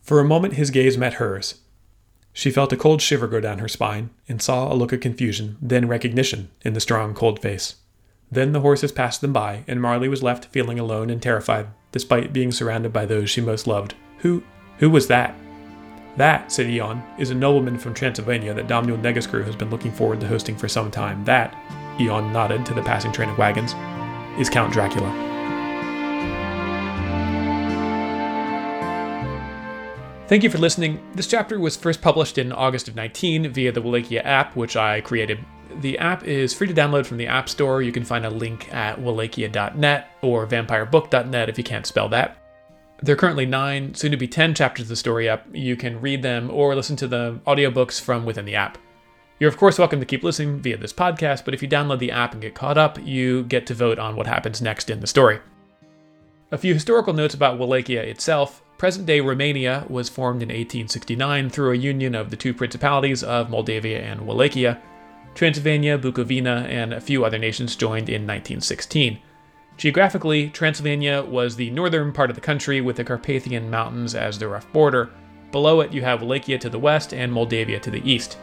For 0.00 0.20
a 0.20 0.24
moment 0.24 0.54
his 0.54 0.70
gaze 0.70 0.96
met 0.96 1.14
hers. 1.14 1.56
She 2.32 2.52
felt 2.52 2.72
a 2.72 2.76
cold 2.76 3.02
shiver 3.02 3.26
go 3.26 3.40
down 3.40 3.58
her 3.58 3.68
spine 3.68 4.10
and 4.28 4.40
saw 4.40 4.72
a 4.72 4.74
look 4.74 4.92
of 4.92 5.00
confusion, 5.00 5.58
then 5.60 5.88
recognition, 5.88 6.50
in 6.62 6.72
the 6.72 6.80
strong, 6.80 7.14
cold 7.14 7.42
face. 7.42 7.76
Then 8.30 8.52
the 8.52 8.60
horses 8.60 8.92
passed 8.92 9.22
them 9.22 9.32
by, 9.32 9.64
and 9.66 9.82
Marley 9.82 10.08
was 10.08 10.22
left 10.22 10.46
feeling 10.46 10.78
alone 10.78 11.10
and 11.10 11.20
terrified, 11.20 11.66
despite 11.90 12.32
being 12.32 12.52
surrounded 12.52 12.92
by 12.92 13.06
those 13.06 13.28
she 13.28 13.40
most 13.40 13.66
loved. 13.66 13.96
Who 14.18 14.44
who 14.78 14.88
was 14.88 15.08
that? 15.08 15.36
That, 16.16 16.52
said 16.52 16.66
Ion, 16.66 17.02
is 17.18 17.30
a 17.30 17.34
nobleman 17.34 17.78
from 17.78 17.94
Transylvania 17.94 18.52
that 18.54 18.66
Domnul 18.68 19.00
Negescrew 19.00 19.44
has 19.44 19.56
been 19.56 19.70
looking 19.70 19.92
forward 19.92 20.20
to 20.20 20.28
hosting 20.28 20.56
for 20.56 20.68
some 20.68 20.90
time. 20.90 21.24
That, 21.24 21.54
Ion 21.98 22.32
nodded 22.32 22.66
to 22.66 22.74
the 22.74 22.82
passing 22.82 23.12
train 23.12 23.30
of 23.30 23.38
wagons, 23.38 23.74
is 24.38 24.50
Count 24.50 24.72
Dracula. 24.72 25.10
Thank 30.28 30.42
you 30.42 30.50
for 30.50 30.58
listening. 30.58 31.00
This 31.14 31.26
chapter 31.26 31.58
was 31.58 31.76
first 31.76 32.00
published 32.00 32.38
in 32.38 32.52
August 32.52 32.88
of 32.88 32.96
19 32.96 33.52
via 33.52 33.72
the 33.72 33.82
Wallachia 33.82 34.22
app, 34.22 34.56
which 34.56 34.76
I 34.76 35.00
created. 35.02 35.38
The 35.80 35.98
app 35.98 36.24
is 36.24 36.54
free 36.54 36.66
to 36.68 36.74
download 36.74 37.06
from 37.06 37.16
the 37.16 37.26
App 37.26 37.48
Store. 37.48 37.82
You 37.82 37.92
can 37.92 38.04
find 38.04 38.24
a 38.24 38.30
link 38.30 38.72
at 38.72 38.98
wallachia.net 38.98 40.10
or 40.22 40.46
vampirebook.net 40.46 41.48
if 41.48 41.58
you 41.58 41.64
can't 41.64 41.86
spell 41.86 42.08
that. 42.10 42.41
There 43.04 43.14
are 43.14 43.16
currently 43.16 43.46
nine, 43.46 43.94
soon 43.94 44.12
to 44.12 44.16
be 44.16 44.28
10 44.28 44.54
chapters 44.54 44.84
of 44.84 44.88
the 44.88 44.94
story 44.94 45.28
up. 45.28 45.44
You 45.52 45.74
can 45.74 46.00
read 46.00 46.22
them 46.22 46.48
or 46.52 46.76
listen 46.76 46.94
to 46.96 47.08
the 47.08 47.40
audiobooks 47.48 48.00
from 48.00 48.24
within 48.24 48.44
the 48.44 48.54
app. 48.54 48.78
You're, 49.40 49.50
of 49.50 49.56
course, 49.56 49.76
welcome 49.76 49.98
to 49.98 50.06
keep 50.06 50.22
listening 50.22 50.60
via 50.60 50.76
this 50.76 50.92
podcast, 50.92 51.44
but 51.44 51.52
if 51.52 51.62
you 51.62 51.68
download 51.68 51.98
the 51.98 52.12
app 52.12 52.32
and 52.32 52.40
get 52.40 52.54
caught 52.54 52.78
up, 52.78 53.04
you 53.04 53.42
get 53.42 53.66
to 53.66 53.74
vote 53.74 53.98
on 53.98 54.14
what 54.14 54.28
happens 54.28 54.62
next 54.62 54.88
in 54.88 55.00
the 55.00 55.08
story. 55.08 55.40
A 56.52 56.58
few 56.58 56.74
historical 56.74 57.12
notes 57.12 57.34
about 57.34 57.58
Wallachia 57.58 58.04
itself. 58.04 58.62
Present 58.78 59.04
day 59.04 59.20
Romania 59.20 59.84
was 59.88 60.08
formed 60.08 60.40
in 60.40 60.50
1869 60.50 61.50
through 61.50 61.72
a 61.72 61.76
union 61.76 62.14
of 62.14 62.30
the 62.30 62.36
two 62.36 62.54
principalities 62.54 63.24
of 63.24 63.50
Moldavia 63.50 64.00
and 64.00 64.28
Wallachia. 64.28 64.80
Transylvania, 65.34 65.98
Bukovina, 65.98 66.68
and 66.68 66.92
a 66.92 67.00
few 67.00 67.24
other 67.24 67.38
nations 67.38 67.74
joined 67.74 68.08
in 68.08 68.22
1916. 68.22 69.18
Geographically, 69.76 70.48
Transylvania 70.50 71.22
was 71.22 71.56
the 71.56 71.70
northern 71.70 72.12
part 72.12 72.30
of 72.30 72.36
the 72.36 72.42
country 72.42 72.80
with 72.80 72.96
the 72.96 73.04
Carpathian 73.04 73.70
Mountains 73.70 74.14
as 74.14 74.38
the 74.38 74.48
rough 74.48 74.70
border. 74.72 75.10
Below 75.50 75.80
it, 75.80 75.92
you 75.92 76.02
have 76.02 76.22
Wallachia 76.22 76.58
to 76.58 76.70
the 76.70 76.78
west 76.78 77.12
and 77.12 77.32
Moldavia 77.32 77.80
to 77.80 77.90
the 77.90 78.10
east. 78.10 78.38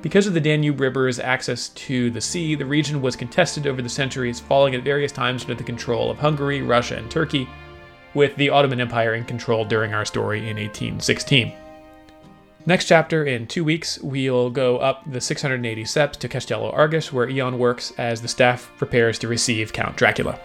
Because 0.00 0.26
of 0.26 0.34
the 0.34 0.40
Danube 0.40 0.80
River's 0.80 1.18
access 1.18 1.70
to 1.70 2.10
the 2.10 2.20
sea, 2.20 2.54
the 2.54 2.64
region 2.64 3.02
was 3.02 3.16
contested 3.16 3.66
over 3.66 3.82
the 3.82 3.88
centuries, 3.88 4.38
falling 4.38 4.74
at 4.74 4.84
various 4.84 5.10
times 5.10 5.42
under 5.42 5.54
the 5.54 5.64
control 5.64 6.10
of 6.10 6.18
Hungary, 6.18 6.62
Russia, 6.62 6.96
and 6.96 7.10
Turkey, 7.10 7.48
with 8.14 8.34
the 8.36 8.48
Ottoman 8.48 8.80
Empire 8.80 9.14
in 9.14 9.24
control 9.24 9.64
during 9.64 9.92
our 9.92 10.04
story 10.04 10.38
in 10.40 10.56
1816. 10.56 11.52
Next 12.68 12.84
chapter, 12.84 13.24
in 13.24 13.46
two 13.46 13.64
weeks, 13.64 13.98
we'll 14.00 14.50
go 14.50 14.76
up 14.76 15.00
the 15.10 15.22
680 15.22 15.86
steps 15.86 16.18
to 16.18 16.28
Castello 16.28 16.70
Argeș, 16.70 17.10
where 17.10 17.26
Ion 17.26 17.58
works 17.58 17.94
as 17.96 18.20
the 18.20 18.28
staff 18.28 18.70
prepares 18.76 19.18
to 19.20 19.26
receive 19.26 19.72
Count 19.72 19.96
Dracula. 19.96 20.38